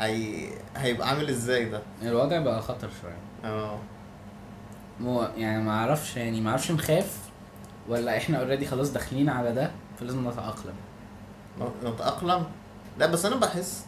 هي 0.00 0.48
هيبقى 0.76 1.08
عامل 1.08 1.28
إزاي 1.28 1.64
ده؟ 1.64 1.82
الوضع 2.02 2.38
بقى 2.38 2.62
خطر 2.62 2.90
شوية. 3.02 3.50
آه. 3.50 3.78
مو 5.00 5.22
يعني 5.36 5.62
ما 5.62 5.70
أعرفش 5.72 6.16
يعني 6.16 6.40
ما 6.40 6.50
أعرفش 6.50 6.70
نخاف 6.70 7.16
ولا 7.88 8.16
إحنا 8.16 8.38
اوريدي 8.38 8.66
خلاص 8.66 8.90
داخلين 8.92 9.28
على 9.28 9.52
ده 9.52 9.70
فلازم 10.00 10.28
نتأقلم. 10.28 10.74
نتأقلم؟ 11.84 12.46
لا 12.98 13.06
بس 13.06 13.24
أنا 13.26 13.36
بحس 13.36 13.84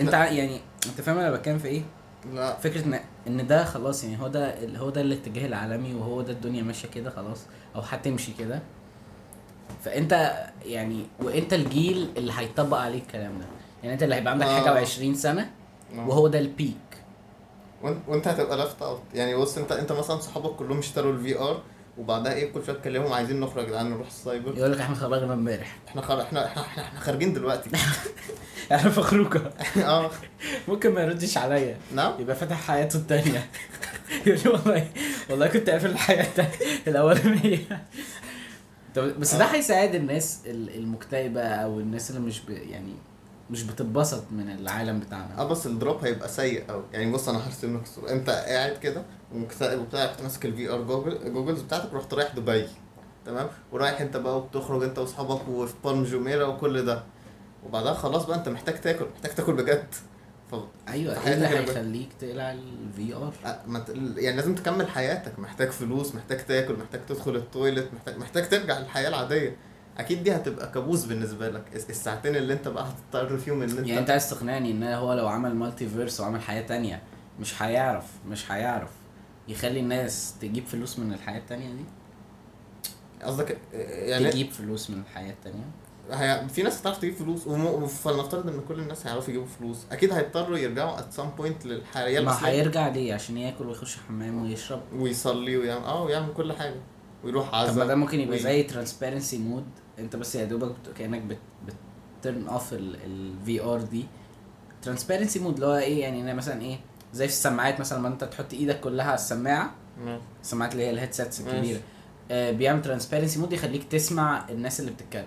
أنت 0.00 0.12
يعني 0.12 0.60
أنت 0.86 1.00
فاهم 1.00 1.18
أنا 1.18 1.30
بتكلم 1.30 1.58
في 1.58 1.68
إيه؟ 1.68 1.82
لا. 2.34 2.56
فكرة 2.56 2.84
ان 2.86 3.00
إن 3.26 3.46
ده 3.46 3.64
خلاص 3.64 4.04
يعني 4.04 4.20
هو 4.22 4.28
ده 4.28 4.54
هو 4.78 4.90
ده 4.90 5.00
الاتجاه 5.00 5.46
العالمي 5.46 5.94
وهو 5.94 6.22
ده 6.22 6.32
الدنيا 6.32 6.62
ماشية 6.62 6.88
كده 6.88 7.10
خلاص 7.10 7.38
أو 7.76 7.80
هتمشي 7.80 8.32
كده. 8.38 8.62
فأنت 9.84 10.32
يعني 10.64 11.06
وأنت 11.22 11.52
الجيل 11.52 12.08
اللي 12.16 12.32
هيطبق 12.36 12.78
عليه 12.78 12.98
الكلام 12.98 13.38
ده. 13.38 13.46
يعني 13.82 13.94
أنت 13.94 14.02
اللي 14.02 14.14
هيبقى 14.14 14.32
عندك 14.32 14.46
آه. 14.46 14.60
حاجة 14.60 14.84
و20 14.84 15.14
سنة 15.16 15.50
وهو 15.96 16.28
ده 16.28 16.38
البيك 16.38 16.76
وانت 17.82 17.98
وأنت 18.08 18.28
هتبقى 18.28 18.56
لافت 18.56 18.82
اوت 18.82 19.00
يعني 19.14 19.34
بص 19.36 19.58
انت 19.58 19.72
أنت 19.72 19.92
مثلا 19.92 20.20
صحابك 20.20 20.56
كلهم 20.56 20.78
اشتروا 20.78 21.12
الفي 21.12 21.38
ار 21.38 21.62
وبعدها 21.98 22.32
إيه 22.32 22.52
كل 22.52 22.64
شوية 22.66 22.76
تكلمهم 22.76 23.12
عايزين 23.12 23.40
نخرج 23.40 23.64
يا 23.64 23.68
جدعان 23.68 23.90
نروح 23.90 24.06
السايبر. 24.06 24.58
يقول 24.58 24.72
لك 24.72 24.80
إحنا 24.80 24.94
خرجنا 24.94 25.34
امبارح. 25.34 25.76
إحنا 25.88 26.02
خر... 26.02 26.22
إحنا 26.22 26.46
إحنا 26.46 26.62
إحنا, 26.62 26.82
إحنا 26.82 27.00
خارجين 27.00 27.32
دلوقتي. 27.32 27.70
إحنا 28.72 28.90
فخروكه 28.90 29.50
آه. 29.84 30.10
ممكن 30.68 30.92
ما 30.94 31.00
يردش 31.02 31.36
عليا. 31.38 31.76
نعم. 31.94 32.20
يبقى 32.20 32.36
فاتح 32.36 32.60
حياته 32.66 32.96
التانية. 32.96 33.46
يقول 34.26 34.38
لي 34.44 34.50
والله 34.50 34.88
والله 35.30 35.46
كنت 35.46 35.70
قافل 35.70 35.90
الحياة 35.90 36.24
التا- 36.24 36.88
الأولانية 36.88 37.58
طب 38.94 39.20
بس 39.20 39.34
ده 39.34 39.44
آه. 39.44 39.48
هيساعد 39.54 39.94
الناس 39.94 40.40
ال- 40.46 40.74
المكتئبة 40.76 41.42
أو 41.42 41.80
الناس 41.80 42.10
اللي 42.10 42.20
مش 42.20 42.40
ب... 42.40 42.50
يعني 42.50 42.92
مش 43.50 43.62
بتتبسط 43.62 44.24
من 44.30 44.50
العالم 44.50 44.96
آه 44.96 45.00
بتاعنا 45.00 45.44
بس 45.44 45.66
ال 45.66 45.74
drop 45.74 46.04
هيبقى 46.04 46.28
سيء 46.28 46.64
قوي 46.68 46.84
يعني 46.92 47.12
بص 47.12 47.28
أنا 47.28 47.46
هرسم 47.46 47.76
لك 47.76 47.82
الصورة 47.82 48.10
أنت 48.10 48.30
قاعد 48.30 48.76
كده 48.76 49.02
ومكتئب 49.34 49.80
وبتاع 49.80 50.04
رحت 50.04 50.22
ماسك 50.22 50.46
ال 50.46 50.70
VR 50.70 50.82
goggle 50.82 51.32
goggles 51.32 51.60
بتاعتك 51.62 51.92
ورحت 51.92 52.14
رايح 52.14 52.34
دبي. 52.34 52.66
تمام؟ 53.26 53.48
ورايح 53.72 54.00
انت 54.00 54.16
بقى 54.16 54.36
وبتخرج 54.38 54.82
انت 54.82 54.98
واصحابك 54.98 55.48
وفي 55.48 55.74
Palm 55.84 56.04
Jumeirah 56.04 56.44
وكل 56.44 56.84
ده. 56.84 57.02
وبعدها 57.66 57.94
خلاص 57.94 58.24
بقى 58.26 58.36
انت 58.38 58.48
محتاج 58.48 58.80
تاكل 58.80 59.06
محتاج 59.14 59.34
تاكل 59.34 59.52
بجد. 59.52 59.86
ف 60.50 60.54
أيوه 60.88 61.26
إيه 61.26 61.34
اللي 61.34 61.46
هيخليك 61.46 62.08
تقلع 62.20 62.52
ال 62.52 63.14
VR 63.14 63.32
يعني 64.16 64.36
لازم 64.36 64.54
تكمل 64.54 64.88
حياتك. 64.88 65.38
محتاج 65.38 65.70
فلوس 65.70 66.14
محتاج 66.14 66.46
تاكل 66.46 66.74
محتاج 66.76 67.00
تدخل 67.08 67.36
ال 67.36 67.43
toilet 67.43 67.88
محتاج 67.94 68.18
محتاج 68.18 68.48
ترجع 68.48 68.78
للحياة 68.78 69.08
العادية. 69.08 69.56
أكيد 69.98 70.22
دي 70.24 70.36
هتبقى 70.36 70.70
كابوس 70.72 71.04
بالنسبة 71.04 71.48
لك. 71.48 71.62
الس- 71.74 71.90
الساعتين 71.90 72.36
اللي 72.36 72.52
انت 72.52 72.68
بقى 72.68 72.86
هتضطر 72.88 73.38
فيهم 73.38 73.62
إن 73.62 73.70
انت 73.70 73.86
يعني 73.88 73.98
انت 74.00 74.10
عايز 74.10 74.30
تقنعني 74.30 74.70
إن 74.70 74.82
هو 74.84 75.12
لو 75.12 75.28
عمل 75.28 75.54
مالتي 75.54 75.88
فيرس 75.88 76.20
وعمل 76.20 76.40
حياة 76.40 76.62
تانية 76.66 77.02
مش 77.40 77.62
هيعرف 77.62 78.04
مش 78.28 78.52
هيعرف. 78.52 78.90
يخلي 79.48 79.80
الناس 79.80 80.34
تجيب 80.40 80.66
فلوس 80.66 80.98
من 80.98 81.12
الحياة 81.12 81.38
التانية 81.38 81.68
دي؟ 81.72 81.84
قصدك 83.22 83.58
يعني 83.74 84.30
تجيب 84.30 84.50
فلوس 84.50 84.90
من 84.90 85.00
الحياة 85.00 85.30
التانية؟ 85.32 85.64
هي... 86.10 86.48
في 86.48 86.62
ناس 86.62 86.80
هتعرف 86.80 86.98
تجيب 86.98 87.14
فلوس 87.14 87.46
وم... 87.46 87.86
فلنفترض 87.86 88.48
إن 88.48 88.60
كل 88.68 88.78
الناس 88.80 89.06
هيعرفوا 89.06 89.28
يجيبوا 89.30 89.46
فلوس 89.46 89.78
أكيد 89.92 90.12
هيضطروا 90.12 90.58
يرجعوا 90.58 90.96
at 90.98 91.14
some 91.16 91.40
point 91.40 91.66
للحياة 91.66 92.20
ما 92.20 92.48
هيرجع 92.48 92.88
ليه؟ 92.88 93.14
عشان 93.14 93.36
ياكل 93.38 93.66
ويخش 93.66 93.96
حمام 94.08 94.42
ويشرب. 94.42 94.80
ويصلي 94.96 95.56
ويعمل 95.56 95.84
آه 95.84 96.02
ويعمل 96.02 96.32
كل 96.34 96.52
حاجة. 96.52 96.80
ويروح 97.24 97.46
طب 97.50 97.54
ما 97.54 97.74
ده 97.74 97.82
عزا 97.82 97.94
ممكن 97.94 98.20
يبقى 98.20 98.36
وي- 98.36 98.42
زي 98.42 98.62
transparency 98.62 99.38
mode 99.38 99.64
أنت 99.98 100.16
بس 100.16 100.34
يا 100.34 100.44
دوبك 100.44 100.68
بت... 100.68 100.96
كأنك 100.98 101.22
بت 101.22 101.38
بت 102.20 102.29
turn 102.29 102.46
off 102.48 102.72
ال 102.72 103.60
VR 103.60 103.80
دي. 103.82 104.04
transparency 104.82 105.38
mode 105.38 105.54
اللي 105.54 105.66
هو 105.66 105.76
إيه؟ 105.76 106.00
يعني 106.00 106.22
أنا 106.22 106.34
مثلا 106.34 106.62
إيه؟ 106.62 106.78
زي 107.12 107.26
في 107.28 107.32
السماعات 107.32 107.80
مثلا 107.80 107.98
لما 107.98 108.08
أنت 108.08 108.24
تحط 108.24 108.52
إيدك 108.52 108.80
كلها 108.80 109.06
على 109.06 109.14
السماعة. 109.14 109.74
السماعات 110.42 110.72
اللي 110.72 110.84
هي 110.86 110.90
ال 110.90 110.95
headsets. 110.95 111.40
الكبيرة. 111.40 111.80
آه 112.30 112.50
بيعمل 112.50 112.82
transparency 112.82 113.38
mode 113.40 113.52
يخليك 113.52 113.84
تسمع 113.84 114.48
الناس 114.50 114.80
اللي 114.80 114.90
بتتكلم 114.90 115.26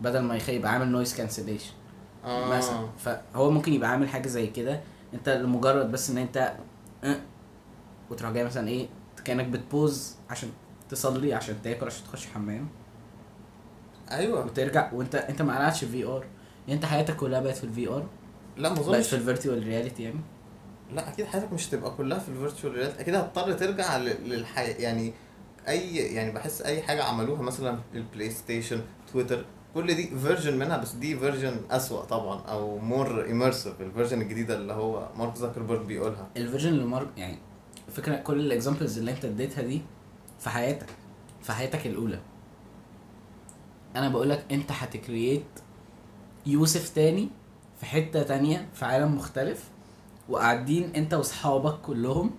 بدل 0.00 0.18
ما 0.18 0.36
يبقى 0.48 0.72
عامل 0.72 0.88
noise 0.88 1.14
cancellation 1.16 1.72
آه. 2.24 2.56
مثلا. 2.58 2.88
فهو 2.98 3.50
ممكن 3.50 3.72
يبقى 3.72 3.90
عامل 3.90 4.08
حاجة 4.08 4.28
زي 4.28 4.46
كده. 4.46 4.80
أنت 5.14 5.28
لمجرد 5.28 5.92
بس 5.92 6.10
إن 6.10 6.18
أنت 6.18 6.52
أه 7.04 7.16
وتروح 8.10 8.30
جاي 8.32 8.44
مثلا 8.44 8.68
إيه 8.68 8.88
كأنك 9.24 9.46
بت 9.46 9.65
pause 9.65 10.14
عشان 10.30 10.48
تصلي 10.88 11.34
عشان 11.34 11.62
تاكل 11.62 11.86
عشان 11.86 12.04
تخش 12.04 12.26
حمام. 12.26 12.68
أيوه. 14.10 14.44
وترجع 14.44 14.92
وأنت 14.92 15.14
أنت 15.14 15.42
ما 15.42 15.56
قلعتش 15.56 15.84
VR 15.84 16.24
يعني 16.68 16.74
أنت 16.74 16.84
حياتك 16.84 17.16
كلها 17.16 17.40
بقت 17.40 17.56
في 17.56 17.64
ال 17.64 17.88
VR 17.88 18.06
لا 18.56 18.68
ما 18.68 18.74
بقت 18.74 18.84
أظنش. 18.84 19.06
في 19.08 19.16
ال 19.16 19.22
virtual 19.22 19.62
reality 19.66 20.02
يعني؟ 20.02 20.20
لا 20.92 21.08
أكيد 21.08 21.26
حياتك 21.26 21.52
مش 21.52 21.68
هتبقى 21.68 21.90
كلها 21.90 22.18
في 22.18 22.28
ال 22.28 22.34
virtual 22.34 22.72
reality. 22.74 23.00
أكيد 23.00 23.14
هتضطر 23.14 23.52
ترجع 23.52 23.96
للحياه 23.96 24.74
يعني 24.80 25.12
اي 25.68 25.96
يعني 25.96 26.32
بحس 26.32 26.62
أي 26.62 26.82
حاجة 26.82 27.04
عملوها 27.04 27.42
مثلا 27.42 27.78
ال 27.94 28.30
PlayStation 28.30 28.80
Twitter 29.12 29.44
كل 29.74 29.94
دي 29.94 30.06
version 30.22 30.58
منها 30.58 30.76
بس 30.76 30.92
دي 30.92 31.18
version 31.18 31.60
أسوأ 31.70 32.04
طبعا 32.04 32.40
أو 32.40 32.78
more 32.78 33.24
immersive 33.24 33.80
ال 33.80 33.85
version 33.85 34.22
الجديدة 34.22 34.54
اللي 34.54 34.72
هو 34.72 35.08
مارك 35.16 35.36
زاكربرج 35.36 35.86
بيقولها. 35.86 36.28
ال 36.36 36.40
version 36.40 36.68
اللي 36.68 36.84
مارك 36.84 37.08
يعني 37.16 37.38
الفكرة 37.88 38.16
كل 38.16 38.40
ال 38.40 38.46
examples 38.46 38.98
اللي 38.98 39.10
أنت 39.10 39.24
اديتها 39.24 39.62
دي 39.62 39.82
في 40.40 40.50
حياتك 40.50 40.86
في 41.42 41.52
حياتك 41.52 41.86
الأولى. 41.86 42.20
أنا 43.96 44.08
بقول 44.08 44.30
لك 44.30 44.44
أنت 44.52 44.72
هت 44.72 44.90
create 44.90 45.44
يوسف 46.46 46.88
تاني 46.88 47.28
في 47.80 47.86
حتة 47.86 48.22
تانية 48.22 48.68
في 48.74 48.84
عالم 48.84 49.16
مختلف. 49.16 49.64
وقاعدين 50.28 50.92
انت 50.96 51.14
واصحابك 51.14 51.80
كلهم 51.80 52.30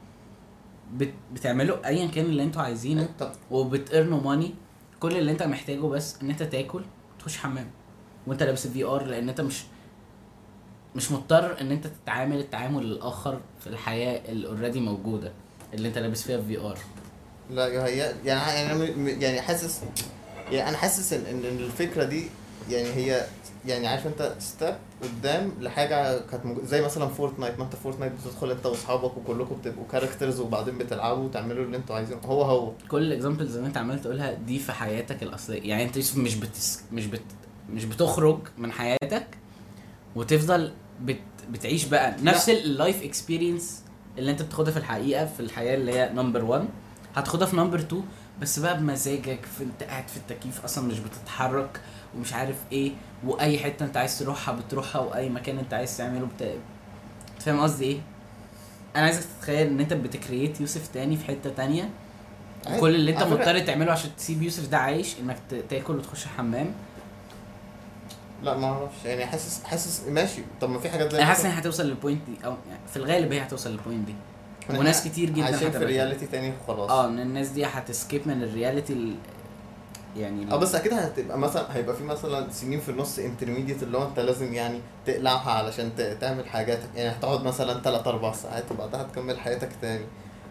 بت... 0.93 1.13
بتعملوا 1.34 1.88
ايا 1.88 2.08
كان 2.08 2.25
اللي 2.25 2.43
أنتوا 2.43 2.62
عايزينه 2.62 3.10
وبت 3.52 3.82
earn 3.82 4.21
وا 4.21 4.27
money 4.27 4.54
كل 4.99 5.17
اللي 5.17 5.32
انت 5.32 5.43
محتاجه 5.43 5.82
بس 5.82 6.15
ان 6.21 6.30
انت 6.30 6.43
تاكل 6.43 6.82
وتخش 7.15 7.38
حمام. 7.38 7.67
وانت 8.28 8.43
لابس 8.43 8.65
ال 8.65 8.84
VR 8.84 9.04
لأن 9.06 9.30
انت 9.30 9.41
مش 9.41 9.63
مش 10.95 11.12
مضطر 11.12 11.62
ان 11.62 11.71
انت 11.71 11.88
تتعامل 11.88 12.39
التعامل 12.39 12.84
الآخر 12.84 13.39
في 13.60 13.67
الحياة 13.67 14.32
اللي 14.32 14.47
already 14.47 14.80
موجودة 14.80 15.32
اللي 15.73 15.88
انت 15.88 15.97
لابس 15.97 16.23
فيها 16.23 16.41
VR 16.41 16.78
لا 17.49 17.67
يعني 17.67 18.13
يعني 18.25 19.21
يعني 19.23 19.41
حاسس 19.41 19.82
يعني 20.52 20.69
أنا 20.69 20.78
حاسس 20.78 21.13
إن 21.13 21.39
الفكرة 21.45 22.04
دي 22.04 22.28
يعني 22.69 22.89
هي 22.89 23.25
يعني 23.65 23.88
عارف 23.88 24.08
انت 24.08 24.36
step 24.39 24.75
قدام 25.04 25.52
لحاجة 25.60 26.19
كانت 26.19 26.45
موجو- 26.45 26.65
زي 26.65 26.82
مثلا 26.82 27.08
Fortnite 27.08 27.60
ما 27.60 27.65
انت 27.65 27.76
Fortnite 27.75 28.12
بتدخل 28.13 28.52
انت 28.52 28.65
واصحابك 28.65 29.17
وكلكم 29.17 29.56
بتبقوا 29.56 29.86
characters 29.91 30.39
وبعدين 30.39 30.78
بتلعبوا 30.78 31.24
وتعملوا 31.24 31.65
اللي 31.65 31.78
أنتوا 31.78 31.95
عايزينه. 31.95 32.22
هو 32.26 32.43
هو. 32.43 32.72
كل 32.88 33.02
ال 33.02 33.08
examples 33.08 33.56
اللي 33.56 33.67
انت 33.67 33.78
عمال 33.78 34.02
تقولها 34.02 34.34
دي 34.34 34.60
في 34.60 34.72
حياتك 34.72 35.24
الأصلية. 35.24 35.62
يعني 35.69 35.84
انت 35.84 35.95
يوسف 35.98 36.17
مش 36.17 36.36
بتس... 36.36 36.84
مش 36.91 37.06
بت... 37.06 37.22
مش 37.74 37.86
بتخرج 37.86 38.39
من 38.58 38.72
حياتك 38.72 39.28
وتفضل 40.15 40.72
بت... 41.02 41.19
بتعيش 41.52 41.86
بقى 41.86 42.15
نفس 42.24 42.50
ال 42.49 42.60
life 42.60 43.04
experience 43.04 43.82
اللي 44.17 44.32
انت 44.32 44.41
بتاخدها 44.41 44.72
في 44.74 44.80
الحقيقة 44.80 45.26
في 45.26 45.39
الحياة 45.39 45.76
اللي 45.76 45.93
هي 45.93 46.10
number 46.13 46.43
1 46.45 46.67
هتاخدها 47.15 47.48
في 47.48 47.56
number 47.56 47.80
2 47.80 48.04
بس 48.41 48.60
بقى 48.60 48.78
بمزاجك 48.78 49.45
في 49.58 49.63
انت 49.63 49.84
قاعد 49.84 50.08
في 50.08 50.17
التكييف 50.17 50.63
أصلا 50.63 50.88
مش 50.88 51.00
بتتحرك. 51.00 51.82
ومش 52.17 52.34
عارف 52.34 52.56
إيه 52.72 52.91
وأي 53.26 53.60
حتة 53.60 53.86
انت 53.86 53.98
عايز 53.98 54.19
تروحها 54.19 54.56
بتروحها 54.56 55.02
وأي 55.02 55.30
مكان 55.30 55.58
انت 55.58 55.74
عايز 55.74 55.98
تعمله 55.98 56.26
بت... 56.26 56.54
فاهم 57.39 57.60
قصدي 57.60 57.86
إيه؟ 57.86 58.00
أنا 58.95 59.04
عايزك 59.06 59.24
تتخيل 59.39 59.67
إن 59.67 59.80
أنت 59.80 59.93
بت 59.93 60.11
create 60.11 60.62
يوسف 60.62 60.88
تاني 60.88 61.17
في 61.17 61.26
حتة 61.26 61.50
تانية. 61.50 61.89
كل 62.80 62.95
اللي 62.95 63.12
أنت 63.12 63.24
مضطر 63.24 63.60
تعمله 63.60 63.91
عشان 63.91 64.10
تسيب 64.17 64.41
يوسف 64.43 64.67
ده 64.69 64.78
عايش 64.78 65.15
إنك 65.19 65.38
تاكل 65.69 65.95
وتخش 65.95 66.24
الحمام. 66.26 66.74
لا 68.43 68.58
ما 68.58 68.67
أعرفش. 68.67 69.06
يعني 69.06 69.26
حاسس 69.26 69.63
حاسس 69.63 70.04
ماشي. 70.08 70.41
طب 70.62 70.69
ما 70.69 70.80
في 70.80 70.89
حاجات 70.89 71.12
زي 71.12 71.17
أنا 71.17 71.26
حاسس 71.26 71.45
إن 71.45 71.52
هتوصل 71.52 71.86
لل 71.88 71.97
point 71.97 72.21
دي 72.30 72.45
أو 72.45 72.52
يعني 72.69 72.80
في 72.89 72.98
الغالب 72.98 73.32
هي 73.34 73.41
هتوصل 73.41 73.72
لل 73.71 73.82
point 73.82 74.08
دي. 74.08 74.15
وناس 74.78 75.08
كتير 75.08 75.30
جدا 75.30 75.43
عايشين 75.43 75.60
في 75.60 75.67
هتبقى 75.67 75.80
كده. 75.80 75.88
reality 75.89 76.25
تاني 76.26 76.54
وخلاص. 76.63 76.89
آه 76.91 77.08
إن 77.08 77.19
الناس 77.19 77.48
دي 77.50 77.65
هت 77.65 77.81
escape 77.81 78.28
من 78.28 78.43
ال 78.43 78.50
reality 78.50 78.93
ال... 78.93 79.15
يعني 80.17 80.54
آه 80.54 80.56
بس 80.56 80.76
أكيد 80.76 80.93
هتبقى 80.93 81.38
مثلا 81.39 81.76
هيبقى 81.76 81.95
في 81.95 82.04
مثلا 82.04 82.50
سنين 82.52 82.80
في 82.80 82.89
النص 82.89 83.19
intermediate 83.19 83.84
اللي 83.84 83.98
هو 83.98 84.08
انت 84.08 84.19
لازم 84.19 84.54
يعني 84.54 84.80
تقلعها 85.06 85.52
علشان 85.52 85.91
تعمل 86.22 86.48
حاجاتك. 86.48 86.89
يعني 86.95 87.10
هتقعد 87.10 87.43
مثلا 87.43 87.82
3 87.82 88.10
4 88.10 88.34
ساعات 88.34 88.72
وبعدها 88.72 89.04
تكمل 89.04 89.39
حياتك 89.39 89.69
تاني. 89.82 90.06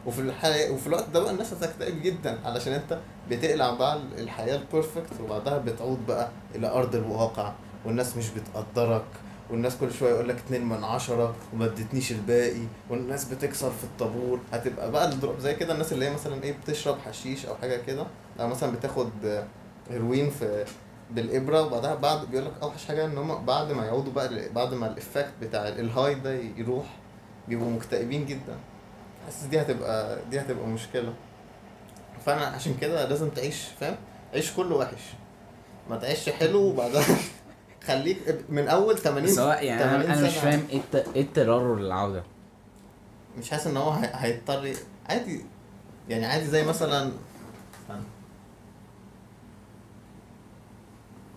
وفي 0.07 0.21
الحياة 0.21 0.71
وفي 0.73 0.87
الوقت 0.87 1.09
ده 1.15 1.21
بقى 1.21 1.31
الناس 1.31 1.53
هتكتئب 1.53 2.03
جدا 2.03 2.39
علشان 2.45 2.73
انت 2.73 2.99
بتقلع 3.31 3.71
بقى 3.71 3.99
الحياة 4.19 4.57
ال 4.57 4.65
perfect 4.65 5.21
وبعدها 5.25 5.59
بتعود 5.59 6.07
بقى 6.07 6.29
إلى 6.55 6.67
أرض 6.71 6.95
الواقع 6.95 7.53
والناس 7.85 8.17
مش 8.17 8.27
بتقدرك. 8.31 9.05
والناس 9.51 9.77
كل 9.77 9.93
شوية 9.93 10.11
يقول 10.11 10.29
لك 10.29 10.37
اتنين 10.37 10.65
من 10.65 10.85
عشرة 10.85 11.35
وما 11.53 11.65
ادتنيش 11.65 12.13
الباقي 12.13 12.63
والناس 12.91 13.25
بتكسر 13.25 13.71
في 13.71 13.85
الطابور. 13.85 14.41
هتبقى 14.53 14.91
بقى 14.91 15.13
زي 15.39 15.55
كده 15.55 15.73
الناس 15.73 15.93
اللي 15.93 16.05
هي 16.07 16.15
مثلا 16.15 16.43
إيه 16.43 16.53
بتشرب 16.65 16.99
حشيش 17.07 17.47
أو 17.47 17.55
حاجة 17.55 17.77
كده. 17.87 18.07
أو 18.41 18.49
مثلا 18.49 18.73
بتاخد 18.73 19.11
هيروين 19.91 20.31
في 20.31 20.65
بالإبرة 21.11 21.63
وبعدها 21.63 21.95
بعد 21.95 22.27
بيقول 22.31 22.47
لك 22.47 22.53
أوحش 22.63 22.85
حاجة 22.87 23.05
إن 23.05 23.19
هم 23.19 23.45
بعد 23.45 23.73
ما 23.73 23.85
يعودوا 23.87 24.13
بقى 24.13 24.49
بعد 24.49 24.75
ما 24.75 24.87
ال 24.87 24.93
effect 24.93 25.33
بتاع 25.43 25.69
ال 25.69 25.78
high 25.78 26.15
ده 26.15 26.33
يروح 26.57 26.87
بيبقوا 27.49 27.71
مكتئبين 27.71 28.27
جدا. 28.27 28.57
حاسس 29.27 29.45
دي 29.45 29.61
هتبقى 29.61 30.19
دي 30.31 30.41
هتبقى 30.41 30.67
مشكلة. 30.67 31.15
فأنا 32.27 32.47
عشان 32.47 32.77
كده 32.81 33.09
لازم 33.09 33.29
تعيش 33.29 33.65
فاهم؟ 33.81 33.97
عيش 34.35 34.53
كله 34.53 34.77
وحش. 34.77 35.03
ما 35.91 35.97
تعيش 35.97 36.29
حلو 36.29 36.61
وبعدها 36.61 37.05
خليك 37.89 38.19
من 38.49 38.69
أول 38.69 38.99
80 38.99 39.29
سواء 39.29 39.65
يعني 39.65 39.83
80 39.83 40.01
أنا, 40.11 40.19
أنا 40.19 40.27
مش. 40.29 40.35
فاهم 40.37 40.63
إيه 40.71 40.81
إيه 41.17 41.23
التضرر 41.23 41.77
للعوده 41.79 42.23
مش 43.39 43.51
حاسس 43.51 43.67
إن 43.67 43.77
هو 43.77 43.91
هي- 43.91 44.11
هيضطر 44.15 44.73
عادي. 45.09 45.41
يعني 46.09 46.27
عادي 46.27 46.47
زي 46.47 46.65
مثلا 46.65 47.13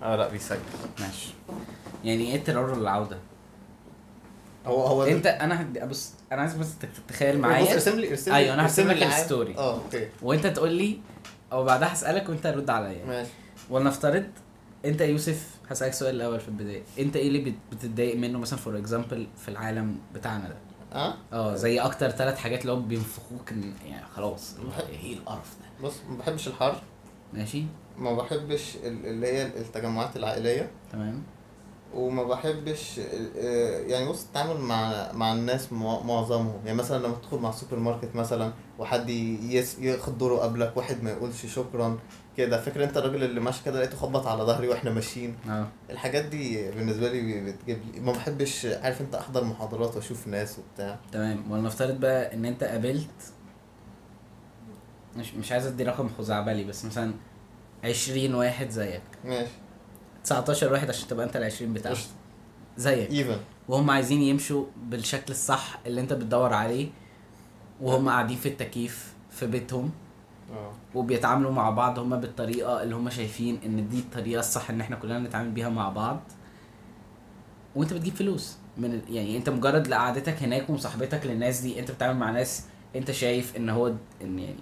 آه 0.04 0.16
لا 0.16 0.28
بيسجل. 0.30 0.60
ماشي. 1.00 1.30
يعني 2.04 2.24
إيه 2.28 2.36
التضرر 2.36 2.76
للعوده 2.76 3.18
هو 4.66 4.82
هو 4.86 5.04
انت 5.04 5.28
أنا 5.28 5.62
هدي 5.62 5.80
بص 5.80 6.12
أنا 6.32 6.42
عايز 6.42 6.54
بس 6.54 6.78
تت- 6.80 6.90
تتخيل 7.08 7.38
بص 7.38 7.42
معايا. 7.44 7.74
ارسم 7.74 8.00
لي 8.00 8.10
ارسم 8.10 8.32
لي 8.32 8.38
أيوة، 8.38 8.54
أنا 8.54 8.64
هرسم 8.64 8.92
لك. 8.92 9.04
ال 9.04 9.11
story. 9.11 9.58
آه 9.58 9.74
okay. 9.84 10.08
وأنت 10.22 10.48
تقول 10.48 10.72
لي 10.74 11.00
أو 11.52 11.64
بعدها 11.66 11.94
هسألك 11.94 12.30
وأنت 12.30 12.48
رد 12.48 12.70
عليا. 12.70 13.06
ماشي. 13.06 13.30
ولنفترض 13.70 14.24
انت 14.86 15.02
يا 15.02 15.06
يوسف 15.06 15.48
هسألك 15.70 15.94
سؤال 15.94 16.16
الأول 16.16 16.40
في 16.40 16.48
البداية. 16.48 16.82
انت 17.00 17.16
إيه 17.16 17.28
اللي 17.28 17.40
بت- 17.42 17.56
بتتضايق 17.76 18.16
منه 18.18 18.40
مثلا 18.40 18.60
for 18.60 18.78
example 18.78 19.28
في 19.38 19.48
العالم 19.48 19.98
بتاعنا 20.16 20.50
ده؟ 20.50 20.56
آه 20.94 21.14
آه 21.34 21.56
زي 21.56 21.80
أكتر 21.80 22.10
ثلاث 22.10 22.38
حاجات 22.38 22.62
اللي 22.62 22.72
هو 22.72 22.80
بينفخوك 22.80 23.52
يعني 23.86 24.06
خلاص 24.16 24.56
إيه 25.04 25.14
القرف 25.14 25.56
ده؟ 25.62 25.88
بص 25.88 25.94
ما 26.10 26.18
بحبش 26.18 26.48
الحر. 26.48 26.82
ماشي. 27.34 27.64
ما 27.98 28.14
بحبش 28.14 28.76
ال- 28.76 29.06
اللي 29.06 29.28
هي 29.28 29.44
التجمعات 29.48 30.18
العائلية. 30.18 30.72
تمام. 30.92 31.24
وما 31.94 32.24
بحبش 32.24 33.00
آه، 33.40 33.80
يعني 33.80 34.10
بص 34.10 34.24
التعامل 34.26 34.58
مع 34.58 35.12
مع 35.14 35.34
الناس 35.34 35.74
مع- 35.74 36.02
معظمهم. 36.04 36.60
يعني 36.66 36.78
مثلا 36.78 37.08
لما 37.08 37.16
تدخل 37.16 37.38
مع 37.38 37.50
السوبر 37.50 37.80
ماركت 37.80 38.16
مثلا 38.16 38.52
وحد 38.80 39.10
ياخد 39.10 40.18
دوره 40.18 40.38
قبلك 40.38 40.78
واحد 40.78 41.04
ما 41.04 41.12
يقولش 41.12 41.46
شكرا 41.46 42.00
كده. 42.38 42.62
فاكر 42.62 42.84
انت 42.84 42.98
الراجل 42.98 43.24
اللي 43.24 43.40
ماشي 43.40 43.64
كده 43.66 43.80
لقيته 43.80 43.98
خبط 43.98 44.28
على 44.28 44.44
ظهري 44.44 44.68
وإحنا 44.68 44.92
ماشيين؟ 44.92 45.36
آه. 45.50 45.68
الحاجات 45.90 46.26
دي 46.26 46.72
بالنسبة 46.72 47.12
لي 47.12 47.52
بتجيب 47.52 47.80
لي 47.94 48.00
ما 48.00 48.12
بحبش 48.12 48.66
عارف 48.66 49.02
انت 49.02 49.16
احضر 49.16 49.44
محاضرات 49.44 49.96
واشوف 49.96 50.28
ناس 50.28 50.60
وبتاع. 50.60 51.00
تمام. 51.12 51.52
ولنفترض 51.52 52.00
بقى 52.00 52.34
ان 52.34 52.46
انت 52.46 52.64
قابلت 52.64 53.34
مش 55.18 55.34
مش 55.34 55.52
عايز 55.52 55.66
ادي 55.66 55.84
رقم 55.84 56.10
خزعبلي 56.18 56.64
بس 56.64 56.86
مثلا 56.86 57.14
20 57.84 58.34
واحد 58.36 58.70
زيك. 58.70 59.02
ماشي. 59.26 59.52
19 60.24 60.72
واحد 60.74 60.90
عشان 60.90 61.08
تبقى 61.08 61.26
انت 61.26 61.36
ال 61.36 61.44
20 61.44 61.74
بتاعهم. 61.74 61.96
قشطة. 61.96 62.12
زيك. 62.78 63.10
ايفن 63.12 63.38
وهم 63.68 63.90
عايزين 63.90 64.22
يمشوا 64.22 64.66
بالشكل 64.84 65.32
الصح 65.34 65.80
اللي 65.86 66.02
انت 66.02 66.14
بتدور 66.14 66.54
عليه 66.54 66.90
وهم 67.82 68.10
قاعدين 68.10 68.38
في 68.38 68.50
التكييف 68.50 69.14
في 69.32 69.46
بيتهم. 69.46 69.92
وبيتعاملوا 70.96 71.52
مع 71.52 71.70
بعض 71.70 72.00
هما 72.00 72.16
بالطريقة 72.18 72.84
اللي 72.84 72.96
هما 72.96 73.10
شايفين 73.10 73.60
إن 73.66 73.90
دي 73.90 74.00
الطريقة 74.00 74.40
الصح 74.40 74.70
إن 74.70 74.82
إحنا 74.82 74.96
كلنا 74.96 75.20
نتعامل 75.20 75.52
بيها 75.52 75.70
مع 75.70 75.90
بعض. 75.90 76.20
وأنت 77.76 77.94
بتجيب 77.94 78.14
فلوس 78.16 78.56
من 78.78 79.02
يعني 79.10 79.38
أنت 79.38 79.50
مجرد 79.50 79.88
لقعدتك 79.88 80.44
هناك 80.44 80.70
ومصاحبتك 80.70 81.26
للناس 81.26 81.60
دي 81.60 81.80
أنت 81.80 81.92
بتتعامل 81.92 82.20
مع 82.20 82.32
ناس 82.32 82.66
أنت 82.96 83.12
شايف 83.12 83.56
إن 83.58 83.70
هو 83.70 83.88
إن 84.22 84.40
يعني 84.40 84.56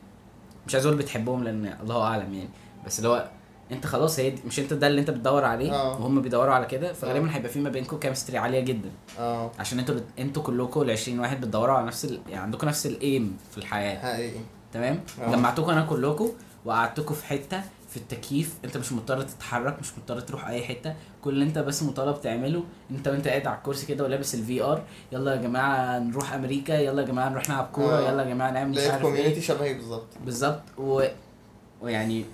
مش 0.67 0.73
عايز 0.75 0.85
أقول 0.85 0.97
بتحبهم 0.97 1.43
لأن 1.43 1.77
الله 1.83 2.03
أعلم 2.03 2.33
يعني 2.33 2.49
بس 2.85 2.99
اللي 2.99 3.09
هو 3.09 3.29
أنت 3.71 3.85
خلاص 3.85 4.19
هي 4.19 4.35
مش 4.47 4.59
أنت 4.59 4.73
ده 4.73 4.87
اللي 4.87 5.01
أنت 5.01 5.09
بتدور 5.11 5.45
عليه؟ 5.45 5.73
آه. 5.73 6.01
وهم 6.01 6.21
بيدوروا 6.21 6.53
على 6.53 6.65
كده 6.65 6.93
فغالبا 6.93 7.27
آه. 7.29 7.31
هيبقى 7.31 7.49
في 7.49 7.59
ما 7.59 7.69
بينكم 7.69 7.97
chemistry 7.99 8.37
عالية 8.37 8.59
جدا. 8.59 8.89
آه. 9.19 9.51
عشان 9.59 9.79
أنتوا 9.79 9.95
أنتوا 10.19 10.43
كلكم 10.43 10.81
ال 10.81 10.91
20 10.91 11.19
واحد 11.19 11.41
بتدوروا 11.41 11.75
على 11.75 11.87
نفس 11.87 12.05
ال... 12.05 12.19
يعني 12.29 12.43
عندكم 12.43 12.67
نفس 12.67 12.85
ال 12.85 12.98
aim 12.98 13.37
في 13.51 13.57
الحياة. 13.57 13.99
حقيقي. 14.13 14.39
تمام؟ 14.73 14.99
آه. 15.21 15.31
جمعتكم 15.35 15.69
أنا 15.71 15.85
كلكم 15.85 16.29
وقعدتكم 16.65 17.13
في 17.15 17.25
حتة 17.25 17.61
في 17.89 17.97
التكييف. 17.97 18.55
انت 18.65 18.77
مش 18.77 18.91
مضطر 18.93 19.21
تتحرك 19.21 19.79
مش 19.79 19.97
مضطر 19.97 20.19
تروح 20.19 20.47
أي 20.47 20.63
حتة. 20.63 20.95
كل 21.21 21.29
اللي 21.29 21.45
انت 21.45 21.57
بس 21.59 21.83
مطالب 21.83 22.21
تعمله 22.21 22.63
انت 22.91 23.07
وانت 23.07 23.27
قاعد 23.27 23.47
على 23.47 23.57
الكرسي 23.57 23.85
كده 23.85 24.03
ولابس 24.03 24.35
ال 24.35 24.63
VR 24.63 24.83
يلا 25.11 25.31
يا 25.35 25.41
جماعة 25.41 25.99
نروح 25.99 26.33
أمريكا 26.33 26.73
يلا 26.73 27.01
يا 27.01 27.07
جماعة 27.07 27.29
نروح 27.29 27.49
نلعب 27.49 27.69
كورة 27.71 27.97
آه. 27.97 28.11
يلا 28.11 28.23
يا 28.23 28.29
جماعة 28.29 28.51
نعمل 28.51 28.69
مش 28.71 28.77
عارف 28.77 29.05
إيه. 29.05 29.39
شبهي 29.41 29.73
بالظبط. 29.73 30.07
بالظبط. 30.25 30.61
و... 30.77 31.03
ويعني 31.81 32.25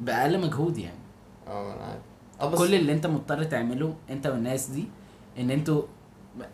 بأقل 0.00 0.40
مجهود 0.40 0.78
يعني. 0.78 0.98
آه 1.46 1.72
أنا 1.74 1.84
عارف. 1.84 2.52
بس 2.52 2.58
كل 2.58 2.74
اللي 2.74 2.92
انت 2.92 3.06
مضطر 3.06 3.44
تعمله 3.44 3.94
انت 4.10 4.26
والناس 4.26 4.66
دي 4.66 4.84
ان 5.38 5.50
أنتوا 5.50 5.82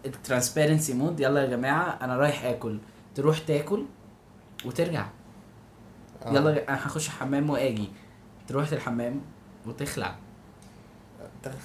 ال 0.06 0.13
transparency 0.13 0.94
mode 0.94 1.20
يلا 1.20 1.40
يا 1.40 1.46
جماعة 1.46 1.98
أنا 2.02 2.16
رايح 2.16 2.44
آكل. 2.44 2.78
تروح 3.14 3.38
تاكل 3.38 3.84
وترجع 4.66 5.07
آه. 6.22 6.31
يلا 6.33 6.68
أنا 6.68 6.87
هخش 6.87 7.07
الحمام 7.07 7.50
وآجي 7.50 7.88
تروح 8.48 8.72
الحمام 8.72 9.20
وتخلع 9.66 10.16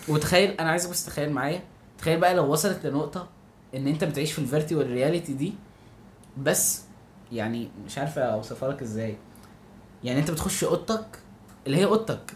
وتخيل 0.08 0.50
أنا 0.52 0.70
عايزك 0.70 0.90
بس 0.90 1.06
تخيل 1.06 1.32
معايا 1.32 1.64
تخيل 1.98 2.20
بقى 2.20 2.34
لو 2.36 2.52
وصلت 2.52 2.86
لنقطة 2.86 3.28
إن 3.76 3.88
أنت 3.88 4.04
بتعيش 4.04 4.32
في 4.32 4.40
ال 4.39 4.45
virtual 4.45 4.88
reality 4.89 5.34
دي 5.34 5.54
بس 6.38 6.82
يعني 7.32 7.70
مش 7.86 7.98
عارف 7.98 8.18
اوصفها 8.20 8.70
لك 8.70 8.82
إزاي 8.82 9.16
يعني 10.04 10.20
أنت 10.20 10.32
بتخش 10.32 10.64
أوضتك 10.64 11.20
اللي 11.68 11.78
هي 11.78 11.86
أوضتك. 11.86 12.34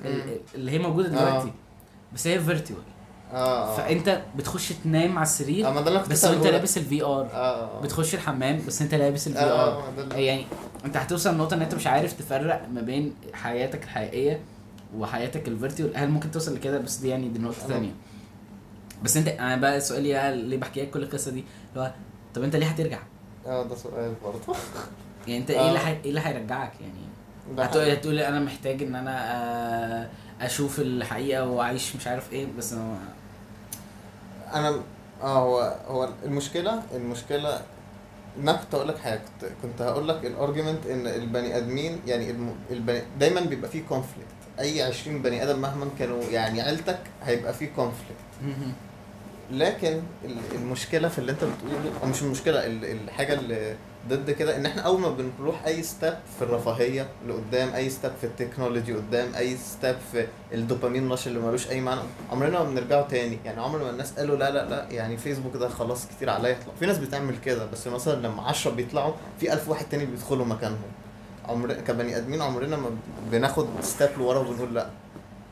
اللي 0.56 0.72
هي 0.72 0.80
موجودة 0.80 1.08
آه. 1.08 1.12
دلوقتي 1.30 1.54
بس 2.14 2.28
هي 2.28 2.40
virtual 2.40 2.84
آه 3.34 3.74
آه 3.74 3.76
فأنت 3.78 4.22
بتخش 4.38 4.70
تنام 4.84 5.18
على 5.18 5.24
السرير 5.26 5.70
ما 5.72 5.82
ده 5.82 6.00
كنت 6.00 6.12
بس 6.12 6.26
وانت 6.26 6.46
لك. 6.48 6.52
لابس 6.54 6.78
ال 6.78 7.04
VR 7.04 7.30
آه 7.34 7.82
بتخش 7.82 8.16
الحمام 8.16 8.60
بس 8.68 8.82
أنت 8.82 8.96
لابس 8.96 9.28
ال 9.28 9.40
VR 9.40 9.84
ده 9.98 10.04
اللي- 10.04 10.26
يعني 10.26 10.46
أنت 10.86 10.98
هتوصل 10.98 11.34
لنقطة 11.36 11.54
إن 11.54 11.62
أنت 11.62 11.76
مش 11.76 11.88
عارف 11.88 12.14
تفرق 12.14 12.68
ما 12.74 12.82
بين 12.82 13.14
حياتك 13.34 13.84
الحقيقية 13.84 14.40
وحياتك 14.98 15.48
ال 15.48 15.54
virtual 15.54 15.98
هل 15.98 16.10
ممكن 16.10 16.32
توصل 16.32 16.56
لكده 16.56 16.78
بس 16.78 16.96
دي 16.98 17.08
يعني 17.10 17.28
دي 17.30 17.40
نقطة. 17.40 17.68
ثانية 17.68 17.92
بس 19.04 19.18
أنت 19.18 19.28
أنا 19.28 19.56
بقى 19.56 19.82
سؤالي 19.82 20.14
بقى 20.14 20.36
ليه 20.36 20.58
بحكي 20.58 20.82
لك 20.82 20.90
كل 20.90 21.04
القصة 21.04 21.32
دي 21.32 21.44
اللي 21.74 21.86
هو 21.88 21.92
طب 22.36 22.44
أنت 22.44 22.56
ليه 22.56 22.66
هترجع؟ 22.68 23.00
آه 23.48 23.64
ده 23.64 23.76
سؤال 23.76 24.14
برضه 24.24 24.60
يعني 25.28 25.40
أنت 25.42 25.52
إيه. 25.52 25.68
اللي 25.70 25.80
إيه 25.88 26.10
اللي 26.10 26.20
هيرجعك 26.20 26.72
يعني؟ 26.82 27.04
هتقول 27.68 27.84
حقيقي. 27.84 27.94
هتقول 27.98 28.20
أنا 28.20 28.40
محتاج 28.40 28.84
إن 28.84 28.96
أنا 28.96 29.16
آه، 30.02 30.10
أشوف 30.42 30.80
الحقيقة 30.80 31.46
وأعيش 31.50 31.96
مش 31.96 32.08
عارف 32.08 32.34
إيه 32.34 32.48
بس 32.58 32.74
أنا 32.74 32.98
أنا 34.54 34.80
آه 35.22 35.38
هو 35.40 35.78
هو 35.88 36.10
المشكلة 36.26 36.82
المشكلة 36.96 37.62
أنا 38.40 38.54
كنت 38.54 38.76
هقول 38.76 38.88
لك 38.88 38.98
حاجة 38.98 39.22
كنت 39.42 39.52
كنت 39.62 39.82
هقول 39.82 40.08
لك 40.08 40.26
ال 40.26 40.33
argument 40.33 40.86
إن 40.86 41.08
البني 41.08 41.58
آدمين 41.58 42.00
يعني. 42.08 42.36
البني 42.72 43.02
دايما 43.20 43.42
بيبقى 43.42 43.70
فيه 43.70 43.84
conflict 43.90 44.28
أي 44.60 44.82
20 44.84 45.22
بني 45.22 45.44
آدم 45.44 45.60
مهما 45.62 45.88
كانوا 46.00 46.24
يعني 46.24 46.62
عيلتك 46.62 47.00
هيبقى 47.24 47.54
فيه 47.54 47.70
conflict 47.76 48.58
لكن 49.52 50.02
ال- 50.26 50.56
المشكلة 50.56 51.08
في 51.10 51.20
اللي 51.20 51.32
أنت 51.32 51.44
بتقوله 51.44 51.92
أو 52.04 52.08
مش 52.08 52.22
المشكلة 52.22 52.66
ال- 52.66 52.86
الحاجة 52.86 53.34
اللي 53.34 53.76
ضد 54.10 54.32
كده 54.32 54.56
إن 54.56 54.66
إحنا 54.66 54.82
أول 54.82 55.00
ما 55.02 55.10
بنروح 55.40 55.66
أي 55.66 55.84
step 55.84 56.14
في 56.38 56.42
الرفاهية 56.42 57.08
لقدام 57.28 57.74
أي 57.74 57.90
step 57.90 58.12
في 58.22 58.28
ال 58.28 58.34
technology 58.34 58.94
قدام 58.94 59.36
أي 59.36 59.58
step 59.58 59.96
في 60.12 60.28
ال 60.54 60.60
dopamine 60.60 61.12
rush 61.12 61.28
اللي 61.28 61.40
ملوش 61.40 61.70
أي 61.70 61.82
معنى 61.82 62.02
عمرنا 62.32 62.64
ما 62.64 62.70
بنرجعوا 62.70 63.08
تاني. 63.08 63.38
يعني 63.46 63.62
عمر 63.62 63.84
ما 63.84 63.90
الناس 63.90 64.14
قالوا 64.14 64.38
لا 64.38 64.52
لا 64.52 64.70
لا 64.70 64.88
يعني 64.92 65.18
فيسبوك 65.18 65.56
ده 65.58 65.70
خلاص 65.70 66.08
كتير 66.08 66.30
عليا 66.30 66.50
يطلع. 66.50 66.74
في 66.80 66.86
ناس 66.86 66.98
بتعمل 66.98 67.36
كده 67.46 67.66
بس 67.66 67.88
مثلا 67.88 68.28
لما 68.28 68.42
10 68.44 68.72
بيطلعوا 68.72 69.14
في 69.40 69.54
1000 69.54 69.70
واحد 69.70 69.86
تاني 69.90 70.06
بيدخلوا 70.06 70.46
مكانهم. 70.46 70.92
عمر 71.46 71.74
كبني 71.74 72.18
آدمين 72.18 72.42
عمرنا 72.42 72.78
ما 72.78 72.90
بناخد 73.32 73.68
step 73.82 74.10
لورا 74.18 74.40
وبنقول 74.40 74.76
لا. 74.76 74.90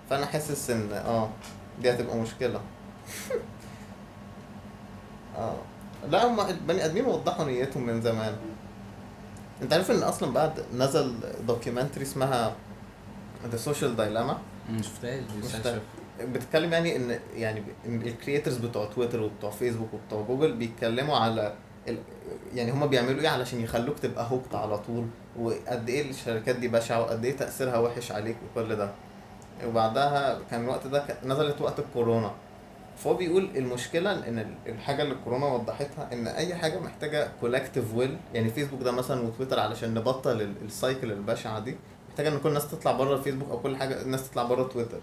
فأنا 0.09 0.25
حاسس 0.25 0.69
إن 0.69 0.91
آه 0.91 1.29
دي 1.81 1.91
هتبقى 1.91 2.15
مشكلة. 2.17 2.61
آه. 5.37 5.55
لا 6.09 6.27
هم 6.27 6.39
البني 6.39 6.85
آدمين 6.85 7.05
وضحوا 7.05 7.45
نيتهم 7.45 7.85
من 7.85 8.01
زمان. 8.01 8.35
انت 9.61 9.73
عارف 9.73 9.91
ان 9.91 10.03
أصلا 10.03 10.33
بعد 10.33 10.63
نزل 10.77 11.13
documentary 11.47 12.03
اسمها 12.03 12.55
The 13.51 13.57
Social 13.57 13.95
Dilemma 13.95 14.38
ما 14.69 14.81
شفتهاش 14.81 15.19
دي. 15.73 15.79
بتتكلم 16.25 16.73
يعني 16.73 16.95
ان 16.95 17.19
يعني 17.35 17.63
ال 17.86 17.93
creators 17.93 18.57
بتوع 18.57 18.85
تويتر 18.85 19.21
وبتوع 19.21 19.49
فيسبوك 19.49 19.89
وبتوع 19.93 20.21
جوجل 20.21 20.53
بيتكلموا 20.53 21.17
على 21.17 21.53
ال... 21.87 21.97
يعني 22.55 22.71
هما 22.71 22.85
بيعملوا 22.85 23.21
إيه 23.21 23.29
علشان 23.29 23.61
يخلوك 23.61 23.99
تبقى 23.99 24.27
hooked 24.31 24.55
على 24.55 24.77
طول؟ 24.77 25.05
وقد 25.39 25.89
إيه 25.89 26.09
الشركات 26.09 26.55
دي 26.55 26.67
بشعة 26.67 27.01
وقد 27.01 27.25
إيه 27.25 27.37
تأثيرها 27.37 27.77
وحش 27.77 28.11
عليك 28.11 28.37
وكل 28.51 28.75
ده. 28.75 28.91
وبعدها 29.67 30.39
كان 30.51 30.63
الوقت 30.63 30.87
ده 30.87 31.03
نزلت 31.25 31.61
وقت 31.61 31.79
الكورونا. 31.79 32.31
فهو 32.97 33.13
بيقول 33.13 33.49
المشكلة 33.56 34.27
إن 34.27 34.39
ال- 34.39 34.56
الحاجة 34.71 35.04
اللي 35.04 35.13
الكورونا 35.13 35.45
وضحتها 35.45 36.10
إن 36.13 36.27
أي 36.27 36.56
حاجة 36.56 36.80
محتاجة 36.80 37.32
collective 37.41 37.95
will 37.95 38.17
يعني 38.34 38.49
فيسبوك 38.49 38.82
ده 38.82 38.91
مثلا 38.91 39.21
وتويتر 39.21 39.60
علشان 39.60 39.93
نبطل 39.93 40.41
ال- 40.41 40.54
ال 40.65 40.73
cycle 40.73 41.12
البشعة 41.12 41.60
دي 41.60 41.75
محتاجة 42.10 42.30
إن 42.30 42.39
كل 42.39 42.49
الناس 42.49 42.71
تطلع 42.71 42.91
بره 42.91 43.15
الفيسبوك 43.15 43.49
أو 43.49 43.60
كل 43.60 43.75
حاجة 43.75 44.01
الناس 44.01 44.30
تطلع 44.30 44.43
بره 44.43 44.63
تويتر 44.63 45.01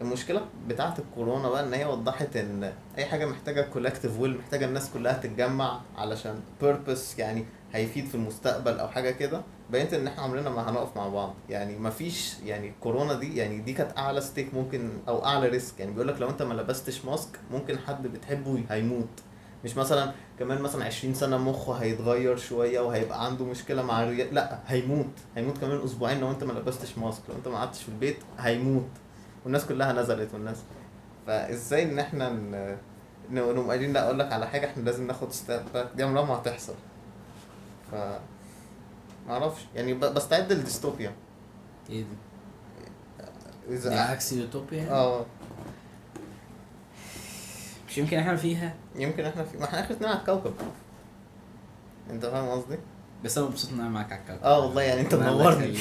المشكلة 0.00 0.40
بتاعة 0.68 0.94
الكورونا 0.98 1.48
بقى 1.48 1.64
إن 1.64 1.74
هي 1.74 1.84
وضحت 1.84 2.36
إن 2.36 2.72
أي 2.98 3.04
حاجة 3.06 3.26
محتاجة 3.26 3.60
collective 3.72 4.20
will 4.20 4.38
محتاجة 4.38 4.64
الناس 4.64 4.90
كلها 4.90 5.12
تتجمع 5.12 5.80
علشان 5.96 6.40
purpose 6.62 7.18
يعني 7.18 7.44
هيفيد 7.72 8.06
في 8.06 8.14
المستقبل 8.14 8.78
أو 8.78 8.88
حاجة 8.88 9.10
كده. 9.10 9.42
بينت 9.70 9.94
إن 9.94 10.06
إحنا 10.06 10.22
عمرنا 10.22 10.50
ما 10.50 10.70
هنقف 10.70 10.96
مع 10.96 11.08
بعض. 11.08 11.34
يعني 11.48 11.78
ما 11.78 11.90
فيش 11.90 12.34
يعني 12.44 12.68
الكورونا 12.68 13.14
دي 13.14 13.36
يعني 13.36 13.58
دي 13.58 13.72
كانت 13.72 13.98
أعلى 13.98 14.20
stake 14.20 14.54
ممكن 14.54 14.90
أو 15.08 15.24
أعلى 15.24 15.48
risk 15.48 15.80
يعني 15.80 15.92
بيقول 15.92 16.08
لك 16.08 16.20
لو 16.20 16.30
أنت 16.30 16.42
ما 16.42 16.54
لبستش 16.54 17.04
mask 17.04 17.28
ممكن 17.50 17.78
حد 17.78 18.06
بتحبه 18.06 18.64
هيموت. 18.70 19.08
مش 19.64 19.76
مثلا 19.76 20.12
كمان 20.38 20.62
مثلا 20.62 20.84
20 20.84 21.14
سنة 21.14 21.36
مخه 21.38 21.72
هيتغير 21.72 22.36
شوية 22.36 22.80
وهيبقى 22.80 23.24
عنده 23.24 23.44
مشكلة 23.44 23.82
مع 23.82 24.02
الرياض 24.02 24.28
لا 24.32 24.58
هيموت. 24.66 25.06
هيموت 25.36 25.58
كمان 25.58 25.80
أسبوعين 25.84 26.20
لو 26.20 26.30
أنت 26.30 26.44
ما 26.44 26.52
لبستش 26.52 26.98
mask 26.98 27.22
لو 27.28 27.34
أنت 27.36 27.48
ما 27.48 27.58
قعدتش 27.58 27.82
في 27.82 27.88
البيت 27.88 28.16
هيموت. 28.38 28.88
والناس 29.44 29.66
كلها 29.66 29.92
نزلت 29.92 30.34
والناس. 30.34 30.56
فإزاي 31.26 31.82
إن 31.82 31.98
إحنا 31.98 32.28
ن- 32.30 32.76
نقوم 33.30 33.68
قايلين 33.68 33.92
لا 33.92 34.04
أقول 34.04 34.18
لك 34.18 34.32
على 34.32 34.46
حاجة 34.46 34.66
إحنا 34.66 34.82
لازم 34.82 35.06
ناخد 35.06 35.28
back 35.48 35.88
دي 35.96 36.02
عمرها 36.02 36.24
ما 36.24 36.34
هتحصل. 36.34 36.74
ف 37.92 37.94
ما 39.26 39.32
أعرفش 39.32 39.62
يعني 39.74 39.94
ب- 39.94 40.00
بستعد 40.14 40.52
للديستوبيا 40.52 41.12
إيه 41.90 41.96
دي؟ 42.02 42.06
دي 43.68 43.74
اذا 43.74 44.00
عكس 44.00 44.32
يوتوبيا؟ 44.32 44.90
آه. 44.90 45.26
مش 47.88 47.98
يمكن 47.98 48.18
إحنا 48.18 48.36
فيها؟ 48.36 48.74
يمكن 48.96 49.24
إحنا 49.24 49.44
في 49.44 49.58
ما 49.58 49.64
إحنا 49.64 49.80
اخر 49.84 49.94
اتنين 49.94 50.10
على 50.10 50.18
الكوكب 50.20 50.54
انت 52.10 52.26
فاهم 52.26 52.48
قصدي؟ 52.48 52.78
بس 53.24 53.38
أنا 53.38 53.46
مبسوط 53.46 53.72
ان 53.72 53.80
أنا 53.80 53.88
معاك 53.88 54.12
على 54.12 54.20
الكوكب. 54.20 54.44
آه 54.44 54.58
والله 54.60 54.82
يعني 54.82 55.00
انت 55.00 55.14
منورني. 55.14 55.76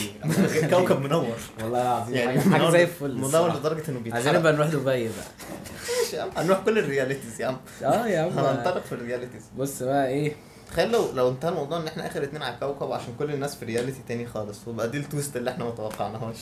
الكوكب 0.63 0.99
منور. 1.05 1.35
والله 1.63 1.81
العظيم 1.81 2.15
يعني 2.15 2.41
حاجة 2.41 2.69
زي 2.69 2.83
الفل 2.83 3.17
منور. 3.17 3.53
لدرجة 3.55 3.89
إنه 3.89 3.97
عايزين 3.97 4.03
بيتحرق 4.03 4.39
نبقى 4.39 4.53
نروح 4.53 4.67
دبي 4.67 4.83
بقى. 4.83 5.25
ماشي 6.01 6.15
يا 6.15 6.21
عم 6.21 6.29
هنروح 6.37 6.59
كل 6.65 6.79
ال 6.79 6.86
realities 6.86 7.41
يا 7.41 7.47
عم. 7.47 7.57
آه 7.83 8.07
يا 8.07 8.19
عم. 8.21 8.29
هننطلق 8.39 8.83
في 8.83 8.91
ال 8.91 8.97
realities 8.97 9.43
بص 9.57 9.83
بقى 9.83 10.07
إيه؟ 10.07 10.35
تخيل 10.71 10.91
لو 10.91 11.11
لو 11.13 11.29
انتهى 11.29 11.49
الموضوع 11.49 11.77
ان 11.77 11.87
إحنا 11.87 12.07
آخر 12.07 12.23
اتنين 12.23 12.43
على 12.43 12.55
الكوكب 12.55 12.91
عشان 12.91 13.15
كل 13.19 13.33
الناس 13.33 13.55
في 13.55 13.65
reality 13.65 13.99
تاني 14.07 14.27
خالص. 14.27 14.67
ويبقى 14.67 14.89
دي 14.89 14.97
ال 14.97 15.04
twist 15.04 15.37
اللي 15.37 15.51
إحنا 15.51 15.63
ما 15.63 15.71
توقعناهاش 15.71 16.37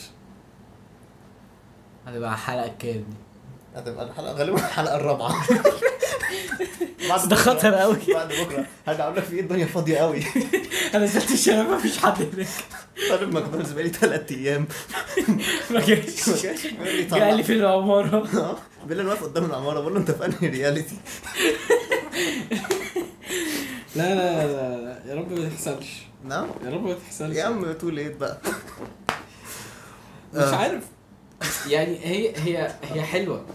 هتبقى 2.08 2.38
حلقه 2.38 2.68
كام 2.80 2.94
دي؟ 2.94 3.16
هتبقى 3.76 4.06
الحلقة 4.06 4.34
غالبا 4.34 4.58
الحلقة 4.58 4.96
الرابعة. 4.96 5.36
بس 7.16 7.26
ده 7.26 7.36
خطر 7.36 7.74
قوي 7.74 7.98
بعد 8.14 8.28
بكرة. 8.28 8.66
هرجع 8.88 9.04
أقول 9.04 9.16
لك 9.18 9.24
في 9.24 9.34
إيه؟ 9.36 9.42
الدنيا 9.42 9.66
فاضية 9.66 9.98
قوي 9.98 10.24
أنا 10.94 11.06
نزلت 11.06 11.32
الشارع 11.32 11.62
مفيش 11.64 11.98
حد 11.98 12.22
هناك. 12.22 12.48
طالب 13.10 13.34
ماكدونالدز 13.34 13.72
بقالي 13.72 13.90
ثلاث 13.90 14.32
أيام. 14.32 14.68
ما 15.72 15.80
جاش. 15.80 16.28
ما 16.30 16.36
جاش. 16.36 16.66
لي 16.66 16.72
جاي 16.82 16.98
لي 17.02 17.04
طلع 17.04 17.42
في 17.42 17.54
العمارة. 17.54 18.28
آه 18.40 18.56
بيقول 18.88 19.04
لي 19.04 19.10
واقف 19.10 19.24
قدام 19.24 19.46
العمارة. 19.46 19.80
بقول 19.80 19.94
له 19.94 20.00
أنت 20.00 20.12
في 20.12 20.26
انهي 20.26 20.48
reality 20.50 20.96
لا 23.96 24.16
لا 24.16 24.48
لا 24.48 24.78
لا 24.82 25.02
يا 25.06 25.16
رب 25.16 25.32
ما 25.32 25.50
تحصلش. 25.50 26.02
نعم. 26.24 26.48
يا 26.66 26.70
رب 26.70 26.84
ما 26.84 26.94
تحصلش. 26.94 27.36
يا 27.36 27.44
عم 27.44 27.72
too 27.74 27.90
late 27.90 28.18
بقى؟ 28.18 28.38
مش 30.34 30.42
آه. 30.42 30.56
عارف. 30.56 30.84
يعني 31.70 31.98
هي 32.06 32.34
هي 32.38 32.72
هي 32.84 33.02
حلوة. 33.04 33.46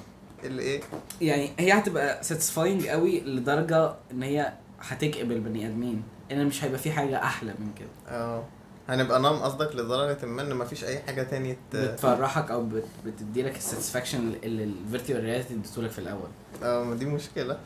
اللي 0.44 0.62
إيه؟ 0.62 0.80
يعني 1.20 1.50
هي 1.58 1.72
هتبقى 1.72 2.22
satisfying 2.24 2.86
قوي 2.86 3.20
لدرجة 3.20 3.94
إن 4.12 4.22
هي 4.22 4.52
هتكئب 4.80 5.32
البني 5.32 5.66
آدمين. 5.66 6.02
إن 6.32 6.46
مش 6.46 6.64
هيبقى 6.64 6.78
في 6.78 6.92
حاجة 6.92 7.22
أحلى 7.22 7.54
من 7.58 7.72
كده. 7.78 7.88
آه. 8.16 8.44
هنبقى 8.88 9.20
نام 9.20 9.36
قصدك 9.36 9.76
لدرجة 9.76 10.26
ما 10.26 10.42
إن 10.42 10.54
مفيش 10.56 10.84
أي 10.84 10.98
حاجة 10.98 11.22
تانية 11.22 11.56
ت... 11.72 11.76
بتفرحك 11.76 12.50
أو 12.50 12.62
بت- 12.64 12.84
بتديلك 13.06 13.56
ال 13.56 13.62
satisfaction 13.62 14.32
اللي 14.44 14.64
ال 14.64 14.72
virtual 14.72 15.24
reality 15.24 15.54
اديتهولك 15.54 15.90
في 15.90 15.98
الأول. 15.98 16.28
آه 16.62 16.84
ما 16.84 16.94
دي 16.94 17.04
مشكلة. 17.04 17.58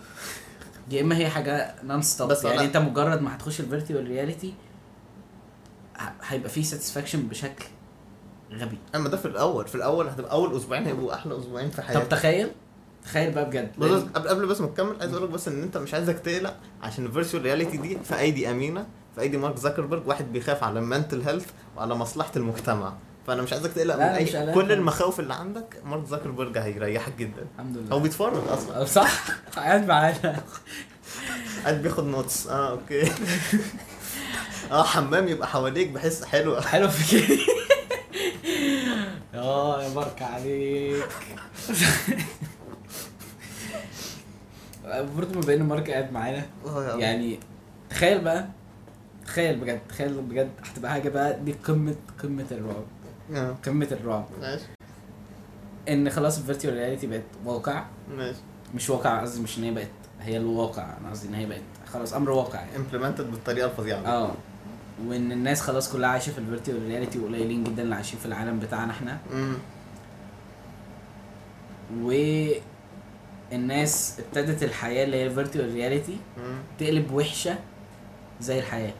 يا 0.90 1.00
إما 1.00 1.16
هي 1.16 1.28
حاجة 1.28 1.74
non-stop 1.84 2.28
بس 2.30 2.44
يعني 2.44 2.58
أنا- 2.58 2.62
أنت 2.62 2.76
مجرد 2.76 3.22
ما 3.22 3.36
هتخش 3.36 3.60
ال 3.60 3.66
virtual 3.66 4.06
reality 4.08 4.54
هيبقى 6.22 6.48
فيه 6.50 6.62
satisfaction 6.62 7.22
بشكل 7.28 7.64
غبي. 8.52 8.78
أما 8.94 9.08
ده 9.08 9.16
في 9.16 9.26
الأول. 9.28 9.68
في 9.68 9.74
الأول 9.74 10.08
هتبقى 10.08 10.32
أول 10.32 10.56
أسبوعين 10.56 10.84
هيبقوا 10.86 11.14
أحلى 11.14 11.38
أسبوعين 11.38 11.70
في 11.70 11.76
طب 11.76 11.82
حياتك. 11.82 12.06
تخيل 12.10 12.48
تخيل 13.04 13.32
بقى 13.32 13.44
بجد. 13.44 13.72
بص 13.78 14.02
قبل 14.14 14.28
قبل 14.28 14.46
بس 14.46 14.60
ما 14.60 14.66
تكمل 14.66 14.96
عايز 15.00 15.12
أقول 15.12 15.24
لك 15.24 15.30
بس 15.30 15.48
إن 15.48 15.62
أنت 15.62 15.76
مش 15.76 15.94
عايزك 15.94 16.18
تقلق 16.18 16.56
عشان 16.82 17.06
ال 17.06 17.11
virtual 17.11 17.42
reality 17.42 17.76
دي 17.76 17.98
في 18.04 18.18
أيدي 18.18 18.50
أمينة 18.50 18.86
في 19.14 19.20
أيدي 19.20 19.36
مارك 19.38 19.56
زكربرج 19.56 20.06
واحد 20.08 20.32
بيخاف 20.32 20.64
على 20.64 20.78
ال 20.78 20.85
mental 20.85 21.22
health 21.22 21.46
وعلى 21.76 21.94
مصلحة 21.94 22.32
المجتمع. 22.36 22.92
فأنا 23.26 23.42
مش 23.42 23.52
عايزك 23.52 23.72
تقلق 23.72 23.96
من 23.96 24.22
مش 24.22 24.36
قلقان 24.36 24.54
كل. 24.54 24.72
المخاوف 24.72 25.20
اللي 25.20 25.34
عندك 25.34 25.76
مارك 25.84 26.06
زكربرج 26.06 26.58
هيريحك 26.58 27.12
جدا. 27.18 27.46
الحمد 27.54 27.67
لله 27.67 27.76
هو 27.76 27.98
بيتفرج 27.98 28.48
أصلا. 28.48 28.80
أه، 28.80 28.84
صح. 28.84 29.24
قاعد 29.56 29.86
معانا. 29.88 30.42
قاعد 31.64 31.82
بياخد 31.82 32.04
notes 32.04 32.46
آه 32.46 32.70
okay. 32.70 33.12
آه 34.70 34.82
حمام 34.82 35.28
يبقى 35.28 35.48
حواليك 35.48 35.88
بحس 35.88 36.24
حلوة. 36.24 36.60
حلو 36.60 36.88
في 36.88 37.26
كده. 37.26 37.38
آه 39.34 39.82
يا 39.82 39.88
بركة 39.88 40.24
عليك. 40.26 41.06
برضه 45.16 45.34
ما 45.40 45.46
بين 45.46 45.62
مارك 45.62 45.90
قاعد 45.90 46.12
معانا 46.12 46.46
يا 46.66 46.96
يعني 46.96 47.38
تخيل 47.90 48.20
بقى 48.20 48.48
تخيل 49.26 49.56
بجد 49.60 49.80
تخيل 49.88 50.12
بجد 50.22 50.50
هتبقى 50.64 50.90
حاجة 50.92 51.08
بقى 51.08 51.40
دي 51.44 51.52
قمة 51.52 51.94
قمة 52.22 52.46
الرعب. 52.50 52.76
آه، 52.76 53.01
قمه 53.38 53.88
الرعب 53.92 54.26
ماشي. 54.40 54.64
إن 55.88 56.10
خلاص 56.10 56.38
ال 56.38 56.43
virtual 56.43 56.74
reality 56.74 57.06
بقت 57.06 57.22
واقع. 57.44 57.84
ماشي. 58.16 58.38
مش 58.74 58.90
واقع 58.90 59.20
قصدي 59.20 59.42
مش 59.42 59.58
إن 59.58 59.64
هي 59.64 59.70
بقت 59.70 59.88
هي 60.20 60.36
الواقع 60.36 60.96
أنا 61.00 61.10
قصدي 61.10 61.28
إن 61.28 61.34
هي 61.34 61.46
بقت. 61.46 61.60
خلاص 61.92 62.12
أمر 62.14 62.30
واقع 62.30 62.60
يعني. 62.60 62.76
implemented 62.76 63.30
بالطريقة 63.30 63.66
الفظيعة. 63.66 63.98
آه. 63.98 64.32
وإن 65.06 65.32
الناس 65.32 65.60
خلاص 65.60 65.92
كلها 65.92 66.08
عايشة 66.08 66.32
في 66.32 66.38
ال 66.38 66.44
virtual 66.44 66.82
reality 66.82 67.18
وقليلين 67.18 67.64
جدا 67.64 67.82
اللي 67.82 67.94
عايشين 67.94 68.18
في 68.18 68.26
العالم 68.26 68.58
بتاعنا 68.58 68.92
إحنا. 68.92 69.18
امم 69.32 69.54
والناس 73.52 74.20
ابتدت 74.20 74.62
الحياة 74.62 75.04
اللي 75.04 75.16
هي 75.16 75.26
ال 75.26 75.32
virtual 75.32 75.74
reality 75.74 76.16
تقلب 76.78 77.12
وحشة 77.12 77.58
زي 78.40 78.58
الحياة. 78.58 78.88
آه 78.88 78.92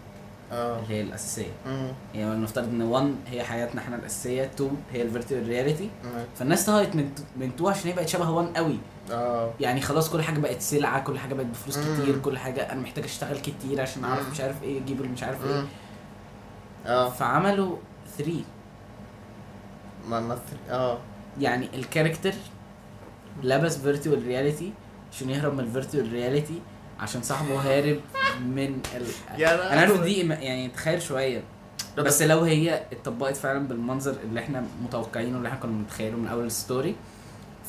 اللي 0.53 0.94
هي 0.94 1.00
الأساسية. 1.00 1.53
يعني 2.14 2.34
نفترض 2.34 2.68
إن 2.68 2.82
1 2.82 3.14
هي 3.26 3.42
حياتنا 3.44 3.80
إحنا 3.80 3.96
الأساسية 3.96 4.44
2 4.44 4.70
هي 4.92 5.03
ال 5.02 5.08
virtual 5.08 5.48
reality. 5.48 5.90
فالناس 6.36 6.66
طهقت 6.66 6.96
من 6.96 7.11
من 7.36 7.48
2 7.48 7.70
عشان 7.70 7.86
هي 7.90 7.96
بقت 7.96 8.09
شبه 8.09 8.30
1 8.30 8.57
قوي. 8.57 8.78
آه. 9.11 9.50
يعني 9.61 9.80
خلاص 9.80 10.11
كل 10.11 10.22
حاجة 10.22 10.38
بقت 10.40 10.61
سلعة 10.61 11.05
كل 11.05 11.18
حاجة 11.18 11.34
بقت 11.34 11.46
بفلوس 11.46 11.78
مم. 11.78 12.03
كتير 12.03 12.18
كل 12.18 12.38
حاجة 12.38 12.72
أنا 12.72 12.80
محتاج 12.80 13.05
أشتغل 13.05 13.38
كتير 13.38 13.80
عشان 13.80 14.05
أعرف. 14.05 14.30
مش 14.30 14.40
عارف 14.40 14.62
إيه 14.62 14.80
أجيب 14.80 15.03
مش 15.12 15.22
عارف 15.22 15.46
إيه. 15.46 15.64
آه. 16.86 17.09
فعملوا 17.11 17.76
3 18.18 18.32
ما 20.09 20.20
مثل 20.20 20.40
آه. 20.70 20.98
يعني 21.40 21.68
ال 21.74 21.80
character 21.80 22.32
لبس 23.42 23.76
virtual 23.78 24.26
reality 24.26 24.72
عشان 25.12 25.30
يهرب 25.30 25.55
من 25.55 25.61
ال 25.60 25.67
virtual 25.67 26.12
reality 26.12 26.60
عشان 27.03 27.22
صاحبه 27.22 27.55
هارب 27.61 28.00
من 28.40 28.80
ال... 28.96 29.07
أنا 29.44 29.80
عارف 29.80 30.00
دي 30.03 30.28
يعني 30.28 30.68
تخيل 30.68 31.03
شوية. 31.03 31.42
بس 31.98 32.22
لو 32.22 32.40
هي 32.40 32.82
اتطبقت 32.92 33.36
فعلا 33.36 33.68
بالمنظر 33.68 34.14
اللي 34.24 34.40
إحنا 34.40 34.64
متوقعينه 34.84 35.36
اللي 35.38 35.48
إحنا 35.48 35.61
كنا 35.61 35.72
متخيله 35.72 36.16
من 36.16 36.28
أول 36.28 36.44
ال 36.46 36.55
story 36.55 36.96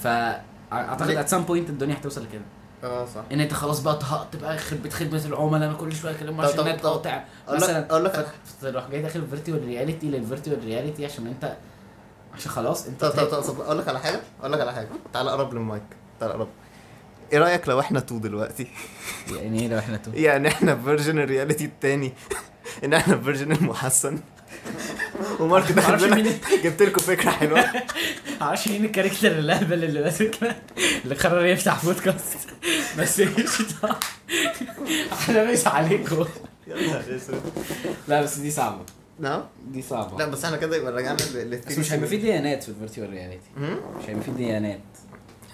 فاعتقد؟ 0.04 1.10
at 1.10 1.30
some 1.30 1.44
point 1.44 1.70
الدنيا 1.70 1.96
هتوصل 1.96 2.24
لكده. 2.24 2.42
آه 2.84 3.06
صح. 3.06 3.22
إن 3.32 3.40
أنت 3.40 3.54
خلاص 3.54 3.80
بقى 3.80 3.96
طهقت 4.00 4.36
بقى 4.36 4.58
خدمه 4.58 4.90
خدمه 4.90 5.26
العملاء 5.26 5.70
أنا 5.70 5.78
كل 5.78 5.96
شوية 5.96 6.12
أكلمهم 6.12 6.42
طب- 6.46 6.50
عشان 6.54 6.68
النت 6.68 6.82
قاطع. 6.86 7.24
أقول 7.48 7.58
لك 7.58 7.64
مثلا 7.64 7.90
أقول 7.92 8.06
لك 8.06 8.28
تروح 8.62 8.90
جاي 8.90 9.02
داخل 9.02 9.28
فيرتوال 9.28 9.66
رياليتي 9.66 10.08
للفيرتوال 10.08 10.64
رياليتي 10.66 11.06
عشان 11.06 11.28
انت 11.28 11.58
عشان 12.34 12.52
خلاص 12.52 12.88
أنت 12.88 13.06
طب 13.06 13.26
طب 13.26 13.42
طب 13.42 13.62
أقول 13.62 13.78
لك 13.80 13.88
على 13.88 14.00
حاجة 14.00 14.20
أقول 14.40 14.54
لك 14.54 14.62
على 14.62 14.74
حاجة. 14.74 14.88
تعال 15.14 15.30
قرب 15.30 15.54
للمايك. 15.54 15.84
تعال 16.20 16.32
قرب 16.32 16.48
إيه 17.34 17.40
رأيك 17.40 17.68
لو 17.70 17.80
إحنا 17.80 18.00
تو 18.00 18.18
دلوقتي؟ 18.18 18.68
يعني 19.32 19.62
إيه 19.62 19.68
لو 19.68 19.80
إحنا 19.80 19.98
تو؟ 19.98 20.12
يعني 20.28 20.48
إحنا 20.48 20.76
فيرجن 20.86 21.20
الرياليتي 21.20 21.66
التاني. 21.66 22.14
ان 22.84 22.94
إحنا 22.94 23.18
فيرجن 23.18 23.52
المحسن. 23.52 24.20
ومارك 25.40 25.72
لنا 25.72 26.16
مين- 26.16 26.40
جبت 26.64 26.82
لكم 26.82 27.02
فكرة 27.02 27.30
حلوة. 27.32 27.66
معرفش 28.42 28.68
مين 28.68 28.86
الكاركتر 28.86 29.32
اللهبل 29.32 29.84
اللي 29.84 30.02
ماسكنا 30.02 30.56
اللي 31.04 31.16
قرر 31.16 31.46
يفتح 31.46 31.86
بودكاست 31.86 32.38
بس 33.00 33.22
طبعا. 33.82 33.96
إحنا 35.14 35.52
مش 35.52 35.68
عليكم. 35.68 36.26
لا 38.08 38.22
بس 38.22 38.38
دي 38.38 38.52
صعبة. 38.52 38.82
نعم؟ 39.20 39.44
دي 39.68 39.82
صعبة. 39.82 40.18
لا 40.18 40.26
بس 40.26 40.46
إحنا 40.46 40.58
كده 40.58 40.76
يبقى 40.76 40.92
رجعنا 40.92 41.18
بس 41.68 41.78
مش 41.78 41.94
هيبقى 41.94 42.08
في 42.08 42.18
ديانات 42.18 42.64
في 42.64 42.70
ال 42.70 42.75
virtual 42.75 43.10
reality؟ 43.10 43.50
مش 44.00 44.10
هيبقى 44.10 44.24
في 44.24 44.32
ديانات. 44.32 44.80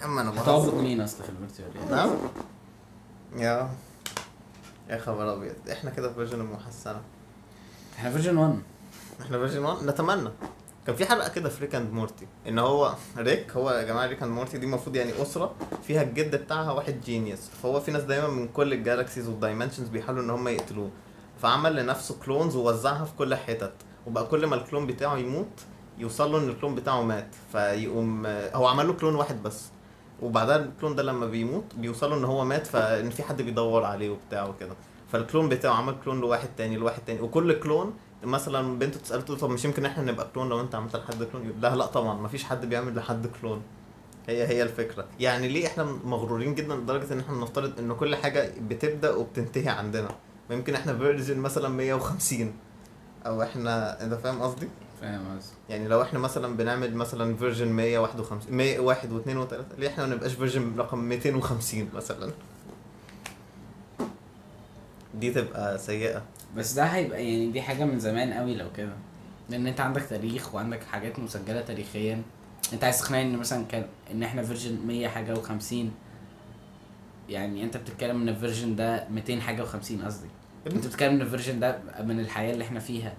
عم 0.02 0.18
أنا 0.18 0.30
بهزر 0.30 0.74
مين 0.74 1.00
أصلا 1.00 1.22
في 1.22 1.28
ال 1.28 1.34
virtual 1.34 1.72
reality 1.74 1.94
نعم؟ 1.94 2.10
يا. 3.36 3.70
يا 4.90 4.98
خبر 4.98 5.32
أبيض. 5.34 5.54
إحنا 5.72 5.90
كده 5.90 6.12
version 6.12 6.40
المحسنة 6.40 7.00
إحنا 7.98 8.10
version 8.10 8.36
1 8.36 8.58
إحنا 9.20 9.38
version 9.38 9.64
1 9.64 9.84
نتمنى. 9.84 10.30
كان 10.86 10.96
في 10.96 11.06
حلقة 11.06 11.28
كده 11.28 11.48
في 11.48 11.60
ريك 11.60 11.74
أند 11.74 11.92
مورتي. 11.92 12.26
إن 12.48 12.58
هو 12.58 12.94
ريك 13.18 13.52
هو 13.52 13.70
يا 13.70 13.82
جماعة 13.82 14.06
ريك 14.06 14.22
أند 14.22 14.32
مورتي 14.32 14.58
دي 14.58 14.66
المفروض 14.66 14.96
يعني 14.96 15.22
أسرة. 15.22 15.54
فيها 15.82 16.02
الجد 16.02 16.36
بتاعها 16.36 16.72
واحد 16.72 17.00
genius 17.00 17.40
فهو 17.62 17.80
في 17.80 17.90
ناس 17.90 18.02
دايما 18.02 18.28
من 18.28 18.48
كل 18.48 18.72
ال 18.72 18.78
galaxies 18.78 19.28
وال 19.28 19.38
dimensions 19.38 19.88
بيحاولوا 19.88 20.22
إن 20.22 20.30
هم 20.30 20.48
يقتلوه. 20.48 20.90
فعمل 21.42 21.76
لنفسه 21.76 22.16
clones 22.24 22.56
ووزعها 22.56 23.04
في 23.04 23.12
كل 23.18 23.34
حتت. 23.34 23.72
وبقى 24.06 24.26
كل 24.26 24.46
ما 24.46 24.56
ال 24.56 24.61
clone 24.61 24.86
بتاعه 24.86 25.16
يموت 25.16 25.60
يوصل 25.98 26.32
له 26.32 26.38
إن 26.38 26.48
ال 26.48 26.52
clone 26.52 26.74
بتاعه 26.74 27.02
مات. 27.02 27.28
فيقوم 27.52 28.26
هو 28.26 28.66
عمل 28.66 28.86
له 28.86 28.92
clone 28.92 29.14
واحد 29.14 29.42
بس. 29.42 29.64
وبعدها 30.22 30.56
ال 30.56 30.63
clone 30.63 30.96
ده 30.96 31.02
لما 31.02 31.26
بيموت 31.26 31.64
بيوصلوا 31.76 32.16
إن 32.18 32.24
هو 32.24 32.44
مات 32.44 32.66
فإن 32.66 33.10
في 33.10 33.22
حد 33.22 33.42
بيدور 33.42 33.84
عليه 33.84 34.10
وبتاع 34.10 34.48
وكده. 34.48 34.72
فال 35.12 35.22
clone 35.22 35.48
بتاعه 35.48 35.72
عمل 35.74 35.94
clone 36.04 36.20
لواحد 36.20 36.48
تاني 36.56 36.76
لواحد 36.76 37.02
تاني. 37.06 37.20
وكل 37.20 37.52
clone 37.60 37.94
مثلا 38.24 38.78
بنته 38.78 39.00
تساله 39.00 39.22
تقول 39.22 39.38
طب 39.38 39.50
مش 39.50 39.64
يمكن 39.64 39.84
إحنا 39.84 40.04
نبقى 40.12 40.28
clone 40.34 40.48
لو 40.48 40.60
أنت 40.60 40.74
عملت 40.74 40.96
لحد 40.96 41.22
clone؟ 41.22 41.44
يقول 41.46 41.60
لا 41.62 41.74
لا 41.76 41.86
طبعا 41.86 42.14
ما 42.14 42.28
فيش 42.28 42.44
حد 42.44 42.66
بيعمل 42.66 42.96
لحد 42.96 43.26
clone. 43.26 43.62
هي 44.28 44.46
هي 44.46 44.62
الفكرة. 44.62 45.04
يعني 45.20 45.48
ليه 45.48 45.66
إحنا 45.66 45.84
مغرورين 45.84 46.54
جدا 46.54 46.74
لدرجة 46.76 47.12
إن 47.12 47.20
إحنا 47.20 47.36
نفترض 47.36 47.78
إن 47.78 47.94
كل 47.94 48.16
حاجة 48.16 48.52
بتبدأ 48.68 49.14
وبتنتهي 49.14 49.68
عندنا؟ 49.68 50.08
ويمكن 50.50 50.74
إحنا 50.74 50.98
version 50.98 51.38
مثلا 51.38 51.68
150 51.68 52.52
أو 53.26 53.42
إحنا 53.42 54.02
أنت 54.04 54.14
فاهم 54.14 54.42
قصدي؟ 54.42 54.68
فاهم 55.00 55.36
قصدي. 55.36 55.52
يعني 55.68 55.88
لو 55.88 56.02
إحنا 56.02 56.18
مثلا 56.18 56.56
بنعمل 56.56 56.94
مثلا 56.94 57.36
version 57.36 57.68
151 57.68 58.56
101 58.56 59.08
و2 59.08 59.28
و3 59.28 59.54
ليه 59.78 59.88
إحنا 59.88 60.06
ما 60.06 60.14
نبقاش 60.14 60.32
version 60.32 60.74
رقم 60.78 60.98
250 60.98 61.88
مثلا؟ 61.94 62.30
دي 65.14 65.30
تبقى 65.30 65.78
سيئة. 65.78 66.22
بس 66.56 66.72
ده 66.72 66.84
هيبقى 66.84 67.24
يعني 67.24 67.50
دي 67.50 67.62
حاجة 67.62 67.84
من 67.84 67.98
زمان 67.98 68.32
قوي 68.32 68.54
لو 68.54 68.66
كده. 68.76 68.92
لأن 69.50 69.66
أنت 69.66 69.80
عندك 69.80 70.02
تاريخ 70.02 70.54
وعندك 70.54 70.84
حاجات 70.84 71.18
مسجلة 71.18 71.60
تاريخيا. 71.60 72.22
أنت 72.72 72.84
عايز 72.84 73.00
تقنعني 73.00 73.34
إن 73.34 73.38
مثلا 73.38 73.64
كان 73.64 73.86
إن 74.12 74.22
إحنا 74.22 74.42
version 74.42 74.86
100 74.86 75.08
حاجة 75.08 75.34
و50 75.34 75.74
يعني 77.28 77.64
أنت 77.64 77.76
بتتكلم 77.76 78.22
إن 78.22 78.28
ال 78.28 78.34
version 78.34 78.76
ده 78.76 79.08
200 79.08 79.40
حاجة 79.40 79.64
و50 79.64 80.04
قصدي. 80.04 80.28
أنت 80.66 80.86
بتتكلم 80.86 81.14
إن 81.14 81.20
ال 81.20 81.25
version 81.25 81.60
ده 81.60 81.78
من 82.04 82.20
الحياة 82.20 82.52
اللي 82.52 82.64
إحنا 82.64 82.80
فيها. 82.80 83.12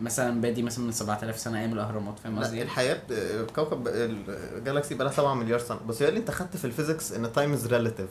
مثلا 0.00 0.40
بادي 0.40 0.62
مثلا 0.62 0.84
من 0.84 0.92
7000 0.92 1.38
سنة 1.38 1.60
أيام 1.60 1.72
الأهرامات 1.72 2.18
فاهم 2.18 2.38
قصدي؟ 2.38 2.62
الحياة 2.62 3.00
كوكب 3.56 3.88
ال 3.88 4.03
galaxy 4.03 4.94
بقى 4.94 5.04
لها 5.06 5.14
7 5.14 5.34
مليار 5.34 5.58
سنة. 5.58 5.78
بس 5.88 6.02
هي 6.02 6.08
اللي 6.08 6.20
انت 6.20 6.30
خدت 6.30 6.56
في 6.56 6.64
ال 6.64 6.70
physics 6.70 7.12
إن 7.12 7.32
time 7.32 7.52
is 7.52 7.66
relative 7.66 8.08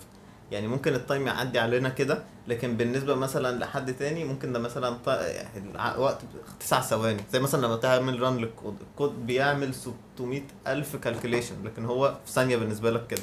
يعني 0.51 0.67
ممكن 0.67 0.93
ال 0.93 1.00
time 1.00 1.27
يعدي 1.27 1.59
علينا 1.59 1.89
كده 1.89 2.23
لكن 2.47 2.77
بالنسبة 2.77 3.15
مثلا 3.15 3.59
لحد 3.59 3.93
تاني 3.93 4.25
ممكن 4.25 4.53
ده 4.53 4.59
مثلا 4.59 4.97
يعني 5.07 5.97
وقت 5.97 6.21
تسع 6.59 6.81
ثواني. 6.81 7.21
زي 7.31 7.39
مثلا 7.39 7.65
لما 7.65 7.75
تعمل 7.75 8.21
run 8.21 8.37
لل 8.37 8.50
code 8.50 8.75
ال 8.91 8.98
code 8.98 9.25
بيعمل 9.25 9.73
600 10.15 10.41
ألف 10.67 10.95
calculation 10.95 11.55
لكن 11.63 11.85
هو 11.85 12.17
في 12.25 12.31
ثانية 12.31 12.57
بالنسبة 12.57 12.91
لك 12.91 13.07
كده. 13.07 13.21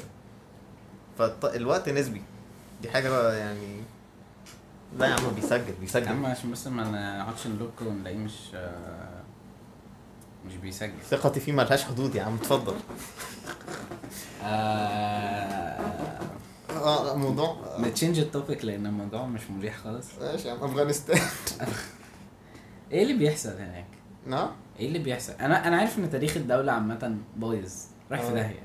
فالوقت 1.17 1.89
نسبي. 1.89 2.21
دي 2.81 2.89
حاجة 2.89 3.33
يعني 3.33 3.81
لا 4.97 5.07
يا 5.07 5.13
عم 5.13 5.31
بيسجل 5.35 5.67
يا 5.69 5.75
بيسجل 5.79 6.07
عم 6.07 6.25
عشان 6.25 6.51
بس 6.51 6.67
ما 6.67 6.83
نقعدش 7.19 7.47
نلوك 7.47 7.81
ونلاقيه 7.81 8.17
مش 8.17 8.33
آه، 8.55 9.21
مش 10.45 10.55
بيسجل. 10.55 11.01
ثقتي 11.09 11.39
فيه 11.39 11.51
ملهاش 11.51 11.83
حدود 11.83 12.15
يا 12.15 12.23
عم 12.23 12.35
اتفضل. 12.35 12.75
آه 14.43 15.79
آه 16.71 17.15
موضوع. 17.15 17.57
ن 17.79 17.85
change 17.85 18.19
ال 18.19 18.27
topic 18.27 18.65
لأن 18.65 18.85
الموضوع 18.85 19.25
مش 19.25 19.41
مريح 19.49 19.77
خالص. 19.77 20.07
ماشي 20.21 20.47
يا 20.47 20.53
عم 20.53 20.63
أفغانستان. 20.63 21.19
إيه 22.91 23.03
اللي 23.03 23.13
بيحصل 23.13 23.49
هناك؟ 23.49 23.85
نعم؟ 24.27 24.49
إيه 24.79 24.87
اللي 24.87 24.99
بيحصل؟ 24.99 25.33
أنا 25.33 25.67
أنا 25.67 25.77
عارف 25.77 25.99
إن 25.99 26.09
تاريخ 26.09 26.37
الدولة 26.37 26.71
عامة 26.71 27.17
بايظ. 27.37 27.73
رايح 28.11 28.21
في 28.23 28.29
آه. 28.29 28.33
داهية. 28.33 28.63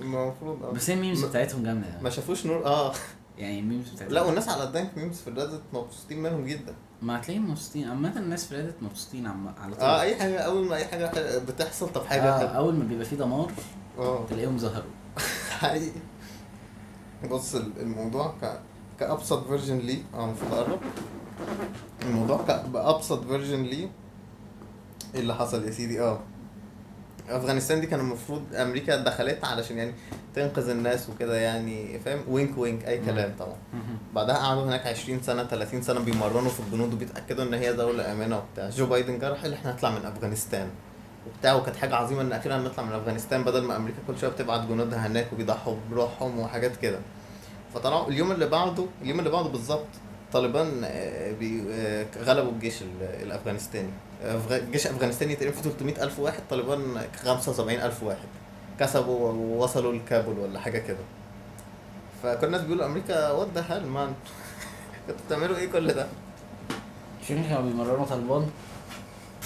المفروض 0.00 0.62
آه. 0.64 0.70
بس 0.70 0.90
هي 0.90 0.96
ال 0.96 1.01
memes 1.01 1.24
بتاعتهم 1.24 1.62
جامدة. 1.62 2.00
ما 2.02 2.10
شافوش 2.10 2.46
نور 2.46 2.66
آه. 2.66 2.92
يعني 3.38 3.60
ال 3.60 3.65
memes 3.65 3.88
بتاعتهم 3.90 4.14
لا 4.14 4.22
والناس 4.22 4.48
على 4.48 4.62
قدامك 4.62 4.98
memes 4.98 5.16
في 5.16 5.28
ال 5.28 5.33
Reddit 5.33 5.62
مبسوطين 5.72 6.22
منهم 6.22 6.44
جدا. 6.44 6.74
ما 7.02 7.20
هتلاقيهم 7.20 7.50
مبسوطين. 7.50 7.88
عامة 7.88 8.16
الناس 8.18 8.44
في 8.46 8.56
Reddit 8.56 8.74
مبسوطين 8.82 9.26
عم... 9.26 9.48
على 9.60 9.74
طول. 9.74 9.84
آه 9.84 10.00
أي 10.00 10.16
حاجة 10.16 10.38
أول 10.38 10.66
ما 10.66 10.76
أي 10.76 10.84
حاجة 10.86 11.06
ح- 11.06 11.44
بتحصل 11.48 11.88
طب 11.92 12.04
حاجة 12.04 12.34
آه 12.34 12.38
حلوة. 12.38 12.50
أول 12.50 12.74
ما 12.74 12.84
بيبقى 12.84 13.04
فيه 13.04 13.16
دمار 13.16 13.52
آه. 13.98 14.24
تلاقيهم 14.30 14.58
ظهروا. 14.58 14.90
حقيقي. 15.60 16.00
بص 17.30 17.54
ال- 17.54 17.80
الموضوع 17.80 18.34
ك 18.42 18.60
كأبسط 19.00 19.46
version 19.46 19.78
ليه 19.78 20.02
آه 20.14 20.24
المفروض 20.24 20.54
أقرب. 20.54 20.80
الموضوع 22.02 22.36
ك... 22.42 22.64
بأبسط 22.68 23.24
version 23.26 23.62
ليه 23.62 23.88
إيه 25.14 25.20
اللي 25.20 25.34
حصل 25.34 25.64
يا 25.64 25.70
سيدي؟ 25.70 26.00
آه. 26.00 26.20
افغانستان 27.28 27.80
دي 27.80 27.86
كان 27.86 28.00
المفروض 28.00 28.42
أمريكا 28.54 28.96
دخلتها 28.96 29.46
علشان 29.48 29.78
يعني 29.78 29.92
تنقذ 30.34 30.68
الناس 30.68 31.10
وكده 31.10 31.36
يعني 31.36 31.98
فاهم؟ 31.98 32.20
wink 32.28 32.58
wink 32.58 32.88
اي 32.88 32.98
كلام 32.98 33.32
طبعا. 33.38 33.56
بعدها 34.14 34.36
قعدوا 34.36 34.62
هناك 34.64 34.86
20 34.86 35.22
سنة 35.22 35.44
30 35.44 35.82
سنة 35.82 36.00
بيمرنوا 36.00 36.50
في 36.50 36.60
الجنود 36.60 36.94
وبيتأكدوا 36.94 37.44
إن 37.44 37.54
هي 37.54 37.72
دولة 37.72 38.12
آمنة 38.12 38.38
وبتاع. 38.38 38.70
جو 38.70 38.86
بايدن 38.86 39.18
جه 39.18 39.28
راح 39.28 39.42
قال 39.42 39.52
إحنا 39.54 39.70
هنطلع 39.72 39.90
من 39.90 40.06
أفغانستان 40.06 40.68
وبتاع 41.26 41.54
وكانت 41.54 41.76
حاجة 41.76 41.96
عظيمة 41.96 42.20
إن 42.22 42.32
أخيرا 42.32 42.56
نطلع 42.58 42.84
من 42.84 42.92
أفغانستان 42.92 43.44
بدل 43.44 43.62
ما 43.62 43.76
أمريكا 43.76 43.98
كل 44.06 44.18
شوية 44.18 44.30
بتبعت 44.30 44.66
جنودها 44.66 45.06
هناك 45.06 45.26
وبيضحوا 45.32 45.76
بروحهم 45.90 46.38
وحاجات 46.38 46.76
كده. 46.76 46.98
فطلعوا 47.74 48.08
اليوم 48.08 48.32
اللي 48.32 48.46
بعده 48.46 48.86
اليوم 49.02 49.18
اللي 49.18 49.30
بعده 49.30 49.48
بالظبط 49.48 49.86
طالبان 50.32 50.84
آه، 50.84 51.34
آه، 51.72 52.06
غلبوا 52.24 52.50
الجيش 52.52 52.82
ال- 52.82 53.22
الأفغانستاني. 53.22 53.90
الجيش 54.24 54.86
الافغانستاني 54.86 55.36
تقريبا 55.36 55.56
فيه 55.56 55.70
300 55.70 56.02
ألف 56.02 56.18
واحد 56.18 56.40
طالبان 56.50 57.06
75 57.24 57.80
ألف 57.80 58.02
واحد. 58.02 58.28
كسبوا 58.80 59.32
ووصلوا 59.32 59.92
لكابول 59.92 60.38
ولا 60.38 60.60
حاجة 60.60 60.78
كده. 60.78 60.98
فكل 62.22 62.46
الناس 62.46 62.60
بيقولوا 62.60 62.86
أمريكا 62.86 63.30
what 63.30 63.48
the 63.54 63.64
hell 63.68 63.86
man 63.86 64.14
كنتوا 65.06 65.26
بتعملوا 65.26 65.56
إيه 65.56 65.70
كل 65.72 65.92
ده؟ 65.92 66.06
شوف 67.20 67.30
كانوا 67.30 67.62
بيمرنوا 67.62 68.04
طالبان؟ 68.04 68.50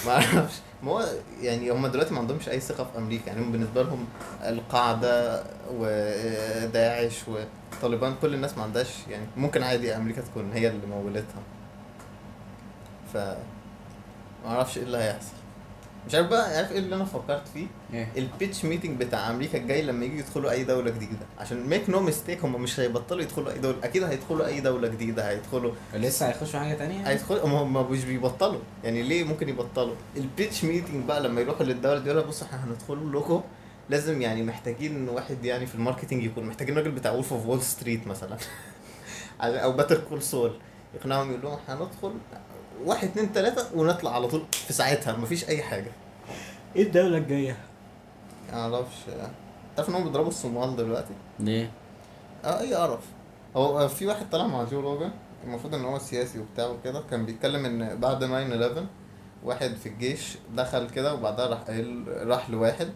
ما 0.07 0.13
أعرفش. 0.13 0.55
ما 0.83 0.93
هو 0.93 1.07
يعني 1.41 1.71
هم 1.71 1.87
دلوقتي 1.87 2.15
ما 2.15 2.21
عندهمش 2.21 2.49
أي 2.49 2.61
ثقة 2.61 2.85
في 2.85 2.99
أمريكا. 2.99 3.27
يعني 3.27 3.45
بالنسبة 3.45 3.83
لهم 3.83 4.07
القاعدة 4.43 5.45
وداعش 5.75 7.15
وطالبان 7.29 8.15
كل 8.23 8.35
الناس 8.35 8.57
ما 8.59 8.63
عندهاش 8.63 8.89
يعني 9.11 9.27
ممكن 9.37 9.63
عادي 9.63 9.97
أمريكا 9.97 10.21
تكون 10.21 10.53
هي 10.53 10.69
اللي 10.69 10.87
مولتها. 10.87 11.43
ف 13.15 13.17
ما 14.45 14.51
أعرفش 14.51 14.79
إيه 14.79 14.85
اللي 14.85 14.99
هيحصل. 14.99 15.33
مش 16.09 16.15
عارف 16.15 16.27
بقى 16.27 16.57
عارف 16.57 16.73
إيه 16.73 16.79
اللي 16.79 16.95
أنا 16.97 17.05
فكرت 17.05 17.49
فيه؟ 17.49 17.67
إيه؟ 17.95 18.09
ال 18.17 18.25
pitch 18.25 18.65
meeting 18.65 19.01
بتاع 19.03 19.31
أمريكا 19.31 19.59
الجاي 19.59 19.83
لما 19.83 20.05
يجي 20.05 20.19
يدخلوا 20.19 20.51
أي 20.51 20.65
دولة 20.65 20.91
جديدة. 20.91 21.27
عشان 21.39 21.67
make 21.67 21.91
no 21.91 22.01
mistake 22.01 22.45
هم 22.45 22.63
مش 22.63 22.81
هيبطلوا 22.81 23.23
يدخلوا 23.23 23.53
أي 23.53 23.59
دوله 23.59 23.77
أكيد 23.85 24.03
هيدخلوا 24.03 24.47
أي 24.47 24.61
دولة 24.61 24.89
جديدة 24.89 25.29
هيدخلوا 25.29 25.73
لسه 25.95 26.29
هيخشوا 26.29 26.61
حاجة 26.61 26.75
تانية؟ 26.75 27.09
هيدخلوا 27.09 27.49
هم 27.49 27.91
مش 27.93 28.05
بيبطلوا. 28.05 28.61
يعني 28.85 29.03
ليه 29.03 29.25
ممكن 29.25 29.49
يبطلوا؟ 29.49 29.95
ال 30.17 30.25
pitch 30.25 30.65
meeting 30.65 31.05
بقى 31.05 31.21
لما 31.21 31.41
يروحوا 31.41 31.67
للدولة 31.67 31.99
دي 31.99 32.07
يقول 32.07 32.19
لك 32.21 32.27
بصوا 32.27 32.47
إحنا 32.47 32.65
هندخل 32.65 33.13
لكم. 33.19 33.43
لازم 33.91 34.23
يعني 34.23 34.43
محتاجين 34.43 35.09
واحد 35.09 35.45
يعني 35.45 35.67
في 35.67 35.75
ال 35.75 35.80
marketing 35.80 36.25
يكون 36.25 36.45
محتاجين 36.45 36.77
راجل 36.77 36.91
بتاع 36.91 37.11
Wolf 37.13 37.33
of 37.33 37.47
Wall 37.47 37.63
Street 37.63 38.07
مثلا. 38.07 38.37
أو 39.41 39.73
Better 39.73 40.01
Call 40.09 40.23
Saul 40.23 40.53
يقنعهم 40.95 41.31
يقول 41.31 41.43
لهم 41.43 41.59
هندخل 41.69 42.15
واحد 42.85 43.09
اتنين 43.09 43.33
تلاتة 43.33 43.63
ونطلع 43.79 44.15
على 44.15 44.29
طول 44.29 44.43
في 44.53 44.73
ساعتها 44.73 45.17
مفيش 45.17 45.49
أي 45.49 45.63
حاجة. 45.63 45.91
إيه 46.77 46.83
الدولة 46.83 47.19
الجاية؟ 47.19 47.57
معرفش. 48.53 48.97
تعرف 49.77 49.89
إن 49.89 49.95
هم 49.95 50.05
بيضربوا 50.05 50.29
الصومال 50.29 50.77
دلوقتي؟ 50.77 51.15
ليه؟ 51.41 51.71
آه 52.45 52.61
أي 52.61 52.75
قرف. 52.75 53.01
هو 53.57 53.89
في 53.89 54.07
واحد 54.07 54.31
طلع 54.31 54.47
مع 54.47 54.65
جو 54.65 54.81
روجن 54.81 55.11
المفروض 55.45 55.75
إن 55.75 55.85
هو 55.85 55.99
سياسي 55.99 56.39
وبتاع 56.39 56.67
وكده 56.67 57.03
كان 57.11 57.27
بيتكلم 57.27 57.65
إن 57.65 58.01
بعد 58.01 58.19
9 58.21 58.43
11 58.43 58.87
واحد 59.45 59.75
في 59.75 59.89
الجيش 59.89 60.37
دخل 60.55 60.91
كده 60.91 61.15
وبعدها 61.15 61.47
راح 61.47 61.59
قايل 61.59 62.05
راح 62.29 62.51
لواحد. 62.51 62.89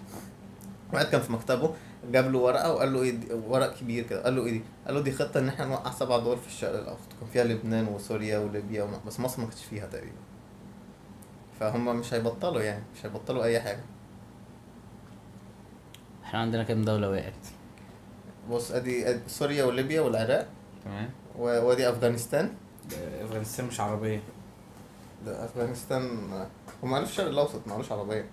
واحد 0.93 1.07
كان 1.07 1.21
في 1.21 1.33
مكتبه 1.33 1.75
جاب 2.11 2.33
له 2.33 2.39
ورقة 2.39 2.73
وقال 2.73 2.93
له 2.93 3.03
إيه 3.03 3.11
دي؟ 3.11 3.33
ورق 3.33 3.77
كبير 3.77 4.05
كده. 4.07 4.23
قال 4.25 4.37
له 4.37 4.47
إيه 4.47 4.53
دي؟ 4.53 4.63
قال 4.87 4.95
له 4.95 5.01
دي 5.03 5.13
خطة 5.13 5.41
إن 5.41 5.49
إحنا 5.49 5.65
نوقع 5.65 5.91
سبع 5.91 6.19
دول 6.19 6.39
في 6.39 6.47
الشرق 6.47 6.79
الأوسط. 6.79 7.09
كان 7.21 7.29
فيها 7.33 7.45
لبنان 7.45 7.89
وسوريا 7.89 8.39
وليبيا 8.39 8.83
وم... 8.83 9.01
بس 9.07 9.21
مصر 9.21 9.41
ما 9.41 9.47
كانتش 9.47 9.65
فيها 9.65 9.87
تقريبا. 9.87 10.17
فهم 11.61 11.97
مش 11.97 12.15
هيبطلوا 12.15 12.63
يعني 12.63 12.85
مش 12.95 13.07
هيبطلوا 13.07 13.45
أي 13.45 13.61
حاجة. 13.61 13.81
إحنا 16.25 16.41
عندنا 16.41 16.63
كام 16.63 16.85
دولة 16.85 17.11
وقعت 17.11 17.47
بص 18.51 18.71
أدي 18.71 19.11
أدي 19.11 19.21
سوريا 19.27 19.65
وليبيا 19.65 20.01
والعراق. 20.01 20.49
تمام. 20.85 21.11
وأدي 21.39 21.89
أفغانستان. 21.89 22.55
أفغانستان 23.21 23.67
مش 23.67 23.81
عربية. 23.81 24.23
ده 25.27 25.45
أفغانستان 25.45 26.03
هم 26.83 26.93
قالوا 26.93 27.07
في 27.07 27.13
الشرق 27.13 27.27
الأوسط 27.27 27.67
ما 27.67 27.73
قالوش 27.73 27.93
عربية. 27.93 28.29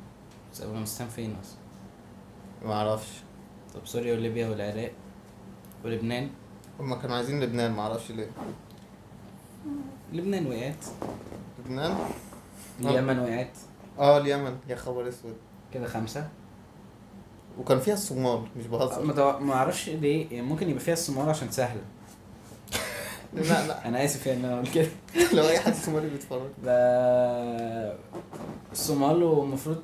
بس 0.54 0.62
أفغانستان 0.62 1.08
فين 1.08 1.36
أصلا؟ 1.42 1.61
ما 2.66 2.74
أعرفش 2.74 3.08
طب 3.74 3.88
سوريا 3.88 4.14
وليبيا 4.16 4.50
والعراق 4.50 4.92
ولبنان. 5.86 6.30
هم 6.80 6.96
كانوا 6.96 7.16
عايزين 7.16 7.40
لبنان 7.44 7.72
ما 7.72 7.82
أعرفش 7.82 8.12
ليه. 8.12 8.30
لبنان 10.14 10.48
وقعت. 10.48 10.86
لبنان؟ 11.60 11.98
اليمن 12.80 13.20
وقعت. 13.20 13.58
آه 14.00 14.18
اليمن. 14.18 14.58
يا 14.70 14.76
خبر 14.76 15.10
أسود. 15.10 15.36
كده 15.74 15.88
خمسة. 15.88 16.30
وكان 17.60 17.80
فيها 17.80 17.94
الصومال 17.94 18.44
مش 18.58 18.68
بهزر. 18.68 19.40
ما 19.40 19.54
أعرفش 19.54 19.90
ليه 19.90 20.32
يعني 20.32 20.48
ممكن 20.48 20.70
يبقى 20.70 20.82
فيها 20.82 20.94
الصومال 20.94 21.30
عشان 21.30 21.52
سهلة. 21.52 21.82
لا 23.34 23.68
لا. 23.68 23.86
أنا 23.88 24.06
آسف 24.06 24.28
يعني 24.28 24.40
ان 24.40 24.46
أنا 24.52 24.64
كده. 24.76 24.88
لو 25.34 25.44
أي 25.48 25.60
حد 25.60 25.74
صومالي 25.76 26.10
بيتفرج. 26.10 26.50
ده 26.64 27.96
الصومال 28.72 29.24
ومفروض 29.24 29.84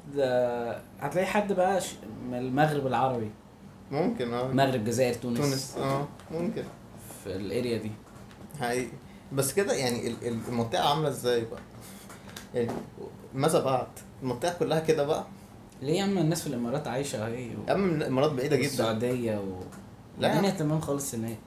هتلاقي 1.00 1.26
حد 1.26 1.54
بقى 1.54 1.82
من 2.30 2.38
المغرب 2.38 2.88
العربي. 2.88 3.30
ممكن 3.92 4.34
آه. 4.34 4.46
المغرب 4.50 4.76
الجزائر 4.76 5.14
تونس, 5.14 5.38
تونس 5.40 5.76
آه. 5.78 6.08
ممكن. 6.32 6.64
في 7.24 7.36
الأريا 7.36 7.78
دي. 7.78 7.92
حقيقي. 8.60 8.92
بس 9.32 9.54
كده 9.54 9.74
يعني 9.74 10.08
ال- 10.08 10.28
ال- 10.28 10.40
المنطقة 10.50 10.90
عاملة 10.90 11.08
إزاي 11.10 11.42
بقى؟ 11.46 11.60
يعني 12.56 12.72
ماذا 13.34 13.64
بعد؟ 13.64 13.88
المنطقة 14.24 14.54
كلها 14.60 14.80
كده 14.80 15.04
بقى؟ 15.06 15.24
ليه 15.82 15.94
يا 15.98 16.04
عم 16.04 16.18
الناس 16.18 16.42
في 16.42 16.48
الإمارات 16.48 16.88
عايشة 16.88 17.26
أهي؟ 17.28 17.48
و... 17.48 17.60
يا 17.68 17.74
عم 17.74 17.90
الإمارات 17.90 18.32
بعيدة 18.32 18.56
جدا. 18.56 18.66
السعوديه 18.68 19.38
و 19.38 19.60
لا. 20.20 20.28
يا 20.28 20.34
الدنيا. 20.34 20.52
تمام 20.52 20.80
خالص 20.82 21.16
هناك. 21.16 21.38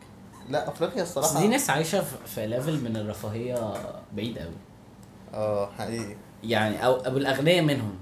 لا 0.50 0.68
أفريقيا 0.68 1.02
الصراحة 1.02 1.40
دي 1.40 1.48
ناس 1.48 1.70
عايشة 1.70 2.04
في- 2.26 2.46
level 2.46 2.84
من 2.84 2.96
الرفاهية 2.96 3.72
بعيد 4.16 4.38
قوي. 4.38 4.50
آه 5.34 5.70
حقيقي. 5.78 6.16
يعني 6.44 6.84
أو 6.86 6.94
أو 6.94 7.16
الأغنياء 7.16 7.62
منهم. 7.64 7.94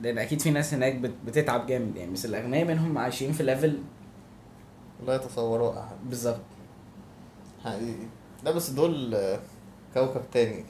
لأن 0.00 0.18
أكيد 0.18 0.40
في 0.40 0.50
ناس 0.50 0.74
هناك 0.74 0.94
بت- 0.94 1.14
بتتعب 1.26 1.66
جامد 1.66 1.96
يعني 1.96 2.12
بس 2.12 2.24
الأغنياء 2.24 2.64
منهم 2.64 2.98
عايشين 2.98 3.32
في 3.32 3.42
level 3.42 3.78
لا 5.06 5.14
يتصوروه 5.14 5.80
أحد. 5.80 5.96
بالظبط. 6.08 6.40
حقيقي. 7.64 8.06
لا 8.44 8.50
بس 8.50 8.70
دول 8.70 9.14
آه، 9.14 9.40
كوكب 9.94 10.22
تاني. 10.32 10.64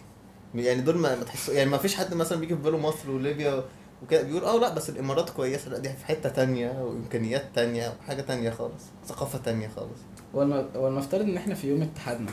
يعني 0.55 0.81
دول 0.81 0.99
ما 0.99 1.17
ما 1.17 1.25
تحسوا 1.25 1.55
يعني 1.55 1.71
ما 1.71 1.79
فيش 1.79 1.95
حد 1.97 2.15
مثلا 2.15 2.41
بيجي 2.41 2.57
في 2.57 2.63
باله 2.63 2.79
مصر 2.79 3.11
وليبيا 3.11 3.65
وكده. 4.03 4.23
بيقول 4.23 4.45
آه 4.45 4.57
لا 4.59 4.75
بس 4.75 4.91
الإمارات 4.91 5.31
كويسة. 5.31 5.71
لا 5.71 5.79
دي 5.79 5.89
في 5.89 6.07
حتة 6.07 6.29
تانية 6.29 6.83
وإمكانيات 6.83 7.45
تانية 7.55 7.93
وحاجة 8.01 8.23
تانية 8.23 8.51
خالص 8.51 8.83
ثقافة 9.07 9.39
تانية 9.39 9.69
خالص. 9.69 10.01
والم- 10.35 10.69
والمفترض 10.77 11.21
إن 11.23 11.37
إحنا 11.37 11.55
في 11.55 11.69
يوم 11.69 11.83
اتحادنا. 11.83 12.31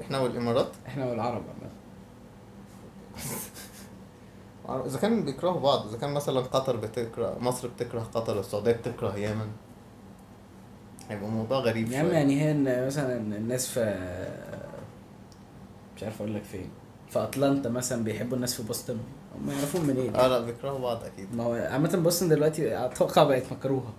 إحنا 0.00 0.18
والإمارات؟ 0.18 0.68
إحنا 0.86 1.06
والعرب 1.06 1.42
عامة. 1.48 1.72
إذا 4.86 4.98
كان 4.98 5.24
بيكرهوا 5.24 5.60
بعض 5.60 5.86
إذا 5.88 5.98
كان 5.98 6.10
مثلا 6.14 6.40
قطر 6.40 6.76
بتكره 6.76 7.38
مصر 7.40 7.68
بتكره 7.68 8.00
قطر 8.00 8.40
السعودية 8.40 8.72
بتكره 8.72 9.16
يمن. 9.16 9.48
هيبقى 11.10 11.26
الموضوع 11.28 11.58
غريب 11.58 11.92
يا 11.92 11.98
عم. 11.98 12.06
يعني 12.06 12.40
هي 12.42 12.50
إن 12.50 12.86
مثلا 12.86 13.16
الناس 13.16 13.66
في 13.68 13.80
مش 15.96 16.02
عارف 16.02 16.20
أقول 16.22 16.34
لك 16.34 16.42
فين 16.44 16.68
في 17.10 17.22
اتلانتا 17.22 17.68
مثلا 17.70 18.04
بيحبوا 18.04 18.36
الناس 18.36 18.54
في 18.54 18.62
بوسطن 18.62 18.98
هم 19.42 19.50
يعرفون 19.50 19.80
منين. 19.86 20.16
آه 20.16 20.28
لا 20.28 20.40
بيكرهوا 20.40 20.78
بعض 20.78 21.04
أكيد. 21.04 21.34
ما 21.36 21.44
هو 21.44 21.52
عامة 21.52 21.96
بوسطن 21.96 22.28
دلوقتي 22.28 22.84
أتوقع 22.84 23.24
بقت 23.24 23.52
مكروهة؟ 23.52 23.92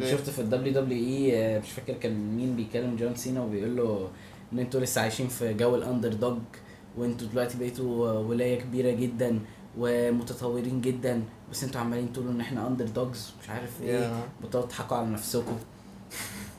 شفت 0.00 0.30
في 0.30 0.38
ال 0.38 0.72
WWE 0.72 1.58
مش 1.60 1.70
فاكر 1.70 1.92
كان 1.92 2.36
مين 2.36 2.56
بيكلم 2.56 2.96
جون 2.96 3.14
سينا 3.14 3.42
وبيقول 3.42 3.76
له 3.76 4.08
إن 4.52 4.58
أنتوا 4.58 4.80
لسه 4.80 5.00
عايشين 5.00 5.28
في 5.28 5.54
جو 5.54 5.74
ال 5.76 6.12
underdog 6.12 6.38
وإنتوا 6.98 7.26
دلوقتي 7.28 7.58
بقيتوا 7.58 8.12
ولاية 8.12 8.60
كبيرة 8.60 8.90
جدا 8.90 9.38
ومتطورين 9.78 10.80
جدا 10.80 11.22
بس 11.50 11.64
إنتوا 11.64 11.80
عمالين 11.80 12.12
تقولوا 12.12 12.32
إن 12.32 12.40
إحنا 12.40 12.66
underdogs 12.66 13.32
مش 13.42 13.50
عارف 13.50 13.82
إيه. 13.82 14.00
يا. 14.00 14.20
بتقعدوا 14.44 14.68
تضحكوا 14.68 14.96
على 14.96 15.06
نفسكم. 15.06 15.56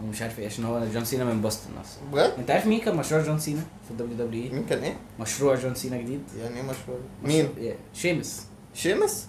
ومش 0.04 0.22
عارف 0.22 0.40
إيه 0.40 0.46
عشان 0.46 0.66
هو 0.66 0.86
جون 0.94 1.06
سينا 1.06 1.24
من 1.26 1.42
بوسطن 1.42 1.70
أصلا. 1.82 2.04
بجد؟ 2.12 2.34
انت 2.40 2.52
عارف 2.52 2.68
مين 2.68 2.80
كان 2.80 2.96
مشروع 2.96 3.22
جون 3.22 3.40
سينا 3.40 3.62
في 3.86 3.92
الدبليو 3.92 4.18
دبليو 4.18 4.44
إي؟ 4.44 4.50
مين 4.50 4.66
كان 4.66 4.80
إيه؟ 4.84 4.98
مشروع 5.20 5.56
جون 5.56 5.76
سينا 5.76 5.98
جديد. 5.98 6.22
يعني 6.42 6.56
إيه 6.56 6.62
مشروع 6.62 7.00
مين؟ 7.24 7.50
مشروع- 7.56 7.76
شيمس. 7.94 8.46
شيمس؟ 8.74 9.28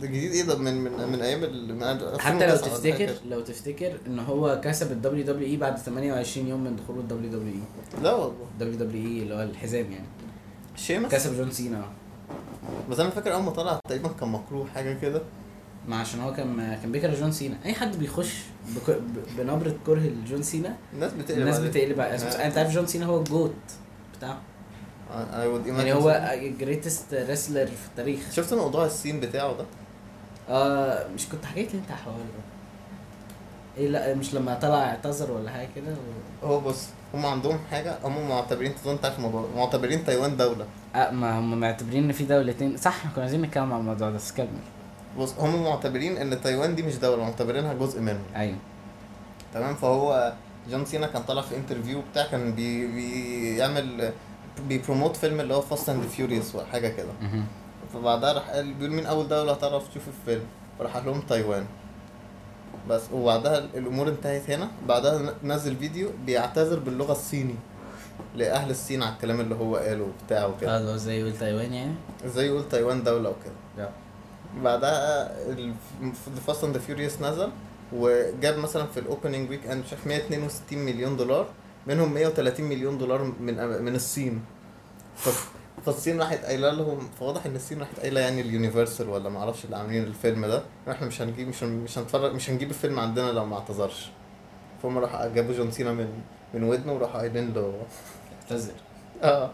ده 0.00 0.06
جديد 0.06 0.32
إيه 0.32 0.42
ده؟ 0.42 0.58
من 0.58 0.74
من 0.84 1.08
من 1.08 1.20
أيام 1.22 1.40
من 1.40 1.84
حتى 2.20 2.46
لو 2.46 2.52
2009 2.52 2.52
ولا 2.52 2.56
تفتكر 2.56 3.06
حاجة. 3.06 3.14
لو 3.30 3.40
تفتكر 3.40 3.92
ان 4.06 4.18
هو 4.18 4.60
كسب 4.64 4.92
ال 4.92 5.24
WWE 5.24 5.56
بعد 5.56 5.78
28 5.78 6.46
يوم 6.48 6.64
من 6.64 6.76
دخوله 6.76 7.00
ال 7.00 7.30
WWE. 7.30 8.02
لا 8.02 8.12
والله. 8.14 8.34
WWE 8.60 9.22
اللي 9.22 9.34
هو 9.34 9.42
الحزام 9.42 9.92
يعني. 9.92 10.06
شيمس؟ 10.76 11.12
كسب 11.12 11.36
جون 11.36 11.50
سينا. 11.50 11.84
بس 12.90 13.00
أنا 13.00 13.10
فاكر 13.10 13.34
أول 13.34 13.42
ما 13.42 13.50
طلع 13.50 13.78
تقريبا 13.88 14.08
كان 14.20 14.28
مكروه 14.28 14.66
حاجة 14.74 14.92
كده. 14.94 15.22
ما 15.88 15.96
عشان 15.96 16.20
هو 16.20 16.34
كان 16.34 16.78
كان 16.82 16.92
بيكره 16.92 17.14
جون 17.14 17.32
سينا. 17.32 17.56
أي 17.64 17.74
حد 17.74 17.96
بيخش 17.96 18.42
بك... 18.68 18.98
بنبرة 19.38 19.76
كره 19.86 20.00
لجون 20.00 20.42
سينا 20.42 20.76
الناس 20.92 21.12
بتقلب 21.12 21.40
الناس. 21.40 21.58
بتقلب 21.58 22.00
آه. 22.00 22.46
أنت 22.46 22.58
عارف 22.58 22.72
جون 22.72 22.86
سينا 22.86 23.06
هو 23.06 23.18
ال 23.18 23.25
GOAT 23.25 23.54
بتاعه. 24.18 24.38
I 25.10 25.44
would 25.46 25.66
يعني 25.66 25.92
هو. 25.92 26.38
greatest 26.60 27.14
wrestler 27.14 27.66
في 27.66 27.86
التاريخ. 27.90 28.20
شفت 28.32 28.54
موضوع 28.54 28.86
الصين 28.86 29.20
بتاعه 29.20 29.56
ده؟ 29.56 29.64
آه 30.48 31.06
مش 31.14 31.28
كنت 31.28 31.44
حكيت 31.44 31.74
لي 31.74 31.80
أنت 31.80 31.88
ده. 31.88 32.14
إيه 33.78 33.88
لا 33.88 34.14
مش 34.14 34.34
لما 34.34 34.54
طلع 34.54 34.84
اعتذر 34.84 35.30
ولا 35.30 35.50
حاجة 35.50 35.68
كده؟ 35.76 35.92
و... 36.42 36.46
هو 36.46 36.60
بص 36.60 36.86
هم 37.14 37.26
عندهم 37.26 37.58
حاجة 37.70 37.98
هم 38.04 38.28
معتبرين 38.28 38.74
تظن 38.74 38.92
انت 38.92 39.04
عارف 39.04 39.16
الموضوع 39.18 39.48
معتبرين 39.56 40.04
تايوان 40.04 40.36
دولة. 40.36 40.66
آه 40.94 41.10
ما 41.10 41.38
هم 41.38 41.60
معتبرين 41.60 42.04
إن 42.04 42.12
في 42.12 42.24
دولتين. 42.24 42.76
صح 42.76 42.96
إحنا 42.96 43.10
كنا 43.10 43.22
عايزين 43.22 43.42
نتكلم 43.42 43.72
عن 43.72 43.80
الموضوع 43.80 44.10
ده 44.10 44.16
بس 44.16 44.32
كمل. 44.32 44.48
بص 45.18 45.34
هم 45.38 45.64
معتبرين 45.64 46.16
إن 46.16 46.40
تايوان 46.40 46.74
دي 46.74 46.82
مش 46.82 46.96
دولة 46.96 47.22
معتبرينها 47.22 47.74
جزء 47.74 48.00
منهم. 48.00 48.24
أيوه. 48.36 48.56
تمام؟ 49.54 49.74
فهو 49.74 50.32
جون 50.70 50.84
سينا 50.84 51.06
كان 51.06 51.22
طالع 51.22 51.42
في 51.42 51.56
interview 51.56 52.02
بتاع 52.12 52.26
كان 52.26 52.52
بي 52.52 52.86
بيعمل 52.86 54.12
بي 54.68 54.79
promote 54.79 55.16
فيلم 55.16 55.40
اللي 55.40 55.54
هو 55.54 55.60
Fast 55.60 55.88
and 55.88 56.04
Furious 56.04 56.54
وحاجه 56.54 56.88
كده. 56.88 57.12
فبعدها 57.94 58.32
راح 58.32 58.50
قال 58.50 58.74
بيقول 58.74 58.90
مين 58.94 59.06
أول 59.06 59.28
دولة 59.28 59.52
هتعرف 59.52 59.88
تشوف 59.88 60.02
الفيلم؟ 60.08 60.44
فراح 60.78 60.96
قال 60.96 61.06
لهم 61.06 61.20
تايوان. 61.20 61.64
بس 62.88 63.02
وبعدها 63.12 63.58
الأمور 63.58 64.08
انتهت 64.08 64.50
هنا. 64.50 64.68
بعدها 64.88 65.34
نزل 65.44 65.76
فيديو 65.76 66.10
بيعتذر 66.26 66.78
باللغة 66.78 67.12
الصيني 67.12 67.54
لأهل 68.34 68.70
الصين 68.70 69.02
على 69.02 69.12
الكلام 69.12 69.40
اللي 69.40 69.54
هو 69.54 69.76
قاله 69.76 70.04
وبتاع 70.04 70.46
وكده. 70.46 70.92
آه 70.92 70.96
زي 70.96 71.20
يقول 71.20 71.38
تايوان 71.38 71.72
يعني؟ 71.72 71.94
إزاي 72.26 72.46
يقول 72.46 72.68
تايوان 72.68 73.02
دولة 73.02 73.30
وكده. 73.30 73.88
بعدها 74.62 75.32
Fast 76.46 76.64
and 76.64 76.78
Furious 76.78 77.20
نزل 77.22 77.48
وجاب 77.92 78.58
مثلا 78.58 78.86
في 78.86 79.00
ال 79.00 79.50
opening 79.50 79.66
weekend 79.66 79.84
مش 79.84 79.92
عارف 79.92 80.06
162 80.06 80.78
مليون 80.78 81.16
دولار 81.16 81.46
منهم 81.86 82.14
130 82.14 82.66
مليون 82.66 82.98
دولار 82.98 83.22
من 83.22 83.82
من 83.82 83.94
الصين. 83.94 84.42
فالصين 85.86 86.20
راحت 86.20 86.38
قايلة 86.44 86.70
لهم 86.70 87.08
فواضح 87.20 87.46
إن 87.46 87.56
الصين 87.56 87.78
راحت 87.80 88.00
قايلة 88.00 88.20
يعني 88.20 88.40
ال 88.40 88.47
Universal 88.47 89.08
ولا 89.08 89.28
ما 89.28 89.38
أعرفش 89.38 89.64
اللي 89.64 89.76
عاملين 89.76 90.02
الفيلم 90.04 90.46
ده 90.46 90.62
إحنا 90.90 91.06
مش 91.06 91.22
هنجيب 91.22 91.48
مش 91.48 91.62
مش 91.62 91.98
هنتفرج 91.98 92.34
مش 92.34 92.50
هنجيب 92.50 92.68
الفيلم 92.70 93.00
عندنا 93.00 93.30
لو 93.32 93.44
ما 93.44 93.56
اعتذرش. 93.56 94.10
فهم 94.82 94.98
راحوا 94.98 95.26
جابوا 95.26 95.54
جون 95.54 95.70
سينا 95.70 95.92
من 95.92 96.08
من 96.54 96.62
ودنه 96.62 96.92
وراحوا 96.92 97.20
قايلين 97.20 97.52
له 97.54 97.74
اعتذر. 98.42 98.72
آه. 99.22 99.50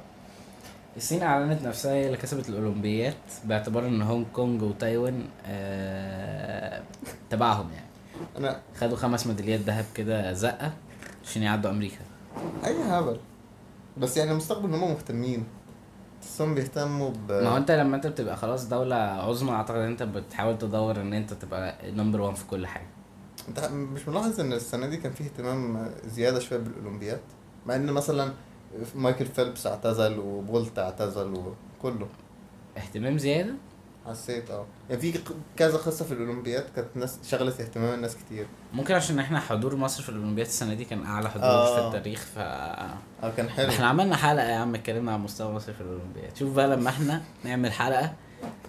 الصين 0.97 1.23
أعلنت 1.23 1.63
نفسها 1.63 1.93
هي 1.93 2.07
اللي 2.07 2.17
كسبت 2.17 2.49
الأولمبيات 2.49 3.15
باعتبار 3.45 3.87
إن 3.87 4.03
هونج 4.03 4.27
كونج 4.33 4.63
وتايوان 4.63 5.25
آه 5.47 6.83
تبعهم 7.31 7.71
يعني. 7.73 7.87
أنا 8.39 8.61
خدوا 8.81 8.97
خمس 8.97 9.27
ميداليات 9.27 9.61
ذهب 9.61 9.85
كده 9.95 10.33
زقة 10.33 10.73
عشان 11.25 11.43
يعدوا 11.43 11.71
أمريكا. 11.71 11.99
أي 12.67 12.83
هبل. 12.83 13.17
بس 13.99 14.17
يعني 14.17 14.35
مستقبل 14.35 14.65
إن 14.69 14.75
هم 14.75 14.91
مهتمين. 14.91 15.45
تحسهم 16.23 16.55
بيهتموا 16.55 17.11
ب 17.11 17.33
ما 17.33 17.49
هو 17.49 17.57
أنت 17.57 17.71
لما 17.71 17.97
أنت 17.97 18.07
بتبقى 18.07 18.37
خلاص 18.37 18.69
دولة 18.69 18.97
عظمى 18.97 19.51
أعتقد 19.51 19.77
إن 19.77 19.87
أنت 19.91 20.03
بتحاول 20.03 20.59
تدور 20.59 21.01
إن 21.01 21.13
أنت 21.13 21.33
تبقى 21.33 21.91
number 21.93 22.21
one 22.21 22.35
في 22.35 22.45
كل 22.47 22.67
حاجة. 22.67 22.87
أنت 23.49 23.61
مش 23.73 24.09
ملاحظ 24.09 24.41
إن 24.41 24.53
السنة 24.53 24.87
دي 24.87 24.97
كان 24.97 25.13
فيه 25.13 25.25
اهتمام 25.25 25.91
زيادة 26.07 26.39
شوية 26.41 26.59
بالاولمبياد 26.59 27.21
مع 27.67 27.75
إن 27.77 27.87
مثلا 27.93 28.33
مايكل 28.95 29.27
فيلبس 29.27 29.67
اعتزل 29.67 30.19
وبولت 30.19 30.79
اعتزل 30.79 31.35
وكله. 31.79 32.09
اهتمام 32.77 33.19
زيادة؟ 33.19 33.55
حسيت 34.07 34.51
آه. 34.51 34.67
يعني 34.91 35.01
في 35.01 35.21
كذا 35.57 35.77
قصة 35.77 36.05
في 36.05 36.13
الأولمبياد 36.13 36.65
كانت 36.77 36.89
ناس 36.95 37.19
شغلت 37.25 37.61
اهتمام 37.61 37.95
الناس 37.95 38.17
كتير. 38.17 38.47
ممكن 38.73 38.95
عشان 38.95 39.19
إحنا 39.19 39.41
حضور 39.41 39.77
مصر 39.77 40.03
في 40.03 40.09
الأولمبياد 40.09 40.47
السنة 40.47 40.75
دي 40.75 40.85
كان 40.85 41.05
أعلى 41.05 41.31
حضور 41.31 41.45
آه. 41.45 41.91
في 41.91 41.97
التاريخ 41.97 42.21
ف 42.35 42.39
آه 42.39 43.31
كان 43.37 43.51
حلو. 43.51 43.69
إحنا 43.69 43.87
عملنا 43.87 44.17
حلقة 44.17 44.49
يا 44.49 44.57
عم 44.57 44.75
اتكلمنا 44.75 45.13
عن 45.13 45.21
مستوى 45.21 45.53
مصر 45.53 45.73
في 45.73 45.81
الأولمبياد. 45.81 46.37
شوف 46.37 46.53
بقى 46.55 46.69
لما 46.69 46.91
إحنا 46.91 47.23
نعمل 47.45 47.73
حلقة 47.73 48.13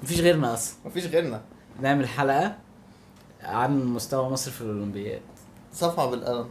مفيش 0.03 0.19
غيرنا 0.19 0.53
أصلا. 0.53 0.75
مفيش 0.85 1.05
غيرنا. 1.05 1.41
نعمل 1.81 2.07
حلقة 2.07 2.57
عن 3.43 3.85
مستوى 3.85 4.29
مصر 4.29 4.51
في 4.51 4.61
الأولمبياد. 4.61 5.21
صفعة 5.73 6.09
بالقلم. 6.09 6.47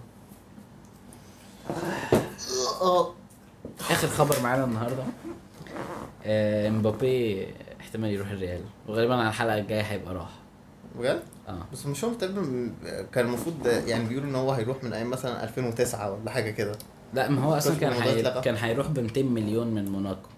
آه. 2.82 3.14
آخر 3.90 4.08
خبر 4.08 4.36
معانا 4.42 4.64
النهارده 4.64 5.02
آه، 6.24 6.68
امبابي 6.68 7.46
احتمال 7.80 8.11
يروح 8.11 8.30
الريال 8.30 8.61
وغالبا 8.88 9.14
على 9.14 9.28
الحلقة 9.28 9.58
الجاية 9.58 9.80
هيبقى 9.82 10.14
راح. 10.14 10.30
بجد؟ 10.98 11.22
آه. 11.48 11.66
بس 11.72 11.86
مش 11.86 12.04
هو 12.04 12.12
تقريبا 12.12 12.72
كان 13.12 13.26
المفروض 13.26 13.66
يعني 13.66 14.08
بيقولوا 14.08 14.30
إن 14.30 14.34
هو 14.34 14.52
هيروح 14.52 14.84
من 14.84 14.92
أيام 14.92 15.11
مثلا 15.11 15.44
2009 15.44 16.12
ولا 16.12 16.30
حاجة 16.30 16.50
كده. 16.50 16.72
لا 17.14 17.28
ما 17.28 17.42
هو 17.44 17.54
أصلا 17.56 17.76
كان 17.76 17.92
حي... 17.92 18.22
كان 18.40 18.54
هيروح 18.54 18.86
ب 18.86 18.98
200 18.98 19.22
مليون 19.22 19.66
من 19.66 19.84
موناكو. 19.84 20.28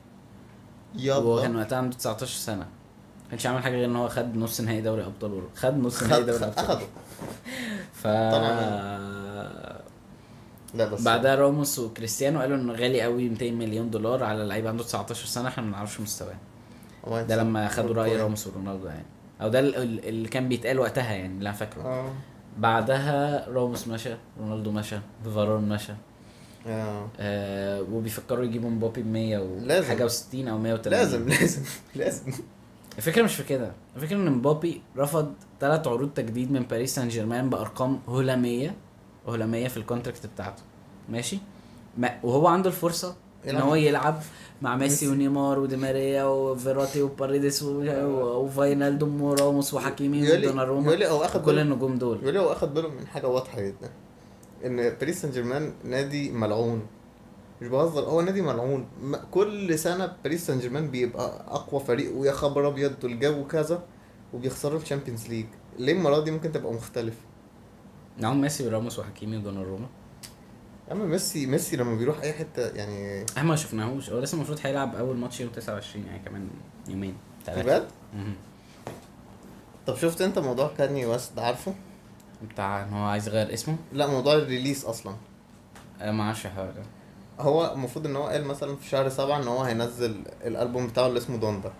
وهو 0.94 1.40
كان 1.42 1.50
يلا 1.50 1.58
وقتها 1.60 1.78
عنده 1.78 1.96
19 1.96 2.38
سنة. 2.38 2.56
ما 3.24 3.30
كانش 3.30 3.46
عامل 3.46 3.62
حاجة 3.62 3.72
غير 3.74 3.84
إن 3.84 3.96
هو 3.96 4.08
خد 4.08 4.36
نص 4.36 4.60
نهائي 4.60 4.80
دوري 4.80 5.04
أبطال 5.06 5.30
أوروبا. 5.30 5.54
خد 5.56 5.78
نص 5.78 6.02
نهائي 6.02 6.24
دوري 6.24 6.44
أبطال 6.44 6.64
أخده. 6.64 6.86
ف 7.92 8.06
لا 10.74 10.88
بس 10.88 11.02
بعدها 11.02 11.34
راموس 11.34 11.78
وكريستيانو 11.78 12.40
قالوا 12.40 12.56
انه 12.56 12.72
غالي 12.72 13.02
قوي 13.02 13.28
200 13.28 13.50
مليون 13.50 13.90
دولار 13.90 14.24
على 14.24 14.44
لعيب 14.44 14.66
عنده 14.66 14.84
19 14.84 15.26
سنة 15.26 15.48
إحنا 15.48 15.62
ما 15.62 15.70
نعرفش 15.70 16.00
مستواه. 16.00 16.34
ده 17.22 17.36
لما 17.36 17.68
خدوا 17.68 17.94
رأي. 17.94 18.16
راموس 18.16 18.46
ورونالدو 18.46 18.86
يعني. 18.86 19.04
أو 19.42 19.48
ده 19.48 19.60
ال- 19.60 19.76
ال- 19.76 20.08
اللي 20.08 20.28
كان 20.28 20.48
بيتقال 20.48 20.78
وقتها 20.78 21.12
يعني 21.12 21.34
اللي 21.38 21.48
أنا 21.48 21.56
فاكره. 21.58 21.82
آه. 21.82 22.12
بعدها 22.58 23.48
راموس 23.48 23.88
مشى 23.88 24.10
رونالدو 24.40 24.70
مشى 24.70 24.96
فارون 25.34 25.68
مشى. 25.68 25.92
آه. 26.66 27.08
آه 27.20 27.82
وبيفكروا 27.92 28.44
يجيبوا 28.44 28.70
مبابي 28.70 29.02
ب 29.02 29.06
100 29.06 29.38
لازم. 29.38 29.86
وحاجه 29.86 30.08
و60 30.08 30.34
أو 30.48 30.58
130 30.58 30.92
لازم 30.92 31.28
لازم 31.28 31.62
لازم. 31.94 32.32
الفكرة 32.98 33.22
مش 33.22 33.34
في 33.34 33.42
كده. 33.44 33.72
الفكرة 33.96 34.16
إن 34.16 34.30
مبابي 34.32 34.82
رفض 34.96 35.32
ثلاث 35.60 35.86
عروض 35.86 36.10
تجديد 36.10 36.52
من 36.52 36.62
باريس 36.62 36.94
سان 36.94 37.08
جيرمان 37.08 37.50
بأرقام 37.50 38.00
هلاميه 38.08 38.74
هلاميه 39.28 39.68
في 39.68 39.76
ال 39.76 39.82
contract 39.82 40.26
بتاعته. 40.26 40.62
ماشي؟ 41.08 41.38
ما 41.98 42.18
وهو 42.22 42.46
عنده 42.46 42.68
الفرصة 42.68 43.16
إن. 43.48 43.56
هو 43.56 43.74
يلعب 43.74 44.20
مع 44.62 44.76
ميسي. 44.76 45.08
ونيمار 45.08 45.58
ودي 45.58 45.76
ماريا 45.76 46.24
وفيراتي 46.24 47.02
وباريديس 47.02 47.62
و- 47.62 47.80
و- 47.82 48.44
وفاينالدوم 48.44 49.22
وراموس 49.22 49.74
وحكيمي 49.74 50.32
ودوناروما 50.32 50.96
كل 51.44 51.58
النجوم 51.58 51.98
دول. 51.98 52.18
يقول 52.22 52.36
هو 52.36 52.52
أخد 52.52 52.74
باله 52.74 52.88
من 52.88 53.06
حاجة 53.06 53.28
واضحة 53.28 53.60
جدا. 53.60 53.90
إن 54.64 54.76
باريس 54.76 55.22
سان 55.22 55.30
جيرمان 55.30 55.72
نادي 55.84 56.30
ملعون. 56.30 56.86
مش 57.62 57.68
بهزر 57.68 58.00
هو 58.04 58.20
نادي 58.20 58.42
ملعون. 58.42 58.86
كل 59.30 59.78
سنة 59.78 60.12
باريس 60.24 60.46
سان 60.46 60.58
جيرمان 60.58 60.90
بيبقى 60.90 61.44
أقوى 61.48 61.80
فريق 61.80 62.16
ويا 62.16 62.32
خبر 62.32 62.68
أبيض 62.68 62.92
والجو 63.04 63.46
كذا 63.46 63.82
وبيخسروا 64.34 64.80
ال 64.80 64.85
Champions 64.85 65.28
League. 65.28 65.46
ليه 65.78 65.92
المرة 65.92 66.20
دي 66.20 66.30
ممكن 66.30 66.52
تبقى 66.52 66.72
مختلف 66.72 67.14
معاهم 68.20 68.40
ميسي 68.40 68.66
وراموس 68.66 68.98
وحكيمي 68.98 69.36
ودوناروما. 69.36 69.86
يا 70.88 70.94
عم 70.94 71.10
ميسي 71.10 71.46
ميسي 71.46 71.76
لما 71.76 71.96
بيروح 71.96 72.20
أي 72.20 72.32
حتة 72.32 72.68
يعني 72.68 73.26
إحنا 73.36 73.48
ما 73.48 73.56
شفناهوش. 73.56 74.10
هو 74.10 74.18
لسه 74.18 74.36
المفروض 74.36 74.58
هيلعب 74.64 74.94
أول 74.94 75.16
ماتش 75.16 75.40
يوم 75.40 75.50
29 75.50 76.06
يعني 76.06 76.18
كمان 76.18 76.48
يومين 76.88 77.16
ثلاثة 77.46 77.62
بجد. 77.62 77.88
طب 79.86 79.96
شفت 79.96 80.22
أنت 80.22 80.38
موضوع 80.38 80.70
كاني 80.78 81.06
ويست 81.06 81.38
عارفه؟ 81.38 81.74
بتاع 82.50 82.82
إن 82.82 82.92
هو 82.92 83.04
عايز 83.04 83.28
يغير 83.28 83.54
اسمه؟ 83.54 83.76
لا 83.92 84.06
موضوع 84.06 84.34
ال 84.34 84.40
release 84.40 84.84
أصلا. 84.84 85.16
أنا 86.00 86.12
ما 86.12 86.22
أعرفش 86.22 86.46
الحوار 86.46 86.70
ده. 86.70 86.82
هو 87.40 87.72
المفروض 87.74 88.06
إن 88.06 88.16
هو 88.16 88.26
قال 88.26 88.44
مثلا 88.44 88.76
في 88.76 88.88
شهر 88.88 89.08
سبعة 89.08 89.42
إن 89.42 89.48
هو 89.48 89.62
هينزل 89.62 90.22
الألبوم 90.44 90.86
بتاعه 90.86 91.06
اللي 91.06 91.18
اسمه 91.18 91.36
دوندا. 91.36 91.72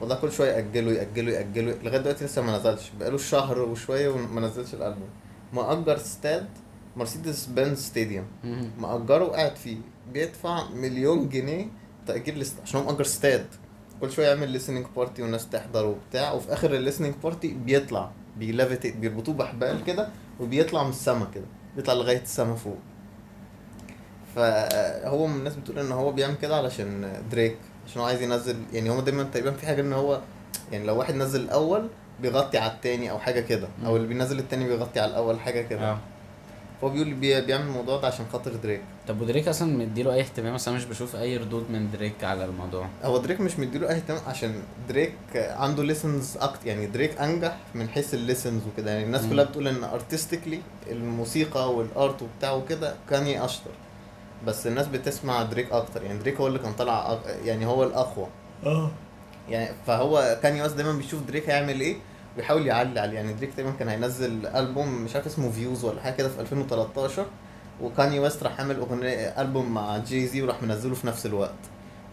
وده 0.00 0.14
كل 0.14 0.32
شوية 0.32 0.52
يأجله 0.52 0.92
يأجله 0.92 1.32
يأجله. 1.32 1.78
لغاية 1.82 1.98
دلوقتي 1.98 2.24
لسه 2.24 2.42
ما 2.42 2.58
نزلش. 2.58 2.90
بقاله 3.00 3.18
شهر 3.18 3.58
وشوية 3.58 4.08
وما 4.08 4.40
نزلش 4.40 4.74
الألبوم. 4.74 5.08
مأجر 5.52 5.96
استاد 5.96 6.48
مرسيدس 6.96 7.46
بنز 7.46 7.78
stadium. 7.78 8.26
مأجره 8.78 9.24
وقاعد 9.24 9.56
فيه. 9.56 9.76
بيدفع 10.12 10.68
مليون 10.70 11.28
جنيه 11.28 11.66
تأجير 12.06 12.34
الاست... 12.34 12.56
عشان 12.62 12.80
هو 12.80 12.86
مأجر 12.86 13.00
استاد 13.00 13.46
كل 14.00 14.10
شوية 14.10 14.28
يعمل 14.28 14.48
listening 14.48 14.86
party 14.96 15.22
والناس 15.22 15.48
تحضر 15.48 15.86
وبتاع. 15.86 16.32
وفي 16.32 16.52
آخر 16.52 16.74
ال 16.74 16.78
listening 16.78 17.14
party 17.22 17.48
بيطلع 17.48 18.10
بي 18.36 18.48
levitate 18.48 18.96
بيربطوه 18.96 19.34
بحبال 19.34 19.84
كده 19.84 20.08
وبيطلع 20.40 20.82
من 20.82 20.90
السما 20.90 21.26
كده. 21.34 21.46
بيطلع 21.76 21.94
لغاية 21.94 22.22
السما 22.22 22.54
فوق. 22.54 22.78
فهو 24.34 25.26
من 25.26 25.36
الناس 25.36 25.56
بتقول 25.56 25.78
إن 25.78 25.92
هو 25.92 26.12
بيعمل 26.12 26.36
كده 26.42 26.56
علشان 26.56 27.22
دريك 27.30 27.56
عشان 27.86 28.00
هو 28.00 28.06
عايز 28.06 28.22
ينزل 28.22 28.56
يعني 28.72 28.90
هو 28.90 29.00
دايما 29.00 29.22
تقريبا 29.22 29.50
في 29.52 29.66
حاجة 29.66 29.80
إن 29.80 29.92
هو 29.92 30.20
يعني 30.72 30.84
لو 30.84 30.98
واحد 30.98 31.14
نزل 31.14 31.40
الأول 31.40 31.88
بيغطي 32.22 32.58
على 32.58 32.72
التاني 32.72 33.10
أو 33.10 33.18
حاجة 33.18 33.40
كده 33.40 33.68
أو. 33.86 33.96
اللي 33.96 34.08
بينزل 34.08 34.38
التاني 34.38 34.68
بيغطي 34.68 35.00
على 35.00 35.10
الأول 35.10 35.40
حاجة 35.40 35.62
كده. 35.62 35.90
آه. 35.90 35.98
فهو 36.80 36.90
بيقول 36.90 37.14
بي... 37.14 37.40
بيعمل 37.40 37.66
الموضوع 37.66 38.00
ده 38.00 38.06
عشان 38.06 38.26
خاطر 38.32 38.54
دريك. 38.54 38.80
طب 39.08 39.20
ودريك 39.20 39.48
أصلا 39.48 39.76
مديله 39.76 40.14
أي 40.14 40.20
اهتمام؟ 40.20 40.56
أنا 40.68 40.76
مش 40.76 40.84
بشوف 40.84 41.16
أي 41.16 41.36
ردود 41.36 41.70
من 41.70 41.90
دريك 41.90 42.24
على 42.24 42.44
الموضوع. 42.44 42.88
هو 43.02 43.18
دريك 43.18 43.40
مش 43.40 43.58
مديله 43.58 43.88
أي 43.88 43.96
اهتمام 43.96 44.20
عشان 44.26 44.62
دريك 44.88 45.14
عنده 45.34 45.82
listens 45.82 46.36
أكتر 46.36 46.66
يعني 46.66 46.86
دريك 46.86 47.20
أنجح 47.20 47.56
من 47.74 47.88
حيث 47.88 48.14
ال 48.14 48.20
listens 48.20 48.62
وكده. 48.66 48.90
يعني 48.90 49.04
الناس 49.04 49.22
مم. 49.22 49.30
كلها 49.30 49.44
بتقول 49.44 49.68
إن 49.68 49.84
artistically 49.84 50.60
الموسيقى 50.90 51.74
وال 51.74 51.93
art 51.93 52.22
وبتاع 52.22 52.52
وكده 52.52 52.94
كاني 53.10 53.44
أشطر. 53.44 53.70
بس 54.46 54.66
الناس 54.66 54.86
بتسمع 54.86 55.42
دريك 55.42 55.72
أكتر. 55.72 56.02
يعني 56.02 56.18
دريك 56.18 56.36
هو 56.40 56.46
اللي 56.46 56.58
كان 56.58 56.72
طالع. 56.72 57.18
يعني 57.44 57.66
هو 57.66 57.84
الأقوى. 57.84 58.26
آه. 58.66 58.90
يعني 59.48 59.74
فهو 59.86 60.38
كاني 60.42 60.62
ويست 60.62 60.76
دايما 60.76 60.92
بيشوف 60.92 61.22
دريك 61.22 61.50
هيعمل 61.50 61.80
إيه؟ 61.80 61.96
ويحاول 62.38 62.66
يعلي 62.66 63.00
عليه. 63.00 63.14
يعني 63.14 63.32
دريك 63.32 63.52
تقريبا 63.52 63.70
كان 63.78 63.88
هينزل 63.88 64.46
ألبوم 64.46 65.02
مش 65.04 65.14
عارف 65.14 65.26
اسمه 65.26 65.50
Views 65.50 65.84
ولا 65.84 66.00
حاجة 66.00 66.12
كده 66.14 66.28
في 66.28 66.40
2013 66.40 67.26
وكاني 67.82 68.18
ويست 68.18 68.42
راح 68.42 68.60
عامل 68.60 68.76
أغنية 68.76 69.40
ألبوم 69.40 69.74
مع 69.74 69.98
جي 69.98 70.26
زي 70.26 70.42
وراح 70.42 70.62
منزله 70.62 70.94
في 70.94 71.06
نفس 71.06 71.26
الوقت. 71.26 71.54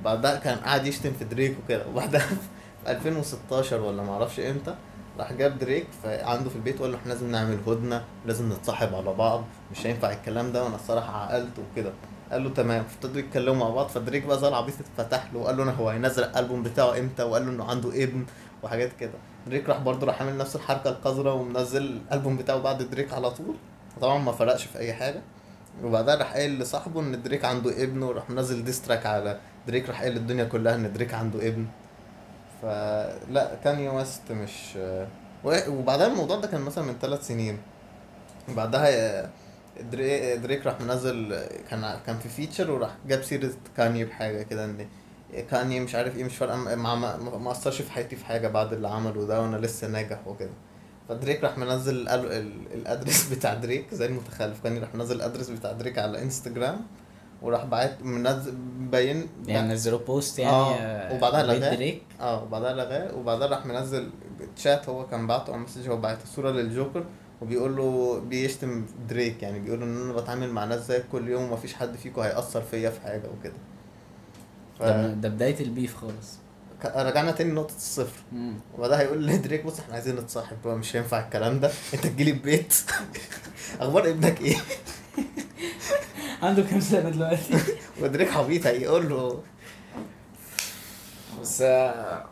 بعدها 0.04 0.36
كان 0.36 0.58
قاعد 0.58 0.86
يشتم 0.88 1.14
في 1.20 1.26
دريك 1.26 1.56
وكده. 1.64 1.88
وبعدها 1.90 2.20
في 2.20 2.92
2016 2.92 3.82
ولا 3.82 4.04
ما 4.04 4.14
أعرفش 4.14 4.40
إمتى 4.40 4.76
راح 5.20 5.34
جاب 5.34 5.60
دريك 5.60 5.88
عنده 6.06 6.50
في 6.50 6.56
البيت 6.56 6.80
وقال 6.82 6.92
له 6.92 6.98
إحنا 6.98 7.14
لازم 7.14 7.32
نعمل 7.32 7.58
هدنه 7.68 8.04
لازم 8.26 8.54
نتصاحب 8.54 8.96
على 8.96 9.14
بعض 9.14 9.44
مش 9.72 9.88
هينفع 9.88 10.12
الكلام 10.12 10.52
ده 10.52 10.64
وأنا 10.64 10.76
الصراحة 10.76 11.22
عقلت 11.26 11.60
وكده. 11.60 11.92
قال 12.32 12.44
له 12.44 12.50
تمام. 12.50 12.84
فابتدوا 12.84 13.20
يتكلموا 13.20 13.56
مع 13.56 13.70
بعض 13.76 13.88
فدريك 13.88 14.24
بقى 14.26 14.40
زي 14.40 14.48
العبيط 14.48 14.76
اتفتح 15.00 15.34
له 15.34 15.40
وقال 15.40 15.58
له 15.58 15.64
أنا 15.64 15.72
هو 15.72 15.90
هينزل 15.90 16.24
الألبوم 16.24 16.64
بتاعه 16.64 17.00
إمتى؟ 17.00 17.24
وقال 17.24 17.46
له 17.46 17.52
إنه 17.52 17.64
عنده 17.64 18.04
ابن 18.04 18.26
وحاجات 18.64 18.92
كده. 19.00 19.12
دريك 19.48 19.70
راح 19.70 19.78
برضه 19.80 20.08
راح 20.08 20.22
عامل 20.22 20.38
نفس 20.38 20.56
الحركة 20.56 20.90
القذرة 20.90 21.34
ومنزل 21.34 21.82
الألبوم 21.84 22.38
بتاعه 22.38 22.60
بعد 22.60 22.84
دريك 22.84 23.14
على 23.14 23.32
طول. 23.32 23.56
وطبعا 23.98 24.18
ما 24.18 24.32
فرقش 24.32 24.64
في 24.66 24.80
أي 24.80 24.94
حاجة. 24.94 25.22
وبعدها 25.84 26.16
راح 26.16 26.34
قايل 26.34 26.60
لصاحبه 26.60 27.00
إن 27.02 27.22
دريك 27.24 27.46
عنده 27.46 27.84
ابن 27.84 28.04
وراح 28.04 28.30
منزل 28.30 28.64
diss 28.64 28.82
track 28.82 29.06
على 29.06 29.40
دريك 29.68 29.90
راح 29.90 30.02
قايل 30.02 30.14
للدنيا 30.14 30.44
كلها 30.44 30.76
إن 30.76 30.94
دريك 30.94 31.14
عنده 31.14 31.48
ابن. 31.48 31.66
فلا 32.62 33.52
كاني 33.64 33.90
ويست 33.90 34.32
مش 34.32 34.78
وبعدها 35.44 36.08
الموضوع 36.08 36.38
ده 36.40 36.48
كان 36.48 36.62
مثلا 36.62 36.84
من 36.84 36.96
ثلاث 37.02 37.28
سنين. 37.28 37.58
بعدها 38.48 39.30
دري- 39.92 40.38
دريك 40.38 40.66
راح 40.66 40.82
منزل 40.82 41.40
كان 41.70 42.00
كان 42.06 42.18
في 42.20 42.30
feature 42.30 42.72
وراح 42.72 42.92
جاب 43.08 43.22
سيرة 43.24 43.52
كاني 43.78 44.06
بحاجة 44.06 44.42
كده 44.42 44.66
إن 44.66 44.88
كاني 45.52 45.80
مش 45.80 45.96
عارف 45.96 46.18
إيه 46.18 46.24
مش 46.24 46.38
فارقة 46.38 46.56
ما, 46.76 46.96
ما, 47.38 47.52
أثرش 47.52 47.82
في 47.82 47.92
حياتي 47.92 48.16
في 48.16 48.26
حاجة 48.26 48.48
بعد 48.48 48.74
اللي 48.74 48.88
عمله 48.88 49.26
ده 49.26 49.42
وأنا 49.42 49.58
لسه 49.58 49.88
ناجح 49.88 50.28
وكده. 50.28 50.50
فدريك 51.10 51.44
راح 51.44 51.58
منزل 51.58 51.96
ال- 52.08 52.32
ال- 52.32 52.74
ال 52.74 52.80
address 52.81 53.28
بتاع 53.34 53.54
دريك 53.54 53.94
زي 53.94 54.06
المتخلف 54.06 54.64
كاني 54.64 54.80
راح 54.80 54.96
منزل 54.96 55.16
ال 55.16 55.20
address 55.20 55.50
بتاع 55.50 55.72
دريك 55.72 56.00
على 56.00 56.22
إنستجرام 56.22 56.82
وراح 57.42 57.66
بعت 57.66 58.02
منزل 58.02 58.56
باين 58.80 59.28
يعني 59.48 59.74
نزلوا 59.74 60.00
post 60.00 60.40
يعني 60.40 60.56
آه، 60.56 60.76
آه، 60.80 61.18
وبعدها 61.18 61.44
لغاه. 61.44 61.70
آه 62.22 62.44
وبعدها 62.44 62.74
لغاه 62.74 63.16
وبعدها 63.16 63.48
راح 63.48 63.66
منزل 63.66 64.10
تشات 64.56 64.90
هو 64.90 65.08
كان 65.08 65.28
بعته 65.28 65.54
أو 65.54 65.58
message 65.58 65.90
هو 65.90 65.98
بعت 65.98 66.18
صورة 66.36 66.52
للجوكر 66.52 67.06
وبيقول 67.42 67.76
له 67.78 68.20
بيشتم 68.20 68.86
دريك 69.10 69.44
يعني 69.44 69.60
بيقول 69.60 69.80
له 69.80 69.86
إن 69.86 70.02
أنا 70.02 70.14
بتعامل 70.14 70.50
مع 70.52 70.66
ناس 70.66 70.88
زيك 70.88 71.06
كل 71.12 71.28
يوم 71.30 71.44
ومفيش 71.52 71.74
حد 71.74 71.96
فيكم 71.96 72.22
هيأثر 72.22 72.62
فيا 72.62 72.90
في 72.90 73.02
حاجة 73.02 73.24
وكده. 73.40 73.54
ف... 74.80 74.84
ده 74.84 75.08
ده 75.14 75.30
بداية 75.30 75.60
ال 75.60 75.67
beef 75.67 75.96
خالص. 75.96 76.38
رجعنا 76.96 77.32
تاني 77.32 77.52
لنقطة 77.52 77.76
الصفر. 77.76 78.20
وبعدها 78.78 79.00
هيقول 79.00 79.28
لدريك 79.28 79.66
بص 79.66 79.80
إحنا 79.80 79.94
عايزين 79.94 80.16
نتصاحب 80.16 80.58
بقى 80.66 80.76
مش 80.78 80.96
هينفع 80.96 81.20
الكلام 81.26 81.60
ده. 81.60 81.72
انت 81.94 82.08
تجيلي 82.08 82.32
البيت. 82.32 82.74
أخبار 83.82 84.10
ابنك 84.10 84.42
إيه؟ 84.42 84.58
عنده 86.44 86.64
كام 86.64 86.80
سنة 86.80 87.10
دلوقتي؟ 87.10 87.54
ودريك 88.02 88.34
عبيط 88.34 88.68
هيقول 88.68 89.10
له. 89.10 89.42
بس 91.42 91.62
آه، 91.62 92.26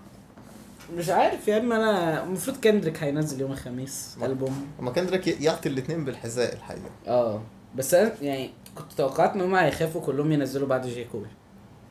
مش 0.96 1.10
عارف 1.10 1.48
يا 1.48 1.58
إما 1.58 1.76
أنا 1.76 2.24
المفروض 2.24 2.58
كندريك 2.58 3.04
هينزل 3.04 3.42
يوم 3.42 3.52
الخميس 3.52 4.18
ألبوم. 4.24 4.68
هما 4.80 4.92
كان 4.92 5.06
دريك 5.08 5.28
يعطي 5.42 5.70
الاتنين 5.70 6.06
بالحذاء 6.06 6.54
الحقيقة. 6.56 6.90
آه 7.08 7.42
بس 7.76 7.94
أنا 7.94 8.12
يعني 8.22 8.52
كنت 8.76 8.94
توقعت 8.94 9.34
إن 9.34 9.42
هم 9.42 9.56
هيخافوا 9.56 10.02
كلهم 10.02 10.32
ينزلوا 10.32 10.68
بعد 10.68 10.88
جي 10.88 11.04
كول. 11.04 11.28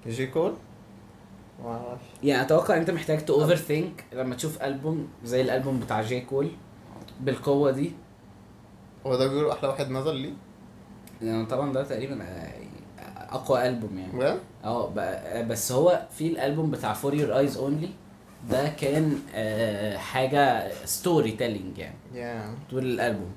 جي 0.07 0.26
كول؟ 0.26 0.53
معرفش 1.64 2.05
يعني 2.22 2.42
أتوقع 2.42 2.76
أنت 2.76 2.90
محتاج 2.90 3.24
to 3.24 3.35
overthink 3.43 4.05
لما 4.12 4.34
تشوف 4.34 4.62
ألبوم 4.62 5.09
زي 5.24 5.40
الألبوم 5.40 5.80
بتاع 5.80 6.03
جي 6.03 6.20
كول 6.20 6.48
بالقوة 7.20 7.70
دي. 7.70 7.92
هو 9.07 9.16
ده 9.16 9.26
بيقولوا 9.28 9.53
أحلى 9.53 9.68
واحد 9.68 9.90
نزل 9.90 10.14
ليه؟ 10.16 10.32
يعني 11.22 11.46
طبعا 11.46 11.72
ده 11.72 11.82
تقريبا 11.84 12.26
أقوى 13.16 13.68
ألبوم 13.68 13.98
يعني. 13.98 14.12
بجد؟ 14.12 14.38
أه 14.64 14.88
ب- 14.88 15.48
بس 15.48 15.72
هو 15.72 16.03
في 16.11 16.26
الألبوم 16.26 16.70
بتاع 16.70 16.92
For 16.93 17.14
Your 17.14 17.39
Eyes 17.39 17.57
Only 17.57 17.89
ده 18.50 18.68
كان 18.68 19.18
آه، 19.34 19.96
حاجة 19.96 20.72
storytelling 20.85 21.78
يعني. 21.78 21.94
يا 22.14 22.55
طول 22.70 22.84
الألبوم. 22.84 23.32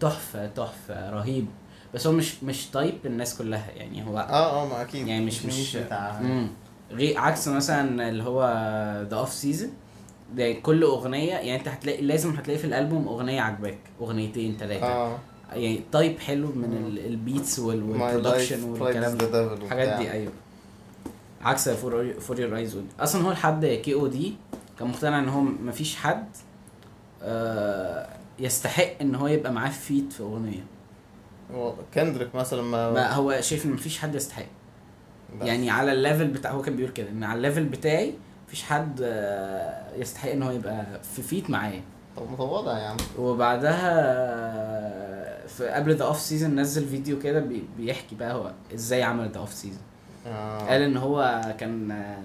تحفة 0.00 0.46
تحفة 0.46 1.10
رهيب. 1.10 1.46
بس 1.94 2.06
هو 2.06 2.12
مش 2.12 2.42
مش 2.42 2.66
type 2.66 2.94
الناس 3.04 3.38
كلها 3.38 3.70
يعني 3.70 4.06
هو 4.06 4.18
آه 4.18 4.62
آه 4.62 4.68
ما 4.68 4.82
أكيد. 4.82 5.06
يعني 5.08 5.24
مش 5.24 5.44
مش. 5.46 5.78
غير 6.90 7.18
عكس 7.18 7.48
مثلا 7.48 8.08
اللي 8.08 8.22
هو 8.22 8.42
The 9.10 9.16
Off-Season 9.16 9.70
ده 10.34 10.52
كل 10.52 10.82
أغنية 10.82 11.30
يعني 11.32 11.56
أنت 11.56 11.68
هتلاقي 11.68 12.02
لازم 12.02 12.30
هتلاقي 12.30 12.58
في 12.58 12.64
الألبوم 12.64 13.08
أغنية 13.08 13.40
عجباك. 13.40 13.78
أغنيتين 14.00 14.56
ثلاثة 14.60 14.86
آه. 14.86 15.18
يعني 15.52 15.80
type 15.92 16.18
حلو 16.18 16.46
من 16.46 16.98
ال 17.06 17.15
beats 17.15 17.58
وال 17.58 17.76
production 17.76 18.64
والكلام 18.64 19.16
ده. 19.18 19.54
الحاجات. 19.54 19.98
دي 20.00 20.10
أيوه. 20.10 20.32
عكس 21.42 21.68
For 21.68 22.12
For 22.20 22.40
Your 22.40 22.56
Eyes 22.56 22.78
أصلا 23.00 23.22
هو 23.22 23.30
لحد 23.32 23.66
KOD 23.66 24.34
كان 24.78 24.88
مقتنع 24.88 25.18
إن 25.18 25.28
هو 25.28 25.40
مفيش 25.40 25.96
حد 25.96 26.26
آه 27.22 28.08
يستحق 28.38 28.90
إن 29.00 29.14
هو 29.14 29.26
يبقى 29.26 29.52
معاه 29.52 29.70
feat 29.70 30.12
في 30.12 30.22
أغنية. 30.22 30.64
كندريك 31.94 32.34
مثلا 32.34 32.62
ما, 32.62 32.90
ما 32.90 33.12
هو 33.12 33.40
شايف 33.40 33.66
ان 33.66 33.70
مفيش 33.72 33.98
حد 33.98 34.14
يستحق. 34.14 34.44
يعني 35.42 35.70
على 35.70 35.92
ال 35.92 35.98
level 35.98 36.26
بتاع 36.28 36.50
هو 36.50 36.62
كان 36.62 36.76
بيقول 36.76 36.92
كده 36.92 37.08
إن 37.08 37.24
على 37.24 37.36
ال 37.36 37.41
level 37.41 37.64
بتاعي 37.64 38.14
مفيش 38.46 38.62
حد 38.62 39.00
آه، 39.02 39.96
يستحق 39.96 40.30
إن 40.30 40.42
هو 40.42 40.50
يبقى 40.50 40.86
في 41.14 41.22
feat 41.22 41.50
معايا 41.50 41.82
طب 42.16 42.30
متواضع 42.32 42.78
يا 42.78 42.86
عم 42.86 42.96
وبعدها 43.18 43.90
آه، 44.54 45.46
في 45.46 45.68
قبل 45.68 45.94
The 45.94 46.04
Off-Season 46.04 46.60
نزل 46.60 46.88
فيديو 46.88 47.18
كده 47.18 47.40
بي- 47.40 47.64
بيحكي 47.78 48.14
بقى 48.16 48.34
هو 48.34 48.52
إزاي 48.74 49.02
عمل 49.02 49.28
The 49.30 49.38
Off-Season 49.38 49.82
آه. 50.26 50.58
قال 50.58 50.82
إن 50.82 50.96
هو 50.96 51.40
كان 51.58 51.90
آه، 51.90 52.18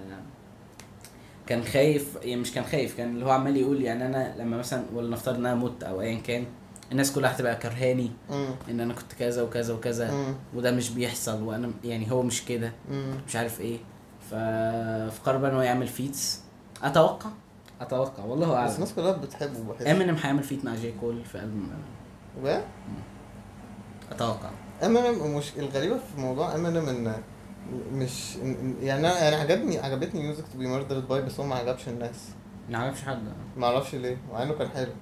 كان 1.46 1.64
خايف 1.64 2.16
يعني 2.22 2.40
مش 2.40 2.52
كان 2.52 2.64
خايف 2.64 2.96
كان 2.96 3.08
اللي 3.14 3.24
هو 3.26 3.30
عمال 3.30 3.56
يقول 3.56 3.82
يعني 3.82 4.06
أنا 4.06 4.34
لما 4.38 4.56
مثلا 4.56 4.82
ولنفترض 4.94 5.34
ان 5.36 5.46
أنا 5.46 5.54
مت 5.54 5.84
أو 5.84 6.00
ايا 6.00 6.18
كان 6.18 6.44
الناس 6.92 7.12
كلها 7.12 7.32
هتبقى 7.32 7.56
كرهاني. 7.56 8.10
إن 8.70 8.80
أنا 8.80 8.94
كنت 8.94 9.12
كذا 9.12 9.42
وكذا 9.42 9.74
وكذا 9.74 10.10
مم. 10.10 10.34
وده 10.54 10.70
مش 10.72 10.90
بيحصل 10.90 11.42
وأنا 11.42 11.70
يعني 11.84 12.12
هو 12.12 12.22
مش 12.22 12.44
كده. 12.44 12.72
مش 13.28 13.36
عارف 13.36 13.60
إيه. 13.60 13.78
فقرر 14.30 15.38
بقى 15.38 15.50
إن 15.50 15.56
هو 15.56 15.62
يعمل 15.62 15.86
feats 15.86 16.40
أتوقع؟ 16.82 17.30
أتوقع 17.80 18.24
والله 18.24 18.46
بس 18.46 18.54
اعلم 18.54 18.74
الناس 18.74 18.94
كلها 18.94 19.12
بتحبه 19.12 19.72
بحس. 19.72 19.86
إمينيم 19.86 20.14
هيعمل 20.16 20.42
feat 20.42 20.64
مع 20.64 20.74
جي 20.74 20.92
كول 21.00 21.24
في 21.24 21.34
ألبوم 21.38 21.70
و 22.42 22.58
أتوقع. 24.12 24.50
إمينيم 24.82 25.36
مش 25.36 25.52
الغريبة 25.58 25.98
في 25.98 26.20
موضوع 26.20 26.54
إمينيم 26.54 26.88
إن 26.88 27.14
مش 27.92 28.36
يعني 28.82 29.00
أنا 29.08 29.18
يعني 29.18 29.36
عجبني 29.36 29.78
عجبتني 29.78 30.22
Music 30.22 30.44
to 30.52 30.58
Be 30.58 30.66
Murdered 30.66 31.08
By 31.08 31.22
بس 31.22 31.40
هو 31.40 31.46
ما 31.46 31.54
عجبش 31.54 31.88
الناس. 31.88 32.28
ما 32.70 32.78
عجبش 32.78 33.02
حد. 33.02 33.22
ما 33.56 33.66
أعرفش 33.66 33.94
ليه 33.94 34.16
مع 34.32 34.42
إنه 34.42 34.52
كان 34.54 34.68
حلو. 34.68 34.92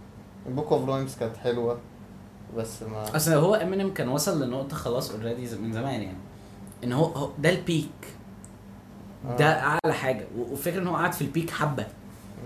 ال 0.46 0.52
Book 0.52 0.72
of 0.72 0.88
Rhymes 0.88 1.16
كانت 1.16 1.36
حلوة 1.36 1.78
بس 2.56 2.82
ما 2.82 3.16
أصل 3.16 3.32
هو 3.32 3.54
امينيم 3.54 3.94
كان 3.94 4.08
وصل 4.08 4.42
لنقطة 4.44 4.76
خلاص 4.76 5.10
already 5.10 5.56
من 5.56 5.72
زمان 5.72 6.02
يعني. 6.02 6.18
إن 6.84 6.92
هو, 6.92 7.30
ده 7.38 7.50
ال 7.50 7.58
peak 7.58 7.90
ده 9.38 9.44
آه. 9.52 9.60
أعلى 9.84 9.94
حاجة. 9.94 10.26
و- 10.38 10.52
وفكره 10.52 10.80
إن 10.80 10.86
هو 10.86 10.96
قعد 10.96 11.12
في 11.12 11.22
ال 11.22 11.28
peak 11.28 11.50
حبة. 11.50 11.86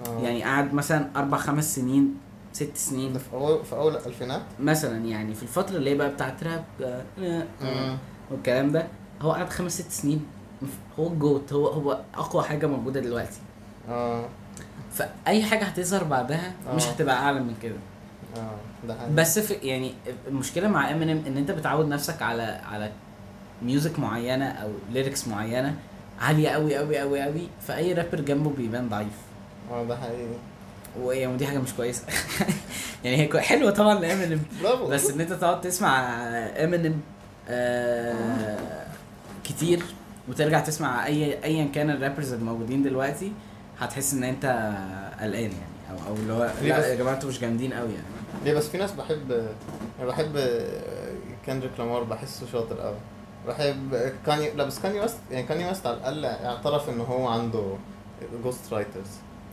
آه. 0.07 0.19
يعني 0.21 0.43
قعد 0.45 0.75
مثلا 0.75 1.09
أربع 1.17 1.39
خمس 1.39 1.75
سنين 1.77 2.15
ست 2.53 2.77
سنين. 2.77 3.13
ده 3.13 3.19
في 3.19 3.33
أول 3.33 3.65
في 3.65 3.77
أول 3.77 3.97
الألفينات؟ 3.97 4.43
مثلا 4.61 4.97
يعني 5.05 5.35
في 5.35 5.43
الفترة 5.43 5.77
اللي 5.77 5.91
هي 5.91 5.95
بقى 5.95 6.09
بتاعت 6.11 6.45
راب 6.45 6.65
آه،. 7.23 7.97
والكلام 8.31 8.73
ده. 8.73 8.87
هو 9.23 9.33
قعد 9.33 9.49
خمس 9.51 9.81
ست 9.81 9.91
سنين. 9.91 10.27
هو 10.99 11.07
ال 11.07 11.16
GOAT 11.16 11.53
هو 11.53 11.67
هو 11.69 12.01
أقوى 12.15 12.43
حاجة 12.45 12.67
موجودة 12.67 13.01
دلوقتي. 13.01 13.39
آه. 13.89 14.29
فأي 14.93 15.43
حاجة 15.43 15.65
هتظهر 15.65 16.05
بعدها 16.05 16.53
مش 16.75 16.87
آه. 16.87 16.91
هتبقى 16.91 17.15
أعلى 17.17 17.41
من 17.41 17.55
كده. 17.63 17.77
آه 18.37 18.87
ده 18.89 18.95
حقيقي. 18.95 19.13
بس 19.15 19.39
في 19.39 19.55
يعني 19.55 19.95
المشكلة 20.29 20.69
مع 20.69 20.91
امينيم 20.91 21.25
إن 21.27 21.37
أنت 21.37 21.51
بتعود 21.51 21.89
نفسك 21.89 22.23
على 22.23 22.43
على 22.73 22.91
music 23.63 23.99
معينة 23.99 24.49
أو 24.49 24.69
lyrics 24.93 25.29
معينة 25.29 25.75
عالية 26.21 26.49
قوي 26.49 26.77
قوي 26.77 26.99
قوي 26.99 27.23
قوي 27.23 27.49
فأي 27.67 27.93
رابر 27.93 28.21
جنبه 28.21 28.51
بيبان 28.51 28.89
ضعيف. 28.89 29.17
آه 29.71 29.85
ده 29.85 29.97
حقيقي. 29.97 30.37
ودي 31.01 31.47
حاجة 31.47 31.59
مش 31.59 31.73
كويسة. 31.73 32.03
يعني 33.05 33.17
هي 33.17 33.41
حلوة 33.41 33.71
طبعا 33.71 33.95
لإمينيم. 34.01 34.43
برافو 34.63 34.87
بس 34.87 35.11
إن 35.11 35.21
أنت 35.21 35.33
تقعد 35.33 35.61
تسمع 35.61 36.01
امينيم 36.65 37.01
آه 37.49 38.87
كتير 39.45 39.83
وترجع 40.29 40.61
تسمع 40.61 41.07
أي 41.07 41.45
ايا 41.45 41.65
كان 41.75 41.91
ال 41.91 41.96
rappers 41.96 42.33
الموجودين 42.33 42.83
دلوقتي 42.83 43.33
هتحس 43.85 44.15
إن 44.15 44.25
أنت 44.25 44.45
قلقان 45.21 45.43
يعني 45.43 45.91
أو 45.91 45.97
أو 46.09 46.15
اللي 46.15 46.33
هو؟ 46.33 46.51
لا 46.63 46.87
يا 46.87 46.95
جماعة 46.95 47.15
أنتوا 47.15 47.29
مش 47.29 47.41
جامدين 47.41 47.73
قوي 47.73 47.93
يعني. 47.93 48.07
ليه 48.45 48.55
بس 48.55 48.69
في 48.69 48.79
ناس 48.79 48.93
بحب 48.93 49.33
أنا 50.01 50.07
بحب 50.09 50.37
كندريك 51.47 51.73
لامار 51.79 52.03
بحسه 52.03 52.47
شاطر 52.53 52.81
قوي 52.81 52.97
بحب 53.49 54.13
كاني 54.27 54.51
لا 54.51 54.65
بس 54.65 54.79
كاني 54.79 55.01
ويست 55.01 55.19
يعني 55.31 55.47
كاني 55.47 55.67
ويست 55.69 55.87
على 55.87 55.97
الأقل 55.97 56.25
اعترف 56.25 56.89
إن 56.89 57.01
هو 57.01 57.29
عنده 57.29 57.75
ghost 58.45 58.73
writers 58.73 59.07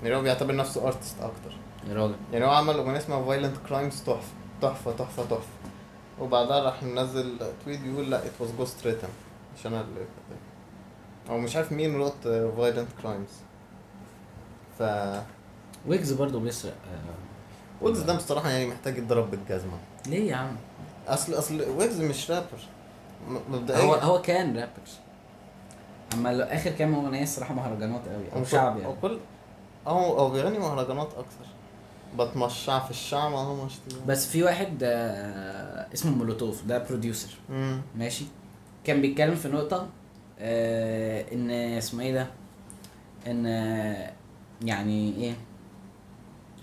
يعني 0.03 0.15
هو 0.15 0.21
بيعتبر 0.21 0.55
نفسه 0.55 0.88
artist 0.88 1.16
أكتر. 1.21 1.57
يا 1.89 1.93
راجل. 1.93 2.15
يعني 2.34 2.45
هو 2.45 2.49
عمل 2.49 2.75
أغنية 2.75 2.97
اسمها 2.97 3.25
Violent 3.26 3.55
Crimes 3.70 4.01
تحفة 4.01 4.21
تحفة 4.61 4.91
تحفة 4.91 5.23
تحفة. 5.23 5.47
وبعدها 6.19 6.59
راح 6.63 6.84
منزل 6.84 7.38
tweet 7.66 7.80
بيقول 7.80 8.11
لا 8.11 8.17
it 8.26 8.32
was 8.39 8.49
ghost 8.57 8.88
written 8.88 9.07
مش 9.59 9.67
أنا 9.67 9.82
اللي 9.82 10.05
أو 11.30 11.38
مش 11.38 11.55
عارف 11.55 11.71
مين 11.71 11.95
wrote 11.95 12.24
Violent 12.57 12.88
Crimes 13.03 13.30
ف 14.80 14.84
ويجز 15.88 16.11
برضه 16.13 16.39
بيسرق 16.39 16.73
آه، 16.73 17.86
ويجز 17.86 17.99
ده 18.01 18.15
بصراحة 18.15 18.49
يعني 18.49 18.67
محتاج 18.67 18.97
يتضرب 18.97 19.32
بالجزمة. 19.32 19.77
ليه 20.07 20.32
يا 20.32 20.36
عم؟ 20.36 20.55
اصل 21.07 21.34
أصل 21.34 21.61
ويجز 21.77 22.01
مش 22.01 22.32
رابر. 22.32 22.59
مبدئيا. 23.49 23.80
هو 23.80 23.93
هو 23.93 24.21
كان 24.21 24.47
رابرز 24.57 24.97
أما 26.13 26.55
آخر 26.55 26.71
كام 26.71 26.95
أغنية 26.95 27.23
الصراحة 27.23 27.53
مهرجانات 27.53 28.01
قوي 28.07 28.23
أو 28.36 28.43
شعب 28.45 28.77
يعني. 28.77 28.88
هو 28.89 28.95
كل 29.01 29.19
هو 29.88 30.17
هو 30.17 30.30
بيغني 30.30 30.59
مهرجانات 30.59 31.07
أكتر. 31.07 31.45
بتمشع 32.17 32.80
في 32.80 32.91
الشعب 32.91 33.34
أهو 33.34 33.67
بس 34.07 34.27
في 34.27 34.43
واحد 34.43 34.77
آه 34.84 35.88
اسمه 35.93 36.11
مولوتوف 36.17 36.65
ده 36.65 36.77
producer 36.78 37.30
ماشي؟ 37.95 38.25
كان 38.84 39.01
بيتكلم 39.01 39.36
في 39.36 39.47
نقطة 39.47 39.88
آه 40.39 41.25
إن 41.34 41.51
اسمه 41.51 42.03
إيه 42.03 42.13
ده؟ 42.13 42.27
إن 43.27 43.45
آه، 43.45 44.11
يعني 44.62 45.16
إيه؟ 45.16 45.34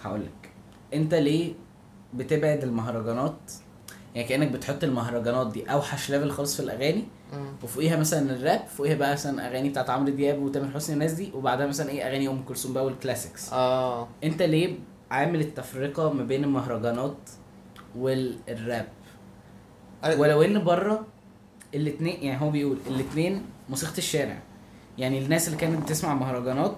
هقولك. 0.04 0.50
أنت 0.94 1.14
ليه 1.14 1.54
بتبعد 2.14 2.62
المهرجانات؟ 2.64 3.36
يعني 4.14 4.28
كأنك 4.28 4.48
بتحط 4.48 4.84
المهرجانات 4.84 5.52
دي 5.52 5.64
أوحش 5.72 6.10
level 6.10 6.30
خالص 6.30 6.56
في 6.56 6.62
الأغاني 6.62 7.04
وفوقيها 7.62 7.96
مثلا 7.96 8.36
الراب 8.36 8.66
فوقيها 8.66 8.94
بقى 8.96 9.12
مثلا 9.12 9.46
أغاني 9.48 9.68
بتاعت 9.68 9.90
عمرو 9.90 10.10
دياب 10.12 10.42
وتامر 10.42 10.70
حسني 10.74 10.94
الناس 10.94 11.12
دي 11.12 11.30
وبعدها 11.34 11.66
مثلا 11.66 11.90
إيه؟ 11.90 12.02
أغاني 12.08 12.28
أم 12.28 12.42
كلثوم 12.42 12.72
بقى 12.72 12.84
وال 12.84 12.98
classics 12.98 13.52
آه. 13.52 14.08
أنت 14.24 14.42
ليه 14.42 14.74
عامل 15.10 15.40
التفرقة 15.40 16.12
ما 16.12 16.24
بين 16.24 16.44
المهرجانات 16.44 17.16
والراب؟ 17.96 18.86
أي- 20.04 20.18
ولو 20.18 20.42
إن 20.42 20.64
بره 20.64 21.06
الاثنين 21.74 22.22
يعني 22.22 22.40
هو 22.40 22.50
بيقول 22.50 22.78
الاثنين 22.90 23.42
موسيقى 23.68 23.98
الشارع. 23.98 24.38
يعني 24.98 25.18
الناس 25.18 25.46
اللي 25.48 25.58
كانت 25.58 25.82
بتسمع 25.82 26.14
مهرجانات 26.14 26.76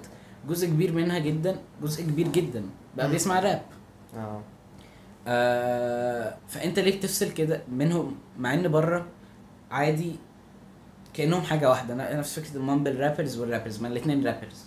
جزء 0.49 0.67
كبير 0.67 0.93
منها 0.93 1.19
جدا 1.19 1.57
جزء 1.83 2.03
كبير 2.03 2.29
جدا. 2.29 2.63
بقى. 2.97 3.11
بيسمع 3.11 3.41
راب. 3.41 3.63
آه. 4.17 4.41
آه 5.27 6.37
فأنت 6.49 6.79
ليه 6.79 6.99
بتفصل 6.99 7.33
كده 7.33 7.63
منهم 7.73 8.17
مع 8.39 8.55
إن 8.55 8.69
بره 8.69 9.07
عادي 9.71 10.17
كأنهم 11.15 11.43
حاجة 11.43 11.71
واحدة. 11.71 12.19
نفس 12.19 12.39
فكرة 12.41 12.57
المامبل 12.57 13.01
رابرز 13.01 13.39
والرابرز 13.39 13.83
ما 13.83 13.89
الاثنين 13.89 14.27
رابرز 14.27 14.65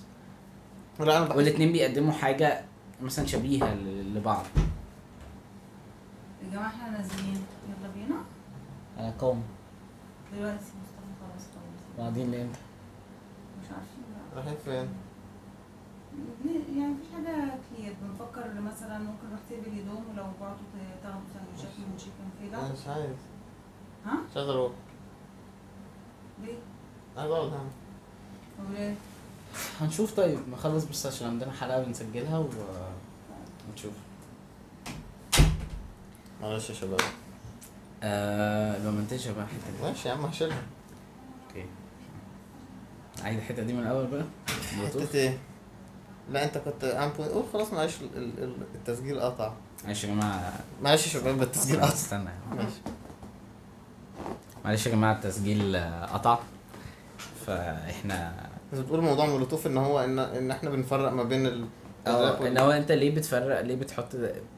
والاثنين 1.00 1.72
بيقدموا 1.72 2.12
حاجة 2.14 2.62
مثلا 3.02 3.26
شبيهة 3.26 3.74
لبعض. 4.16 4.46
يا 6.44 6.50
جماعة 6.52 6.68
إحنا 6.68 6.90
نازلين. 6.90 7.42
يلا 7.70 7.90
بينا. 7.96 8.22
أنا 9.00 9.14
قوم. 9.20 9.44
دلوقتي 10.36 10.56
مصطفى 10.58 11.12
خلاص 11.22 11.42
خلاص 11.42 11.98
بعدين 11.98 12.32
ليه 12.32 12.42
أنت؟ 12.42 12.56
مش 13.62 13.68
عارفين 13.72 14.04
بقى 14.34 14.44
رايحين 14.44 14.58
فين؟ 14.66 14.88
ليه- 16.46 16.80
يعني 16.82 16.94
مفيش 16.94 17.08
حاجة 17.16 17.48
كتير. 17.48 17.94
بنفكر 18.02 18.62
مثلا 18.62 18.98
ممكن 19.00 19.28
نروح 19.28 19.40
تقبل 19.50 19.68
الهدوم 19.68 20.04
ولو 20.14 20.24
بعتوا 20.42 20.66
تاخدوا 21.04 21.22
سندوتشات 21.34 21.80
من 21.80 21.98
تشيكن 21.98 22.54
أنا 22.54 22.64
كده. 22.68 22.74
مش 22.74 22.88
عايز. 22.88 23.16
ها؟ 24.06 24.14
مش 24.32 24.38
عايز 24.38 24.50
أروح. 24.50 24.72
ليه؟ 26.44 26.58
عايز 27.18 27.32
اقعد 27.32 27.48
هنا. 27.50 27.70
وليه؟ 28.70 28.96
هنشوف. 29.82 30.14
طيب 30.14 30.40
نخلص 30.52 30.84
بس 30.86 31.06
عشان 31.06 31.28
عندنا 31.28 31.52
حلقة 31.52 31.84
بنسجلها 31.84 32.38
و 32.38 32.46
ونشوف. 33.70 33.94
معلش 36.42 36.70
يا 36.70 36.76
شباب. 36.76 37.00
آه 38.04 38.84
لو 38.84 38.92
منتجها 38.92 39.34
بقى 39.34 39.44
الحتة 39.44 39.72
دي. 39.78 39.84
ماشي 39.84 40.08
يا 40.10 40.14
عم 40.14 40.26
هشيلها. 40.26 40.62
أوكي. 41.50 41.66
عايز 43.24 43.38
الحتة 43.38 43.64
دي 43.64 43.74
من 43.74 43.80
الأول 43.80 44.08
بقى؟ 44.08 44.24
حتة 44.88 45.16
إيه؟ 45.16 45.38
لا 46.32 46.44
انت 46.44 46.58
كنت 46.58 46.86
عم 46.86 47.10
قول 47.10 47.44
خلاص 47.54 47.74
معلش 47.74 48.02
ال- 48.02 48.18
ال- 48.18 48.44
ال- 48.44 48.56
التسجيل 48.76 49.20
قطع. 49.20 49.54
معلش 49.86 50.04
يا 50.04 50.10
جماعة. 50.10 50.54
معلش 50.82 51.08
يا 51.08 51.12
شباب 51.20 51.42
التسجيل 51.42 51.82
قطع. 51.82 51.94
استنى. 51.94 52.30
ماشي 52.56 52.82
معلش 54.66 54.86
يا 54.88 54.92
جماعة 54.92 55.14
التسجيل 55.14 55.78
قطع. 56.14 56.40
فإحنا 57.48 58.34
بس 58.74 58.80
بتقول 58.80 59.02
موضوع 59.02 59.26
مولوتوف 59.26 59.68
إن 59.68 59.78
هو 59.78 60.00
ان 60.00 60.20
إن 60.20 60.52
إحنا 60.52 60.70
بنفرق 60.70 61.12
ما 61.12 61.24
بين 61.24 61.46
ال 61.46 61.66
آه 62.08 62.48
إن 62.48 62.58
هو 62.58 62.72
أنت 62.72 62.92
ليه 62.92 63.16
بتفرق 63.16 63.62
ليه 63.62 63.76
بتحط 63.76 64.08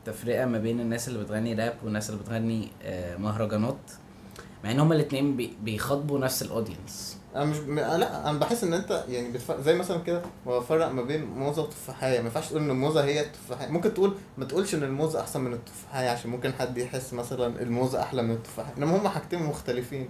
تفرقة 0.06 0.46
ما 0.46 0.58
بين 0.60 0.80
الناس 0.80 1.08
اللي 1.08 1.24
بتغني 1.24 1.54
راب 1.54 1.74
والناس 1.84 2.10
اللي 2.10 2.22
بتغني 2.22 2.68
آه، 2.84 3.18
مهرجانات؟ 3.18 3.76
مع 4.64 4.72
إن 4.72 4.80
هما 4.80 4.96
الاتنين 4.96 5.36
بي- 5.38 5.54
بيخاطبوا 5.64 6.20
نفس 6.20 6.42
ال 6.42 6.50
audience 6.50 7.18
أنا 7.36 7.46
مش 7.46 7.58
م... 7.58 7.80
لا 7.80 8.30
أنا 8.30 8.40
بحس 8.40 8.64
إن 8.64 8.74
أنت 8.74 9.04
يعني 9.10 9.32
بتفرق 9.32 9.60
زي 9.62 9.76
مثلا 9.76 9.98
كده 9.98 10.22
بفرق 10.48 10.88
ما 10.92 11.02
بين 11.02 11.26
موزة 11.26 11.62
وتفاحية. 11.62 12.20
ما 12.20 12.26
ينفعش 12.26 12.50
تقول 12.50 12.62
إن 12.62 12.70
الموزة 12.70 13.04
هي 13.04 13.22
التفاحية. 13.22 13.68
ممكن 13.68 13.94
تقول 13.94 14.16
ما 14.38 14.46
تقولش 14.46 14.76
إن 14.76 14.84
الموزة 14.84 15.22
أحسن 15.22 15.42
من 15.42 15.54
التفاحية 15.54 16.10
عشان 16.10 16.30
ممكن 16.30 16.54
حد 16.54 16.78
يحس 16.78 17.14
مثلا 17.14 17.62
الموزة 17.62 18.02
أحلى 18.02 18.22
من 18.22 18.32
التفاحية. 18.32 18.74
إنما 18.78 18.98
هما 18.98 19.10
حاجتين 19.10 19.44
مختلفين. 19.44 20.10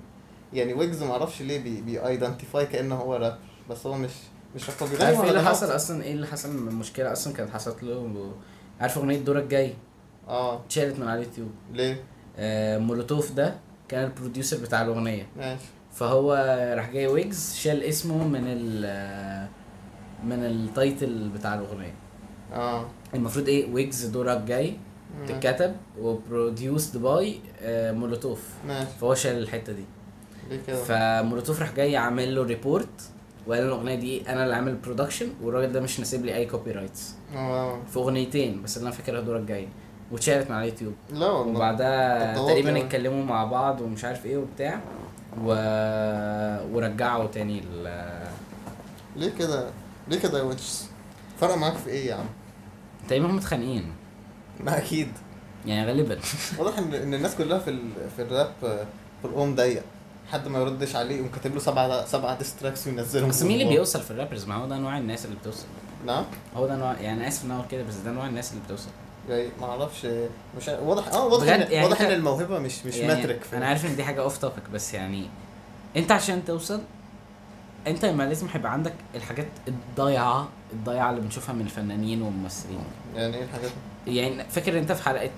يعني 0.53 0.74
ويجز 0.74 1.03
ما 1.03 1.11
أعرفش 1.11 1.41
ليه 1.41 1.63
بي 1.63 1.82
بي 1.82 2.07
identify 2.07 2.65
كأنه 2.65 2.95
هو 2.95 3.15
راب. 3.15 3.38
بس 3.69 3.88
هو 3.88 3.93
مش 3.93 4.11
مش 4.55 4.69
عارف 4.69 5.01
إيه 5.01 5.30
اللي. 5.30 5.41
حصل 5.41 5.76
أصلا؟ 5.76 6.03
إيه 6.03 6.13
اللي 6.13 6.28
حصل 6.28 6.49
من 6.57 6.67
المشكلة 6.67 7.11
أصلا؟ 7.11 7.34
كانت 7.34 7.49
حصلت 7.49 7.84
له. 7.84 8.34
عارف 8.82 8.97
أغنية 8.97 9.17
دورك 9.19 9.43
جاي؟ 9.43 9.74
آه. 10.28 10.59
اتشالت 10.65 10.99
من 10.99 11.07
على 11.07 11.21
اليوتيوب. 11.21 11.51
ليه؟ 11.74 12.03
آه 12.38 12.78
مولوتوف 12.78 13.32
ده 13.32 13.55
كان 13.89 14.03
ال 14.03 14.09
producer 14.09 14.57
بتاع 14.57 14.82
الأغنية. 14.82 15.28
ماشي. 15.38 15.61
فهو 15.93 16.33
راح 16.77 16.89
جاي 16.89 17.07
ويجز 17.07 17.55
شال 17.55 17.83
اسمه 17.83 18.27
من 18.27 18.43
ال 18.45 19.47
من 20.23 20.45
ال 20.45 20.59
title 20.59 21.29
بتاع 21.29 21.53
الأغنية. 21.53 21.93
آه. 22.53 22.85
المفروض 23.13 23.47
إيه 23.47 23.73
ويجز 23.73 24.05
دورك 24.05 24.41
جاي. 24.41 24.73
تتكتب 25.27 25.75
و 25.99 26.11
produced 26.11 27.01
by 27.01 27.39
مولوتوف. 27.67 28.49
ماشي. 28.67 28.87
فهو 29.01 29.15
شال 29.15 29.37
الحتة 29.37 29.73
دي. 29.73 29.85
ليه 30.49 30.59
كده؟ 30.67 30.83
فمولوتوف 30.83 31.61
راح 31.61 31.75
جاي 31.75 31.97
عامل 31.97 32.35
له 32.35 32.43
report 32.43 33.09
وقال 33.47 33.63
الأغنية 33.63 33.95
دي 33.95 34.29
أنا 34.29 34.43
اللي 34.43 34.55
عامل 34.55 34.75
production 34.75 35.27
والراجل 35.43 35.71
ده 35.71 35.81
مش 35.81 35.99
ناسب 35.99 36.25
لي 36.25 36.35
أي 36.35 36.45
copyrights 36.45 37.15
آه. 37.35 37.79
في 37.83 37.99
أغنيتين 37.99 38.61
بس 38.63 38.77
اللي 38.77 38.87
أنا 38.87 38.95
فاكرها 38.95 39.19
الدور 39.19 39.37
الجاي 39.37 39.67
واتشالت 40.11 40.49
من 40.49 40.55
على 40.55 40.65
اليوتيوب. 40.65 40.93
لا 41.13 41.29
والله. 41.29 41.55
وبعدها 41.55 42.35
تقريبا. 42.35 42.77
اتكلموا 42.77 43.23
مع 43.25 43.43
بعض 43.43 43.81
ومش 43.81 44.05
عارف 44.05 44.25
إيه 44.25 44.37
وبتاع. 44.37 44.81
و... 45.41 45.47
ورجعوا 46.75 47.27
تاني 47.27 47.63
ال... 47.71 48.03
ليه 49.15 49.29
كده؟ 49.39 49.69
ليه 50.07 50.19
كده 50.19 50.38
يا 50.38 50.43
ويجز 50.43 50.88
فرق 51.39 51.55
معاك 51.55 51.73
في 51.73 51.89
إيه 51.89 52.07
يا 52.07 52.15
عم؟ 52.15 52.25
تقريبا 53.07 53.25
هم 53.27 53.36
متخانقين. 53.36 53.93
ما 54.59 54.77
أكيد. 54.77 55.11
يعني 55.65 55.88
غالبا. 55.88 56.19
واضح 56.57 56.77
إن 56.77 56.93
إن 56.93 57.13
الناس 57.13 57.36
كلها 57.36 57.59
في 57.59 57.69
ال... 57.69 57.89
في 58.15 58.21
الراب 58.21 58.51
في 59.21 59.25
الأم 59.27 59.55
ضيق. 59.55 59.84
حد 60.31 60.47
ما 60.47 60.59
يردش 60.59 60.95
عليه 60.95 61.15
يقوم 61.15 61.29
كاتب 61.29 61.53
له 61.53 61.59
سبعة 61.59 62.05
سبعة 62.05 62.38
diss 62.38 62.57
tracks 62.57 62.88
وينزلهم 62.88 63.29
بس 63.29 63.43
مين 63.43 63.61
اللي. 63.61 63.73
بيوصل 63.73 64.01
في 64.01 64.11
ال 64.11 64.15
rappers؟ 64.15 64.45
ما 64.45 64.55
هو 64.55 64.67
ده 64.67 64.77
نوع 64.77 64.97
الناس 64.97 65.25
اللي 65.25 65.36
بتوصل. 65.36 65.65
نعم؟ 66.05 66.23
هو 66.55 66.67
ده 66.67 66.75
نوع 66.75 66.93
يعني 66.99 67.27
آسف 67.27 67.45
إن 67.45 67.51
أنا 67.51 67.59
أقول 67.59 67.71
كده 67.71 67.84
بس 67.84 67.95
ده 67.95 68.11
نوع 68.11 68.27
الناس 68.27 68.51
اللي 68.51 68.61
بتوصل. 68.65 68.89
يعني 69.30 69.49
ما 69.61 69.65
أعرفش 69.67 70.05
مش 70.57 70.67
واضح 70.67 71.07
آه 71.07 71.26
واضح 71.26 71.53
إن 71.53 71.71
يعني 71.71 71.86
واضح 71.88 72.01
إن 72.01 72.11
الموهبة 72.11 72.59
مش 72.59 72.86
مش 72.86 72.95
يعني 72.95 73.13
metric 73.13 73.43
في 73.43 73.57
أنا 73.57 73.65
عارف 73.65 73.86
إن 73.86 73.95
دي 73.95 74.03
حاجة 74.03 74.21
off 74.21 74.38
topic 74.38 74.69
بس 74.74 74.93
يعني 74.93 75.26
أنت 75.97 76.11
عشان 76.11 76.45
توصل 76.45 76.82
أنت 77.88 78.05
ما 78.05 78.24
لازم 78.24 78.47
هيبقى 78.53 78.71
عندك 78.74 78.93
الحاجات 79.15 79.47
الضايعة 79.67 80.47
الضايعة 80.74 81.09
اللي 81.09 81.21
بنشوفها 81.21 81.53
من 81.55 81.61
الفنانين 81.61 82.21
والممثلين. 82.21 82.80
يعني 83.15 83.38
إيه 83.38 83.43
الحاجات؟ 83.43 83.71
يعني 84.07 84.43
فاكر 84.49 84.80
أنت 84.80 84.91
في 84.91 85.03
حلقة 85.03 85.30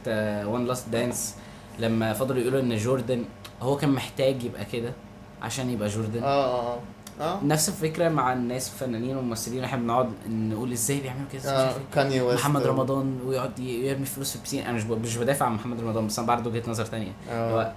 one 0.47 0.65
Last 0.65 0.89
Dance 0.89 1.35
لما 1.79 2.13
فضلوا 2.13 2.41
يقولوا 2.41 2.59
إن 2.59 2.75
جوردن 2.77 3.25
هو 3.61 3.77
كان 3.77 3.89
محتاج 3.89 4.43
يبقى 4.43 4.65
كده 4.65 4.93
عشان 5.41 5.69
يبقى 5.69 5.87
جوردن؟ 5.89 6.23
آه 6.23 6.73
آه. 6.73 6.79
آه. 7.21 7.39
نفس 7.43 7.69
الفكرة 7.69 8.09
مع 8.09 8.33
الناس 8.33 8.73
الفنانين 8.73 9.17
والممثلين. 9.17 9.63
إحنا 9.63 9.77
بنقعد 9.77 10.11
نقول 10.29 10.71
إزاي 10.71 11.01
بيعملوا 11.01 11.27
كده 11.33 11.69
آه. 11.69 11.75
كاني 11.93 12.21
ويست 12.21 12.41
محمد 12.41 12.67
رمضان 12.67 13.19
ويقعد 13.25 13.59
يرمي 13.59 14.05
فلوس 14.05 14.29
في 14.29 14.35
البسين 14.35 14.63
أنا 14.63 14.73
مش 14.93 15.17
بدافع 15.17 15.45
عن 15.45 15.53
محمد 15.53 15.79
رمضان 15.81 16.07
بس 16.07 16.19
أنا 16.19 16.27
بعرض 16.27 16.47
وجهة 16.47 16.63
نظر 16.69 16.85
تانية. 16.85 17.11
آه. 17.31 17.51
هو 17.51 17.71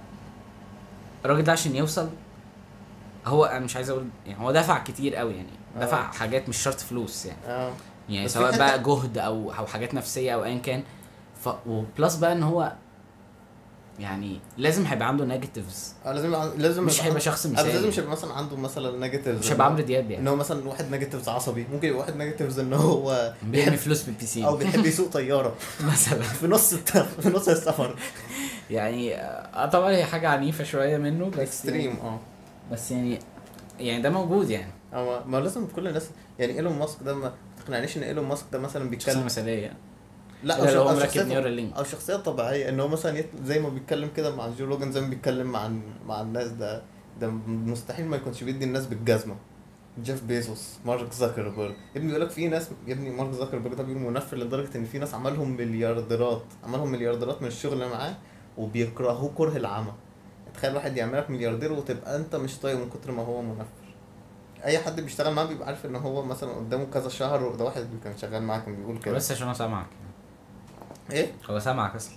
الراجل 1.25 1.43
ده 1.43 1.51
عشان 1.51 1.75
يوصل 1.75 2.09
هو 3.25 3.45
أنا 3.45 3.59
مش 3.59 3.75
عايز 3.75 3.89
أقول 3.89 4.07
يعني 4.27 4.43
هو 4.43 4.51
دفع 4.51 4.83
كتير 4.83 5.15
قوي 5.15 5.33
يعني. 5.35 5.49
آه. 5.77 5.81
دفع 5.85 6.11
حاجات 6.11 6.49
مش 6.49 6.57
شرط 6.57 6.79
فلوس 6.79 7.25
يعني. 7.25 7.39
آه. 7.47 7.71
يعني 8.09 8.27
سواء 8.27 8.57
بقى 8.57 8.83
جهد 8.83 9.17
أو 9.17 9.51
أو 9.51 9.65
حاجات 9.65 9.93
نفسية 9.93 10.33
أو 10.33 10.43
ايا 10.43 10.57
كان. 10.57 10.83
ف 11.43 11.49
و 11.67 11.77
plus 11.77 12.15
بقى 12.15 12.33
ان 12.33 12.43
هو 12.43 12.73
يعني 13.99 14.39
لازم 14.57 14.85
هيبقى 14.85 15.07
عنده 15.07 15.25
negatives 15.25 15.93
آه، 16.05 16.13
لازم 16.13 16.35
لازم 16.57 16.83
مش 16.83 16.93
يبقى 16.95 17.07
هيبقى 17.07 17.19
شخص 17.21 17.45
آه، 17.45 17.51
بس 17.51 17.59
لازم 17.59 17.87
مش 17.87 17.93
مثالي 17.93 17.99
هيبقى 17.99 18.11
مثلا 18.11 18.33
عنده 18.33 18.55
مثلا 18.57 18.97
negative 18.99 19.39
مش 19.39 19.51
هيبقى 19.51 19.67
عمرو 19.67 19.81
دياب 19.83 20.05
ان 20.05 20.11
يعني. 20.11 20.29
هو 20.29 20.35
مثلا 20.35 20.67
واحد 20.69 20.91
negatives 20.91 21.29
عصبي. 21.29 21.67
ممكن 21.73 21.87
يبقى 21.87 21.99
واحد 21.99 22.15
negatives 22.17 22.59
ان 22.59 22.73
هو 22.73 23.33
بيرمي 23.43 23.77
فلوس 23.77 24.03
بالبيسين 24.03 24.45
أو 24.45 24.57
بيحب 24.57 24.85
يسوق 24.85 25.09
طيارة. 25.19 25.55
مثلا. 25.83 26.21
في 26.21 26.47
نص. 26.47 26.73
في 26.73 27.29
نص 27.29 27.47
السفر. 27.49 27.95
يعني 28.69 29.15
آه، 29.15 29.65
طبعا 29.65 29.91
هي 29.91 30.05
حاجة 30.05 30.29
عنيفة 30.29 30.63
شوية 30.63 30.97
منه 30.97 31.29
بس 31.29 31.39
extreme 31.39 31.87
يعني 31.89 32.01
آه. 32.01 32.19
بس 32.71 32.91
يعني 32.91 33.19
يعني 33.79 34.01
ده 34.01 34.09
موجود 34.09 34.49
يعني. 34.49 34.71
هو 34.93 35.23
ما 35.25 35.37
لازم 35.37 35.67
كل 35.75 35.87
الناس 35.87 36.09
يعني 36.39 36.53
إيلون 36.53 36.79
ماسك 36.79 36.97
ده 37.05 37.13
ما 37.15 37.33
تقنعنيش 37.65 37.97
إن 37.97 38.03
إيلون 38.03 38.25
ماسك 38.25 38.45
ده 38.51 38.59
مثلا 38.59 38.83
شخصية 38.83 38.89
بيتكلم 38.89 39.25
مثالية. 39.25 39.73
لا 40.43 40.63
إلا 40.63 40.71
لو 40.71 40.81
هو 40.81 40.95
مركب 40.95 41.27
Neuralink. 41.27 41.77
أو 41.77 41.83
شخصيه 41.83 42.15
طبيعية 42.15 42.69
إن 42.69 42.79
هو 42.79 42.87
مثلا 42.87 43.19
يت... 43.19 43.29
زي 43.43 43.59
ما 43.59 43.69
بيتكلم 43.69 44.09
كده 44.17 44.35
مع 44.35 44.49
جو 44.59 44.65
روجن 44.65 44.91
زي 44.91 45.01
ما 45.01 45.07
بيتكلم 45.07 45.47
مع 45.47 45.71
مع 46.07 46.21
الناس 46.21 46.47
ده 46.47 46.81
ده 47.21 47.27
مستحيل 47.47 48.05
ما 48.05 48.15
يكونش 48.15 48.43
بيدي 48.43 48.65
الناس 48.65 48.85
بالجزمة. 48.85 49.35
جيف 50.03 50.23
بيزوس 50.23 50.77
مارك 50.85 51.13
زكربرج 51.13 51.71
يا 51.71 51.75
ابني 51.95 52.07
بيقول 52.07 52.21
لك 52.21 52.29
في 52.29 52.47
ناس 52.47 52.69
يا 52.87 52.93
ابني 52.93 53.09
مارك 53.09 53.31
زكربرج 53.31 53.73
ده 53.73 53.83
بيقول 53.83 54.01
منفر 54.01 54.37
لدرجة 54.37 54.77
إن 54.77 54.85
في 54.85 54.97
ناس 54.99 55.13
عملهم 55.13 55.57
مليارديرات 55.57 56.43
عملهم 56.63 56.91
مليارديرات 56.91 57.41
من 57.41 57.47
الشغل 57.47 57.73
اللي 57.73 57.87
معاه 57.89 58.13
وبيكرهوه 58.57 59.31
كره 59.35 59.57
العمى. 59.57 59.91
تخيل 60.53 60.75
واحد 60.75 60.97
يعملك 60.97 61.29
ملياردير 61.29 61.73
وتبقى 61.73 62.15
أنت 62.15 62.35
مش 62.35 62.57
طايق 62.59 62.77
من 62.77 62.89
كتر 62.89 63.11
ما 63.11 63.23
هو 63.23 63.41
منفر 63.41 63.65
أي 64.65 64.77
حد 64.79 65.01
بيشتغل 65.01 65.33
معاه 65.33 65.45
بيبقى 65.45 65.67
عارف 65.67 65.85
إن 65.85 65.95
هو 65.95 66.23
مثلا 66.25 66.51
قدامه 66.51 66.85
كذا 66.85 67.09
شهر 67.09 67.43
وده 67.43 67.63
واحد 67.65 67.87
كان 68.03 68.17
شغال 68.17 68.43
معاه 68.43 68.59
كان 68.59 68.75
بيقول 68.75 68.97
كده. 68.99 69.15
بس 69.15 69.31
عشان 69.31 69.47
هو 69.47 69.53
سامعك. 69.53 69.87
إيه؟ 71.11 71.31
هو 71.49 71.59
سامعك 71.59 71.95
أصلا 71.95 72.13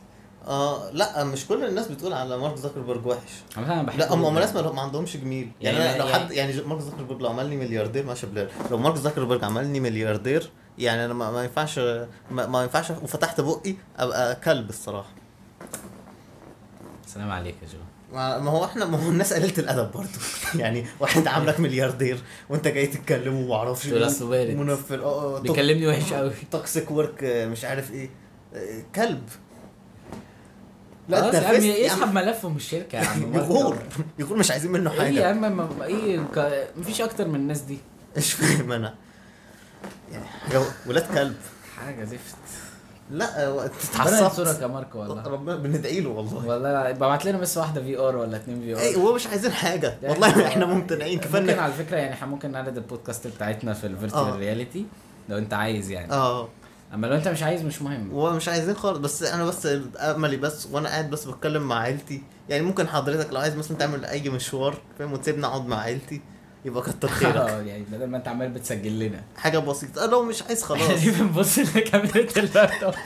آه 0.47 0.91
لا 0.91 1.25
مش 1.25 1.47
كل 1.47 1.65
الناس 1.65 1.89
بتقول 1.89 2.13
على 2.13 2.39
مارك 2.39 2.57
زكربرج 2.57 3.07
وحش. 3.07 3.31
أنا 3.59 3.83
بحب 3.83 3.99
لا 3.99 4.15
هم 4.15 4.25
هم 4.25 4.39
ناس 4.39 4.55
ما 4.57 4.81
عندهمش 4.81 5.17
جميل. 5.17 5.53
يعني, 5.61 5.79
يعني- 5.79 5.99
لو 5.99 6.07
يعني- 6.07 6.25
حد 6.25 6.31
يعني 6.33 6.63
مارك 6.63 6.81
زكربرج 6.83 7.23
لو 7.23 7.29
عملني 7.29 7.57
ملياردير 7.57 8.07
ماشي 8.07 8.27
بلال 8.27 8.49
لو 8.71 8.79
مارك 8.79 8.97
زكربرج 8.97 9.45
عملني 9.45 9.81
ملياردير 9.81 10.51
يعني 10.79 11.05
أنا 11.05 11.15
ما, 11.15 11.31
ما 11.31 11.43
ينفعش 11.45 11.79
ما, 12.31 12.47
ما 12.47 12.63
ينفعش 12.63 12.91
وفتحت 12.91 13.41
بقي 13.41 13.75
أبقى 13.99 14.35
كلب 14.37 14.69
الصراحة. 14.69 15.11
سلام 17.07 17.31
عليك 17.31 17.55
يا 17.63 17.69
جو. 17.69 17.79
ما 18.39 18.51
هو 18.51 18.65
إحنا 18.65 18.85
ما 18.85 19.05
هو 19.05 19.09
الناس 19.11 19.33
قليلة 19.33 19.59
الأدب 19.59 19.93
برضه. 19.93 20.09
يعني 20.63 20.87
واحد 21.01 21.27
عاملك 21.27 21.61
ملياردير 21.61 22.19
وأنت 22.49 22.69
جاي 22.69 22.87
تتكلم 22.87 23.35
وما 23.37 23.55
أعرفش. 23.55 23.87
منفر 24.55 25.03
آه 25.05 25.37
آه 25.37 25.41
بيكلمني 25.41 25.87
وحش 25.87 26.13
قوي 26.13 26.31
توكسيك 26.51 26.91
ورك 26.91 27.25
مش 27.25 27.65
عارف 27.65 27.91
إيه. 27.93 28.05
آه، 28.07 28.22
كلب. 28.95 29.23
لا 31.09 31.27
انت 31.27 31.35
يا 31.35 31.49
عم. 31.49 31.55
يسحب 31.63 32.03
عم. 32.03 32.15
ملفه 32.15 32.49
من 32.49 32.57
الشركة 32.57 32.97
يا 32.99 33.05
عم؟ 33.07 33.35
يغور. 33.37 33.79
يغور 34.19 34.39
مش 34.39 34.51
عايزين 34.51 34.73
منه 34.73 34.91
إيه 34.93 34.99
يا 34.99 35.05
حاجة 35.05 35.27
عم 35.29 35.57
ما- 35.57 35.85
إيه 35.85 36.21
مفيش 36.77 37.01
أكتر 37.01 37.29
من 37.29 37.35
الناس 37.35 37.61
دي. 37.61 37.79
مش 38.17 38.33
فاهم 38.33 38.73
أنا. 38.73 38.95
يعني 40.13 40.25
حاجة 40.27 40.61
ولاد 40.87 41.07
كلب. 41.15 41.37
حاجة 41.77 42.05
زفت. 42.05 42.35
لا 43.11 43.45
ينصرك 43.45 43.73
اتعصبت 43.95 44.63
يا 44.63 44.67
ماركو 44.67 44.99
والله. 44.99 45.23
ربنا 45.27 45.57
بندعي 45.57 46.01
له 46.01 46.09
والله. 46.11 46.47
والله 46.47 46.91
ابعت 46.91 47.25
لنا 47.25 47.39
بس 47.39 47.57
واحدة 47.59 47.83
في 47.83 47.99
آر 47.99 48.17
ولا 48.17 48.37
اتنين 48.37 48.61
في 48.61 48.81
اي 48.81 48.95
ار 48.95 49.01
هو 49.01 49.15
مش 49.15 49.27
عايزين 49.27 49.53
حاجة. 49.53 49.99
يعني 50.03 50.13
والله 50.15 50.47
إحنا 50.47 50.67
ممتنعين 50.67 51.15
ممكن 51.17 51.29
كفايه 51.29 51.61
على 51.61 51.73
فكرة 51.73 51.97
يعني 51.97 52.13
إحنا 52.15 52.27
ممكن 52.27 52.53
نعرض 52.53 52.77
البودكاست 52.77 53.27
بتاعتنا 53.27 53.73
في 53.75 53.87
آه. 53.87 53.91
الفيرتشوال 53.91 54.37
رياليتي 54.39 54.87
لو 55.29 55.39
أنت 55.39 55.55
عايز 55.55 55.91
يعني. 55.91 56.13
آه. 56.13 56.49
أما 56.95 57.07
لو 57.07 57.15
أنت 57.17 57.29
مش 57.29 57.43
عايز 57.43 57.63
مش 57.63 57.83
مهم. 57.83 58.13
ومش 58.13 58.49
عايزين 58.49 58.75
خالص 58.75 58.99
بس 58.99 59.23
أنا 59.23 59.45
بس 59.45 59.69
أملي 59.97 60.37
بس 60.37 60.67
وأنا 60.73 60.89
قاعد 60.89 61.11
بس 61.11 61.25
بتكلم 61.25 61.63
مع 61.63 61.79
عيلتي. 61.79 62.23
يعني 62.49 62.63
ممكن 62.65 62.89
حضرتك 62.89 63.33
لو 63.33 63.41
عايز 63.41 63.55
مثلا 63.57 63.77
تعمل 63.77 64.05
أي 64.05 64.29
مشوار 64.31 64.77
فاهم؟ 64.99 65.13
وتسيبني 65.13 65.47
أقعد 65.47 65.67
مع 65.67 65.81
عيلتي 65.81 66.21
يبقى 66.65 66.83
كتر 66.83 67.09
خيرك. 67.19 67.37
آه 67.37 67.61
يعني 67.63 67.83
بدل 67.93 68.07
ما 68.07 68.17
أنت 68.17 68.29
عمال 68.29 68.49
بتسجل 68.51 68.99
لنا. 68.99 69.23
حاجة 69.37 69.59
بسيطة. 69.59 70.07
لو 70.07 70.23
مش 70.23 70.43
عايز 70.43 70.63
خلاص. 70.69 71.01
دي 71.01 71.11
بنبص 71.11 71.59
لكاميرا 71.59 72.27
اللابتوب. 72.37 72.95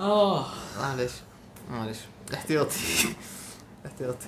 آه 0.00 0.46
معلش 0.80 1.12
معلش. 1.70 1.98
احتياطي. 2.34 2.76
احتياطي. 3.86 4.26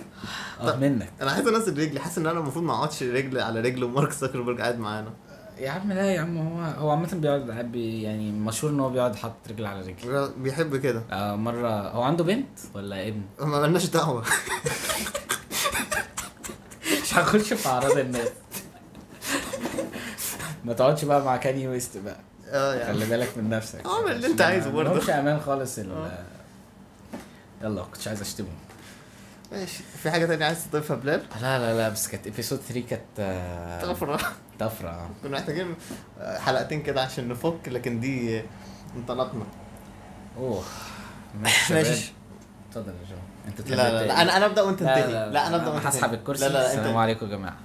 آه 0.61 0.77
منك. 0.77 1.13
أنا 1.21 1.31
عايز 1.31 1.47
أنزل 1.49 1.79
رجلي. 1.79 2.01
حاسس 2.01 2.19
إن 2.19 2.27
أنا 2.27 2.41
المفروض 2.41 2.65
ما 2.65 2.73
أقعدش 2.75 3.03
رجل 3.03 3.41
على 3.41 3.61
رجل 3.61 3.85
ومارك 3.85 4.13
زكربرج 4.13 4.61
قاعد 4.61 4.79
معانا. 4.79 5.13
يا 5.59 5.71
عم 5.71 5.93
لا 5.93 6.15
يا 6.15 6.21
عم 6.21 6.39
هو 6.39 6.61
هو 6.63 6.91
عامة 6.91 7.09
بيقعد 7.15 7.73
بي 7.73 8.03
يعني 8.03 8.33
مشهور 8.33 8.73
إن 8.73 8.81
هو 8.81 8.91
بيقعد 8.91 9.17
حاطط 9.17 9.37
رجل 9.51 9.67
على 9.67 9.81
رجل. 9.81 10.31
بيحب 10.39 10.77
كده. 10.77 11.03
آه 11.11 11.37
مرة 11.37 11.89
هو 11.89 12.03
عنده 12.03 12.25
بنت 12.25 12.59
ولا 12.75 13.09
ابن؟ 13.09 13.23
ما 13.41 13.61
ملناش 13.61 13.87
دعوة. 13.87 14.25
مش 17.03 17.15
هخش 17.15 17.53
في 17.53 17.69
أعراض 17.69 17.99
الناس. 17.99 18.29
ما 20.65 20.73
تقعدش 20.73 21.05
بقى 21.05 21.25
مع 21.25 21.37
كاني 21.37 21.69
ويست 21.69 21.99
بقى. 21.99 22.17
آه 22.49 22.75
يعني 22.75 22.95
خلي 22.95 23.07
بالك 23.07 23.39
من 23.39 23.51
نفسك. 23.51 23.87
اعمل 23.87 24.13
اللي 24.13 24.27
أنت 24.27 24.41
عايزه 24.41 24.71
برضه. 24.71 24.95
مش 24.95 25.11
أمان 25.11 25.41
خالص 25.41 25.79
ال 25.79 25.91
آه. 25.91 26.25
يلا 27.63 27.83
كنتش 27.83 28.09
عايز 28.09 28.21
اشتمه 28.21 28.49
ماشي. 29.53 29.83
في 30.03 30.11
حاجة 30.11 30.27
تانية 30.27 30.45
عايز 30.47 30.67
تضيفها 30.71 30.97
بلال؟ 30.97 31.23
لا 31.43 31.59
لا 31.59 31.77
لا 31.79 31.89
بس 31.89 32.09
كانت 32.09 32.27
ابيسود 32.27 32.59
3 32.59 32.81
كانت 32.91 33.03
آه، 33.19 33.83
طفرة. 33.93 34.21
طفرة. 34.59 34.89
آه. 34.89 35.09
كنا 35.23 35.39
محتاجين 35.39 35.75
حلقتين 36.21 36.83
كده 36.83 37.03
عشان 37.03 37.29
نفك 37.29 37.69
لكن 37.69 38.01
دي 38.01 38.43
انطلقنا. 38.97 39.45
أوه. 40.39 40.63
ماشي 41.71 42.13
اتفضل 42.71 42.93
يا 42.93 43.09
جو 43.11 43.17
انت 43.49 43.71
لا 43.71 43.77
لا, 43.77 44.07
لا 44.07 44.23
أنا 44.23 44.37
أنا 44.37 44.47
أبدأ 44.47 44.63
وأنت 44.63 44.83
لا 44.83 44.99
انتهي. 44.99 45.13
لا 45.13 45.31
لا 45.31 45.47
أنا 45.47 45.57
أبدأ 45.57 45.71
وأنت 45.71 45.87
هسحب. 45.87 46.15
الكرسي. 46.15 46.45
لا 46.49 46.53
لا 46.53 46.67
السلام 46.73 46.97
عليكم 46.97 47.27
يا 47.27 47.31
جماعة. 47.37 47.57